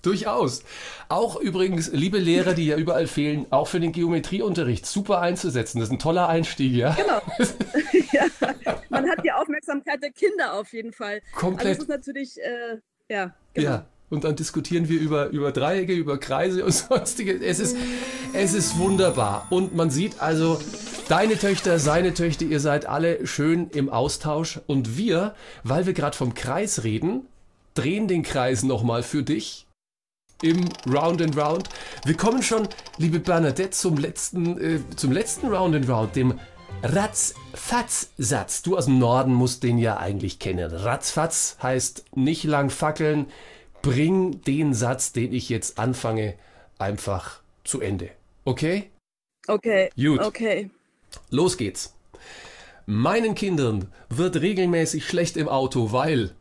durchaus. 0.02 0.64
Auch 1.10 1.38
übrigens, 1.38 1.92
liebe 1.92 2.18
Lehrer, 2.18 2.54
die 2.54 2.68
ja 2.68 2.78
überall 2.78 3.08
fehlen, 3.08 3.46
auch 3.50 3.68
für 3.68 3.80
den 3.80 3.92
Geometrieunterricht 3.92 4.86
super 4.86 5.22
einzusetzen. 5.22 5.80
Das 5.80 5.90
ist 5.90 5.94
ein 5.94 6.00
toller 6.00 6.28
Einstieg, 6.28 6.74
ja? 6.74 6.92
Genau. 6.94 7.22
ja, 8.12 8.26
man 8.90 9.10
hat 9.10 9.24
die 9.24 9.32
Aufmerksamkeit 9.32 10.02
der 10.04 10.12
Kinder 10.12 10.54
auf 10.54 10.74
jeden 10.74 10.92
Fall. 10.92 11.22
Komplett. 11.36 11.68
Also 11.68 11.78
es 11.78 11.84
ist 11.84 11.90
natürlich, 11.90 12.42
äh, 12.42 12.78
ja, 13.10 13.36
genau. 13.54 13.70
Ja. 13.70 13.86
Und 14.10 14.26
dann 14.26 14.36
diskutieren 14.36 14.90
wir 14.90 15.00
über, 15.00 15.30
über 15.30 15.52
Dreiecke, 15.52 15.94
über 15.94 16.20
Kreise 16.20 16.64
und 16.64 16.72
sonstige. 16.72 17.44
Es 17.44 17.60
ist, 17.60 17.76
es 18.34 18.54
ist 18.54 18.78
wunderbar. 18.78 19.48
Und 19.50 19.76
man 19.76 19.90
sieht 19.90 20.22
also, 20.22 20.60
deine 21.10 21.38
Töchter, 21.38 21.80
seine 21.80 22.14
Töchter, 22.14 22.46
ihr 22.46 22.60
seid 22.60 22.86
alle 22.86 23.26
schön 23.28 23.70
im 23.70 23.90
Austausch. 23.90 24.60
Und 24.68 24.98
wir, 24.98 25.36
weil 25.64 25.86
wir 25.86 25.94
gerade 25.94 26.16
vom 26.16 26.34
Kreis 26.34 26.84
reden, 26.84 27.28
drehen 27.74 28.08
den 28.08 28.24
Kreis 28.24 28.64
nochmal 28.64 29.04
für 29.04 29.24
dich 29.24 29.68
im 30.42 30.68
Round 30.92 31.22
and 31.22 31.38
Round. 31.38 31.70
Wir 32.06 32.18
kommen 32.18 32.44
schon, 32.44 32.68
liebe 32.98 33.20
Bernadette, 33.20 33.72
zum 33.72 33.98
letzten, 33.98 34.58
äh, 34.60 34.80
zum 34.96 35.12
letzten 35.12 35.48
Round 35.48 35.76
and 35.76 35.90
Round, 35.90 36.16
dem 36.16 36.40
Ratz-Fatz-Satz. 36.84 38.62
Du 38.62 38.78
aus 38.78 38.86
dem 38.86 39.00
Norden 39.00 39.34
musst 39.34 39.64
den 39.64 39.78
ja 39.78 39.98
eigentlich 39.98 40.40
kennen. 40.40 40.70
Ratzfatz 40.70 41.58
heißt 41.64 42.06
nicht 42.16 42.44
lang 42.44 42.70
fackeln. 42.70 43.28
Bring 43.82 44.42
den 44.42 44.74
Satz, 44.74 45.14
den 45.14 45.34
ich 45.34 45.50
jetzt 45.50 45.80
anfange, 45.80 46.36
einfach 46.78 47.42
zu 47.64 47.80
Ende. 47.80 48.10
Okay? 48.44 48.90
Okay. 49.48 49.90
Gut. 49.96 50.20
Okay. 50.20 50.70
Los 51.30 51.58
geht's. 51.58 51.96
Meinen 52.86 53.36
Kindern 53.36 53.92
wird 54.10 54.42
regelmäßig 54.42 55.08
schlecht 55.08 55.38
im 55.38 55.48
Auto, 55.48 55.92
weil. 55.92 56.36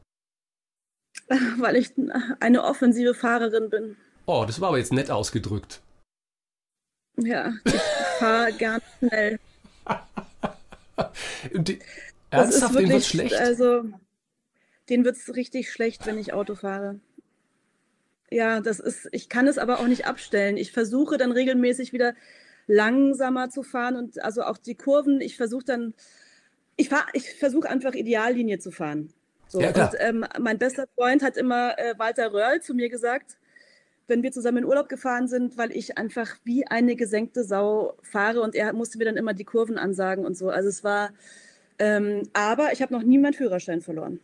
Weil 1.59 1.77
ich 1.77 1.93
eine 2.41 2.65
offensive 2.65 3.15
Fahrerin 3.15 3.71
bin. 3.71 3.97
Oh, 4.27 4.45
das 4.47 4.61
war 4.61 4.69
aber 4.69 4.79
jetzt 4.79 4.93
nett 4.93 5.11
ausgedrückt. 5.11 5.81
Ja, 7.17 7.53
ich 7.65 7.81
fahre 8.19 8.53
ganz 8.59 8.83
schnell. 8.99 9.39
Die, 11.53 11.79
Das 11.79 11.87
ernsthaft, 12.31 12.53
ist 12.53 12.61
denen 12.61 12.75
wirklich, 12.75 12.93
wird 12.93 13.05
schlecht? 13.05 13.35
Also, 13.35 13.85
denen 14.89 15.05
wird 15.05 15.17
es 15.17 15.35
richtig 15.35 15.71
schlecht, 15.71 16.07
wenn 16.07 16.19
ich 16.19 16.33
Auto 16.33 16.55
fahre. 16.55 17.01
Ja, 18.31 18.61
das 18.61 18.81
ist, 18.81 19.09
ich 19.13 19.29
kann 19.29 19.47
es 19.47 19.59
aber 19.59 19.81
auch 19.81 19.87
nicht 19.87 20.07
abstellen. 20.07 20.57
Ich 20.57 20.73
versuche 20.73 21.19
dann 21.19 21.33
regelmäßig 21.33 21.93
wieder 21.93 22.15
langsamer 22.67 23.51
zu 23.51 23.63
fahren 23.63 23.97
und 23.97 24.23
also 24.23 24.43
auch 24.43 24.59
die 24.59 24.75
Kurven, 24.75 25.21
ich 25.21 25.37
versuche 25.37 25.65
dann, 25.65 25.95
ich 26.77 26.89
fahre, 26.89 27.07
ich 27.13 27.35
versuche 27.35 27.69
einfach 27.69 27.95
Ideallinie 27.95 28.59
zu 28.59 28.71
fahren. 28.71 29.13
So, 29.49 29.61
Ja, 29.61 29.69
und 29.69 29.95
ähm, 29.99 30.25
mein 30.41 30.59
bester 30.59 30.87
Freund 30.95 31.23
hat 31.23 31.37
immer 31.37 31.79
äh, 31.79 31.95
Walter 31.99 32.33
Röhrl 32.33 32.61
zu 32.63 32.75
mir 32.75 32.89
gesagt, 32.89 33.37
wenn 34.09 34.23
wir 34.23 34.33
zusammen 34.33 34.59
in 34.59 34.65
Urlaub 34.65 34.89
gefahren 34.89 35.29
sind, 35.29 35.57
weil 35.59 35.73
ich 35.73 35.99
einfach 35.99 36.37
wie 36.45 36.67
eine 36.67 36.97
gesenkte 36.97 37.45
Sau 37.45 37.95
fahre 38.03 38.41
und 38.41 38.55
er 38.55 38.73
musste 38.73 38.99
mir 38.99 39.05
dann 39.05 39.17
immer 39.17 39.35
die 39.35 39.45
Kurven 39.45 39.79
ansagen 39.79 40.25
und 40.25 40.37
so. 40.37 40.49
Also 40.49 40.69
es 40.69 40.83
war, 40.83 41.11
ähm, 41.79 42.23
aber 42.33 42.73
ich 42.73 42.83
habe 42.83 42.93
noch 42.93 43.03
nie 43.03 43.19
meinen 43.19 43.35
Führerschein 43.35 43.81
verloren. 43.81 44.21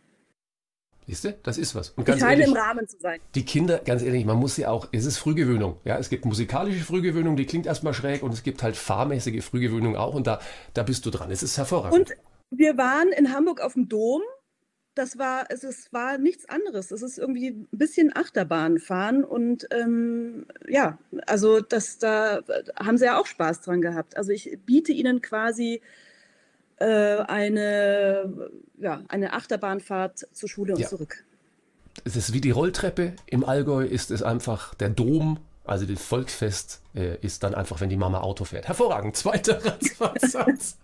Siehst 1.09 1.23
du, 1.23 1.35
das 1.41 1.57
ist 1.57 1.73
was. 1.73 1.89
Und 1.89 2.05
ganz 2.05 2.21
ehrlich, 2.21 2.45
im 2.45 2.53
Rahmen 2.53 2.87
zu 2.87 2.99
sein. 2.99 3.19
die 3.33 3.43
Kinder, 3.43 3.79
ganz 3.79 4.03
ehrlich, 4.03 4.25
man 4.25 4.37
muss 4.37 4.53
sie 4.53 4.67
auch, 4.67 4.89
es 4.91 5.05
ist 5.05 5.17
Frühgewöhnung. 5.17 5.77
Ja, 5.83 5.97
es 5.97 6.07
gibt 6.07 6.23
musikalische 6.23 6.83
Frühgewöhnung, 6.83 7.35
die 7.35 7.47
klingt 7.47 7.65
erstmal 7.65 7.95
schräg 7.95 8.21
und 8.21 8.31
es 8.31 8.43
gibt 8.43 8.61
halt 8.61 8.75
fahrmäßige 8.75 9.43
Frühgewöhnung 9.43 9.95
auch 9.95 10.13
und 10.13 10.27
da, 10.27 10.39
da 10.75 10.83
bist 10.83 11.07
du 11.07 11.09
dran. 11.09 11.31
Es 11.31 11.41
ist 11.41 11.57
hervorragend. 11.57 11.97
Und 11.97 12.11
wir 12.51 12.77
waren 12.77 13.07
in 13.11 13.33
Hamburg 13.33 13.59
auf 13.59 13.73
dem 13.73 13.89
Dom. 13.89 14.21
Das 14.93 15.17
war, 15.17 15.45
es 15.49 15.63
ist, 15.63 15.91
war 15.93 16.19
nichts 16.19 16.47
anderes. 16.47 16.91
Es 16.91 17.01
ist 17.01 17.17
irgendwie 17.17 17.49
ein 17.49 17.67
bisschen 17.71 18.15
Achterbahn 18.15 18.77
fahren 18.77 19.23
und 19.23 19.67
ähm, 19.71 20.45
ja, 20.67 20.99
also 21.25 21.59
das, 21.59 21.97
da 21.97 22.41
haben 22.79 22.99
sie 22.99 23.05
ja 23.05 23.19
auch 23.19 23.25
Spaß 23.25 23.61
dran 23.61 23.81
gehabt. 23.81 24.15
Also 24.15 24.31
ich 24.31 24.59
biete 24.63 24.91
ihnen 24.91 25.23
quasi 25.23 25.81
eine, 26.85 28.49
ja, 28.77 29.01
eine 29.07 29.33
Achterbahnfahrt 29.33 30.27
zur 30.31 30.49
Schule 30.49 30.73
und 30.73 30.79
Ja. 30.79 30.87
zurück. 30.87 31.23
es 32.05 32.15
ist 32.15 32.33
wie 32.33 32.41
die 32.41 32.51
Rolltreppe. 32.51 33.13
Im 33.25 33.43
Allgäu 33.43 33.83
ist 33.85 34.11
es 34.11 34.23
einfach 34.23 34.73
der 34.75 34.89
Dom, 34.89 35.39
also 35.65 35.85
das 35.85 36.01
Volksfest 36.01 36.81
äh, 36.95 37.17
ist 37.21 37.43
dann 37.43 37.53
einfach, 37.53 37.79
wenn 37.81 37.89
die 37.89 37.97
Mama 37.97 38.21
Auto 38.21 38.45
fährt. 38.45 38.67
Hervorragend. 38.67 39.15
Zweiter 39.17 39.63
Ratzfatz. 39.63 40.77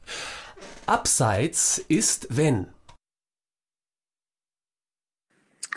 Abseits 0.85 1.77
ist, 1.87 2.27
wenn. 2.29 2.67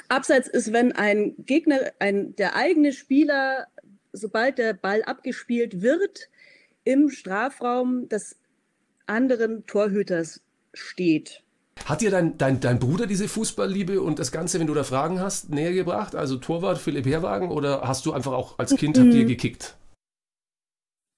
Abseits 0.08 0.48
ist, 0.48 0.72
wenn 0.72 0.92
ein 0.92 1.34
Gegner, 1.38 1.92
ein, 1.98 2.34
der 2.36 2.56
eigene 2.56 2.92
Spieler, 2.92 3.66
sobald 4.12 4.58
der 4.58 4.72
Ball 4.74 5.02
abgespielt 5.04 5.82
wird, 5.82 6.28
im 6.84 7.10
Strafraum 7.10 8.08
des 8.08 8.36
anderen 9.08 9.66
Torhüters 9.66 10.40
steht. 10.74 11.42
Hat 11.84 12.00
dir 12.00 12.10
dein, 12.10 12.36
dein, 12.38 12.60
dein 12.60 12.78
Bruder 12.78 13.06
diese 13.06 13.28
Fußballliebe 13.28 14.00
und 14.02 14.18
das 14.18 14.32
Ganze, 14.32 14.60
wenn 14.60 14.66
du 14.66 14.74
da 14.74 14.84
Fragen 14.84 15.20
hast, 15.20 15.50
näher 15.50 15.72
gebracht? 15.72 16.14
Also 16.14 16.36
Torwart 16.36 16.78
Philipp 16.78 17.06
Herwagen 17.06 17.50
oder 17.50 17.82
hast 17.82 18.04
du 18.06 18.12
einfach 18.12 18.32
auch 18.32 18.58
als 18.58 18.76
Kind 18.76 18.98
habt 18.98 19.14
ihr 19.14 19.24
gekickt? 19.24 19.76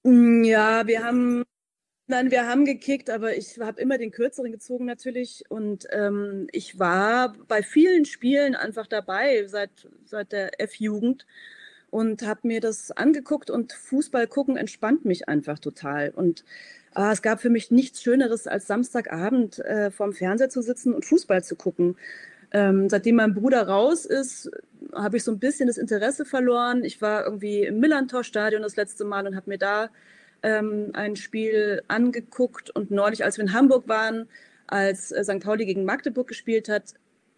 Mm, 0.05 0.45
Ja, 0.45 0.86
wir 0.86 1.05
haben, 1.05 1.45
Nein, 2.11 2.32
wir 2.32 2.47
haben 2.49 2.64
gekickt, 2.64 3.09
aber 3.11 3.36
ich 3.36 3.59
habe 3.61 3.80
immer 3.80 3.97
den 3.97 4.11
kürzeren 4.11 4.51
gezogen 4.53 4.84
natürlich. 4.84 5.45
Und 5.49 5.86
ähm, 5.93 6.49
ich 6.53 6.78
war 6.78 7.34
bei 7.49 7.62
vielen 7.62 8.05
Spielen 8.05 8.57
einfach 8.57 8.88
dabei 8.88 9.47
seit, 9.47 9.70
seit 10.07 10.32
der 10.32 10.61
F-Jugend 10.61 11.26
und 11.91 12.22
habe 12.26 12.49
mir 12.49 12.61
das 12.61 12.91
angeguckt 12.93 13.51
und 13.51 13.72
Fußball 13.72 14.26
gucken 14.26 14.57
entspannt 14.57 15.05
mich 15.05 15.28
einfach 15.28 15.61
total. 15.61 16.11
Und 16.11 16.45
äh, 16.97 17.12
es 17.12 17.22
gab 17.22 17.41
für 17.41 17.51
mich 17.51 17.70
nichts 17.70 18.03
Schöneres, 18.03 18.47
als 18.47 18.66
Samstagabend 18.66 19.59
äh, 19.61 19.91
vorm 19.91 20.12
Fernseher 20.12 20.51
zu 20.51 20.62
sitzen 20.62 20.95
und 20.95 21.05
Fußball 21.05 21.43
zu 21.45 21.57
gucken. 21.57 21.97
Ähm, 22.53 22.88
seitdem 22.88 23.16
mein 23.16 23.34
Bruder 23.34 23.66
raus 23.68 24.05
ist, 24.05 24.51
habe 24.93 25.16
ich 25.16 25.24
so 25.24 25.30
ein 25.30 25.38
bisschen 25.38 25.68
das 25.68 25.78
Interesse 25.78 26.24
verloren. 26.24 26.84
Ich 26.84 27.01
war 27.01 27.24
irgendwie 27.24 27.64
im 27.64 27.78
Millantor-Stadion 27.78 28.62
das 28.62 28.76
letzte 28.76 29.05
Mal 29.05 29.26
und 29.26 29.36
habe 29.36 29.51
mir 29.51 29.59
da 29.59 29.91
ähm, 30.43 30.91
ein 30.95 31.16
Spiel 31.16 31.82
angeguckt. 31.88 32.70
Und 32.70 32.91
neulich, 32.91 33.24
als 33.24 33.36
wir 33.36 33.45
in 33.45 33.53
Hamburg 33.53 33.86
waren, 33.88 34.28
als 34.66 35.12
äh, 35.12 35.22
St. 35.22 35.41
Pauli 35.41 35.64
gegen 35.66 35.84
Magdeburg 35.84 36.26
gespielt 36.26 36.68
hat, 36.68 36.95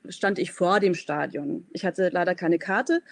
stand 0.09 0.38
ich 0.38 0.53
vor 0.53 0.80
dem 0.80 0.94
Stadion. 0.94 1.66
Ich 1.72 1.84
hatte 1.84 2.09
leider 2.11 2.34
keine 2.34 2.59
Karte. 2.59 3.03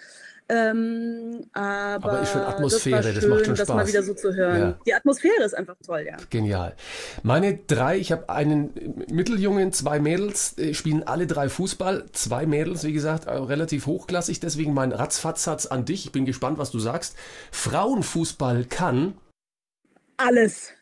Ähm, 0.49 1.45
aber, 1.53 2.11
aber 2.11 2.21
ich 2.23 2.29
finde 2.29 2.47
Atmosphäre, 2.47 2.97
das, 2.97 3.05
schön, 3.05 3.15
das 3.15 3.25
macht 3.29 3.45
schon 3.45 3.55
das 3.55 3.67
Spaß. 3.67 3.75
mal 3.75 3.87
wieder 3.87 4.03
so 4.03 4.13
zu 4.13 4.35
hören. 4.35 4.61
Ja. 4.61 4.77
Die 4.85 4.93
Atmosphäre 4.93 5.43
ist 5.43 5.53
einfach 5.53 5.75
toll, 5.85 6.05
ja. 6.05 6.17
Genial. 6.29 6.75
Meine 7.23 7.57
drei, 7.57 7.97
ich 7.97 8.11
habe 8.11 8.29
einen 8.29 9.05
Mitteljungen, 9.09 9.71
zwei 9.71 9.99
Mädels, 9.99 10.57
äh, 10.57 10.73
spielen 10.73 11.03
alle 11.03 11.25
drei 11.25 11.47
Fußball. 11.47 12.05
Zwei 12.11 12.45
Mädels, 12.45 12.83
wie 12.83 12.91
gesagt, 12.91 13.27
äh, 13.27 13.31
relativ 13.31 13.85
hochklassig. 13.85 14.41
Deswegen 14.41 14.73
mein 14.73 14.91
Ratzfatzsatz 14.91 15.67
an 15.67 15.85
dich. 15.85 16.05
Ich 16.05 16.11
bin 16.11 16.25
gespannt, 16.25 16.57
was 16.57 16.71
du 16.71 16.79
sagst. 16.79 17.15
Frauenfußball 17.51 18.65
kann 18.65 19.13
Alles. 20.17 20.73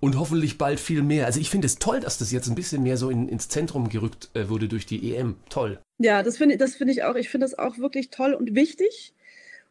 Und 0.00 0.18
hoffentlich 0.18 0.58
bald 0.58 0.80
viel 0.80 1.02
mehr. 1.02 1.26
Also 1.26 1.40
ich 1.40 1.50
finde 1.50 1.66
es 1.66 1.76
toll, 1.76 2.00
dass 2.00 2.18
das 2.18 2.32
jetzt 2.32 2.48
ein 2.48 2.54
bisschen 2.54 2.82
mehr 2.82 2.96
so 2.96 3.10
in, 3.10 3.28
ins 3.28 3.48
Zentrum 3.48 3.88
gerückt 3.88 4.30
äh, 4.34 4.48
wurde 4.48 4.68
durch 4.68 4.86
die 4.86 5.14
EM. 5.14 5.36
Toll. 5.48 5.78
Ja, 5.98 6.22
das 6.22 6.36
finde 6.36 6.56
das 6.56 6.74
finde 6.74 6.92
ich 6.92 7.04
auch. 7.04 7.14
Ich 7.14 7.28
finde 7.28 7.44
das 7.44 7.58
auch 7.58 7.78
wirklich 7.78 8.10
toll 8.10 8.34
und 8.34 8.54
wichtig. 8.54 9.14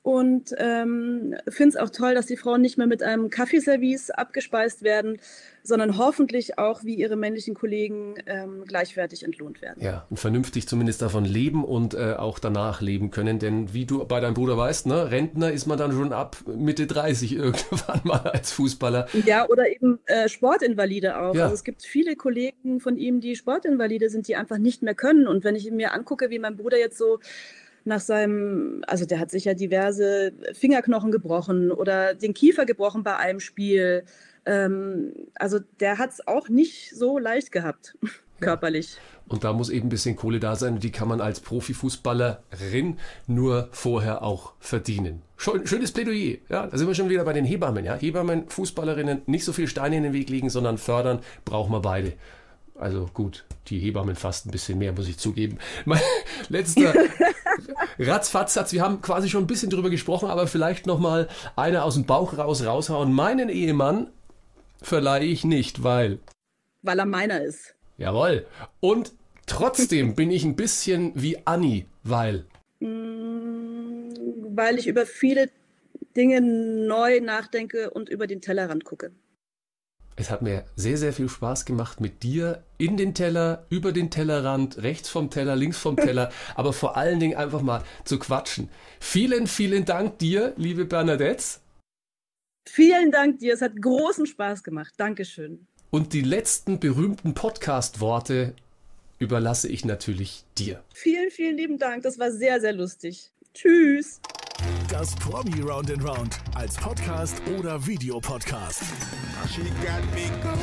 Und 0.05 0.53
ähm, 0.59 1.33
finde 1.49 1.69
es 1.69 1.75
auch 1.77 1.89
toll, 1.89 2.13
dass 2.13 2.27
die 2.27 2.37
Frauen 2.37 2.61
nicht 2.61 2.77
mehr 2.77 2.85
mit 2.85 3.01
einem 3.01 3.31
Kaffeeservice 3.31 4.11
abgespeist 4.11 4.83
werden, 4.83 5.17
sondern 5.63 5.97
hoffentlich 5.97 6.59
auch 6.59 6.83
wie 6.83 6.93
ihre 6.93 7.15
männlichen 7.15 7.55
Kollegen 7.55 8.13
ähm, 8.27 8.65
gleichwertig 8.67 9.23
entlohnt 9.23 9.63
werden. 9.63 9.81
Ja, 9.81 10.05
und 10.11 10.17
vernünftig 10.17 10.67
zumindest 10.67 11.01
davon 11.01 11.25
leben 11.25 11.65
und 11.65 11.95
äh, 11.95 12.13
auch 12.13 12.37
danach 12.37 12.81
leben 12.81 13.09
können. 13.09 13.39
Denn 13.39 13.73
wie 13.73 13.85
du 13.85 14.05
bei 14.05 14.19
deinem 14.19 14.35
Bruder 14.35 14.55
weißt, 14.55 14.85
ne, 14.85 15.09
Rentner 15.09 15.51
ist 15.51 15.65
man 15.65 15.79
dann 15.79 15.91
schon 15.91 16.13
ab 16.13 16.37
Mitte 16.45 16.85
30 16.85 17.33
irgendwann 17.35 18.01
mal 18.03 18.27
als 18.27 18.51
Fußballer. 18.51 19.07
Ja, 19.25 19.49
oder 19.49 19.67
eben 19.67 19.97
äh, 20.05 20.29
Sportinvalide 20.29 21.19
auch. 21.19 21.33
Ja. 21.33 21.45
Also 21.45 21.55
es 21.55 21.63
gibt 21.63 21.81
viele 21.81 22.15
Kollegen 22.15 22.79
von 22.79 22.95
ihm, 22.95 23.21
die 23.21 23.35
Sportinvalide 23.35 24.11
sind, 24.11 24.27
die 24.27 24.35
einfach 24.35 24.59
nicht 24.59 24.83
mehr 24.83 24.93
können. 24.93 25.25
Und 25.25 25.43
wenn 25.43 25.55
ich 25.55 25.71
mir 25.71 25.93
angucke, 25.93 26.29
wie 26.29 26.37
mein 26.37 26.57
Bruder 26.57 26.77
jetzt 26.77 26.99
so 26.99 27.17
nach 27.85 27.99
seinem, 27.99 28.83
also 28.87 29.05
der 29.05 29.19
hat 29.19 29.31
sich 29.31 29.45
ja 29.45 29.53
diverse 29.53 30.33
Fingerknochen 30.53 31.11
gebrochen 31.11 31.71
oder 31.71 32.13
den 32.13 32.33
Kiefer 32.33 32.65
gebrochen 32.65 33.03
bei 33.03 33.15
einem 33.15 33.39
Spiel. 33.39 34.03
Ähm, 34.45 35.13
also 35.35 35.59
der 35.79 35.97
hat 35.97 36.11
es 36.11 36.27
auch 36.27 36.49
nicht 36.49 36.95
so 36.95 37.17
leicht 37.19 37.51
gehabt, 37.51 37.97
körperlich. 38.39 38.97
Und 39.27 39.43
da 39.43 39.53
muss 39.53 39.69
eben 39.69 39.87
ein 39.87 39.89
bisschen 39.89 40.15
Kohle 40.15 40.39
da 40.39 40.55
sein 40.55 40.75
und 40.75 40.83
die 40.83 40.91
kann 40.91 41.07
man 41.07 41.19
als 41.19 41.39
Profifußballerin 41.39 42.99
nur 43.27 43.69
vorher 43.71 44.23
auch 44.23 44.53
verdienen. 44.59 45.23
Schön, 45.37 45.65
schönes 45.65 45.91
Plädoyer. 45.91 46.37
Ja, 46.49 46.67
da 46.67 46.77
sind 46.77 46.87
wir 46.87 46.95
schon 46.95 47.09
wieder 47.09 47.23
bei 47.23 47.33
den 47.33 47.45
Hebammen. 47.45 47.85
Ja? 47.85 47.95
Hebammen, 47.95 48.49
Fußballerinnen, 48.49 49.23
nicht 49.25 49.45
so 49.45 49.53
viel 49.53 49.67
Steine 49.67 49.97
in 49.97 50.03
den 50.03 50.13
Weg 50.13 50.29
legen, 50.29 50.49
sondern 50.49 50.77
fördern, 50.77 51.19
brauchen 51.43 51.71
wir 51.71 51.81
beide. 51.81 52.13
Also 52.77 53.09
gut, 53.13 53.45
die 53.67 53.79
Hebammen 53.79 54.15
fast 54.15 54.45
ein 54.45 54.51
bisschen 54.51 54.77
mehr, 54.77 54.91
muss 54.91 55.07
ich 55.07 55.17
zugeben. 55.17 55.57
Mein 55.85 56.01
letzter 56.49 56.93
Ratzfatzsatz, 57.99 58.73
wir 58.73 58.81
haben 58.81 59.01
quasi 59.01 59.29
schon 59.29 59.43
ein 59.43 59.47
bisschen 59.47 59.69
drüber 59.69 59.89
gesprochen, 59.89 60.29
aber 60.29 60.47
vielleicht 60.47 60.85
nochmal 60.85 61.27
einer 61.55 61.83
aus 61.83 61.95
dem 61.95 62.05
Bauch 62.05 62.37
raus 62.37 62.65
raushauen. 62.65 63.13
Meinen 63.13 63.49
Ehemann 63.49 64.07
verleihe 64.81 65.25
ich 65.25 65.43
nicht, 65.43 65.83
weil 65.83 66.19
Weil 66.81 66.99
er 66.99 67.05
meiner 67.05 67.41
ist. 67.41 67.75
Jawohl. 67.97 68.45
Und 68.79 69.13
trotzdem 69.45 70.15
bin 70.15 70.31
ich 70.31 70.43
ein 70.43 70.55
bisschen 70.55 71.11
wie 71.15 71.37
Anni, 71.45 71.85
weil. 72.03 72.45
Mm, 72.79 74.09
Weil 74.55 74.77
ich 74.77 74.87
über 74.87 75.05
viele 75.05 75.49
Dinge 76.15 76.41
neu 76.41 77.19
nachdenke 77.19 77.89
und 77.89 78.09
über 78.09 78.27
den 78.27 78.41
Tellerrand 78.41 78.85
gucke. 78.85 79.11
Es 80.17 80.29
hat 80.29 80.41
mir 80.41 80.63
sehr, 80.77 80.97
sehr 80.97 81.11
viel 81.11 81.27
Spaß 81.27 81.65
gemacht 81.65 81.99
mit 81.99 82.23
dir 82.23 82.63
in 82.77 82.95
den 82.95 83.13
Teller, 83.13 83.65
über 83.69 83.91
den 83.91 84.09
Tellerrand, 84.09 84.81
rechts 84.81 85.09
vom 85.09 85.29
Teller, 85.29 85.57
links 85.57 85.77
vom 85.77 85.97
Teller, 85.97 86.31
aber 86.55 86.71
vor 86.71 86.95
allen 86.95 87.19
Dingen 87.19 87.37
einfach 87.37 87.61
mal 87.61 87.83
zu 88.05 88.17
quatschen. 88.17 88.69
Vielen, 88.99 89.45
vielen 89.47 89.83
Dank 89.83 90.19
dir, 90.19 90.53
liebe 90.55 90.85
Bernadette. 90.85 91.59
Vielen 92.67 93.11
Dank 93.11 93.39
dir, 93.39 93.53
es 93.53 93.61
hat 93.61 93.79
großen 93.81 94.25
Spaß 94.25 94.63
gemacht. 94.63 94.93
Dankeschön. 94.97 95.67
Und 95.91 96.13
die 96.13 96.21
letzten 96.21 96.79
berühmten 96.79 97.33
Podcast-Worte 97.33 98.53
überlasse 99.19 99.67
ich 99.67 99.85
natürlich 99.85 100.45
dir. 100.57 100.81
Vielen, 100.93 101.29
vielen 101.29 101.57
lieben 101.57 101.77
Dank. 101.77 102.03
Das 102.03 102.19
war 102.19 102.31
sehr, 102.31 102.59
sehr 102.59 102.73
lustig. 102.73 103.31
Tschüss. 103.53 104.19
Das 104.89 105.15
Promi 105.15 105.61
Round 105.61 105.91
and 105.91 106.03
Round 106.03 106.39
als 106.53 106.75
Podcast 106.75 107.41
oder 107.57 107.85
Videopodcast. 107.85 108.81
She 109.53 109.63
got 109.63 110.03
me 110.13 110.29
going 110.41 110.55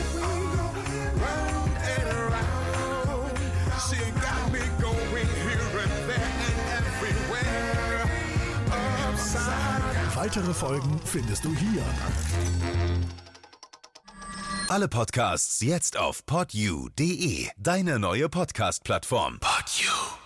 round 1.20 1.76
and 1.76 2.08
around. 2.12 3.32
She 3.88 3.96
got 4.20 4.52
me 4.52 4.60
going 4.80 5.28
here 5.44 5.82
and 5.82 6.08
there 6.08 6.30
and 6.48 6.86
everywhere. 6.86 8.08
Upside 9.10 10.16
Weitere 10.16 10.54
Folgen 10.54 11.00
findest 11.04 11.44
du 11.44 11.54
hier. 11.54 11.82
Alle 14.68 14.88
Podcasts 14.88 15.60
jetzt 15.60 15.98
auf 15.98 16.24
podyou.de, 16.24 17.48
deine 17.58 17.98
neue 17.98 18.28
Podcast-Plattform. 18.30 19.38
Podyou. 19.40 20.21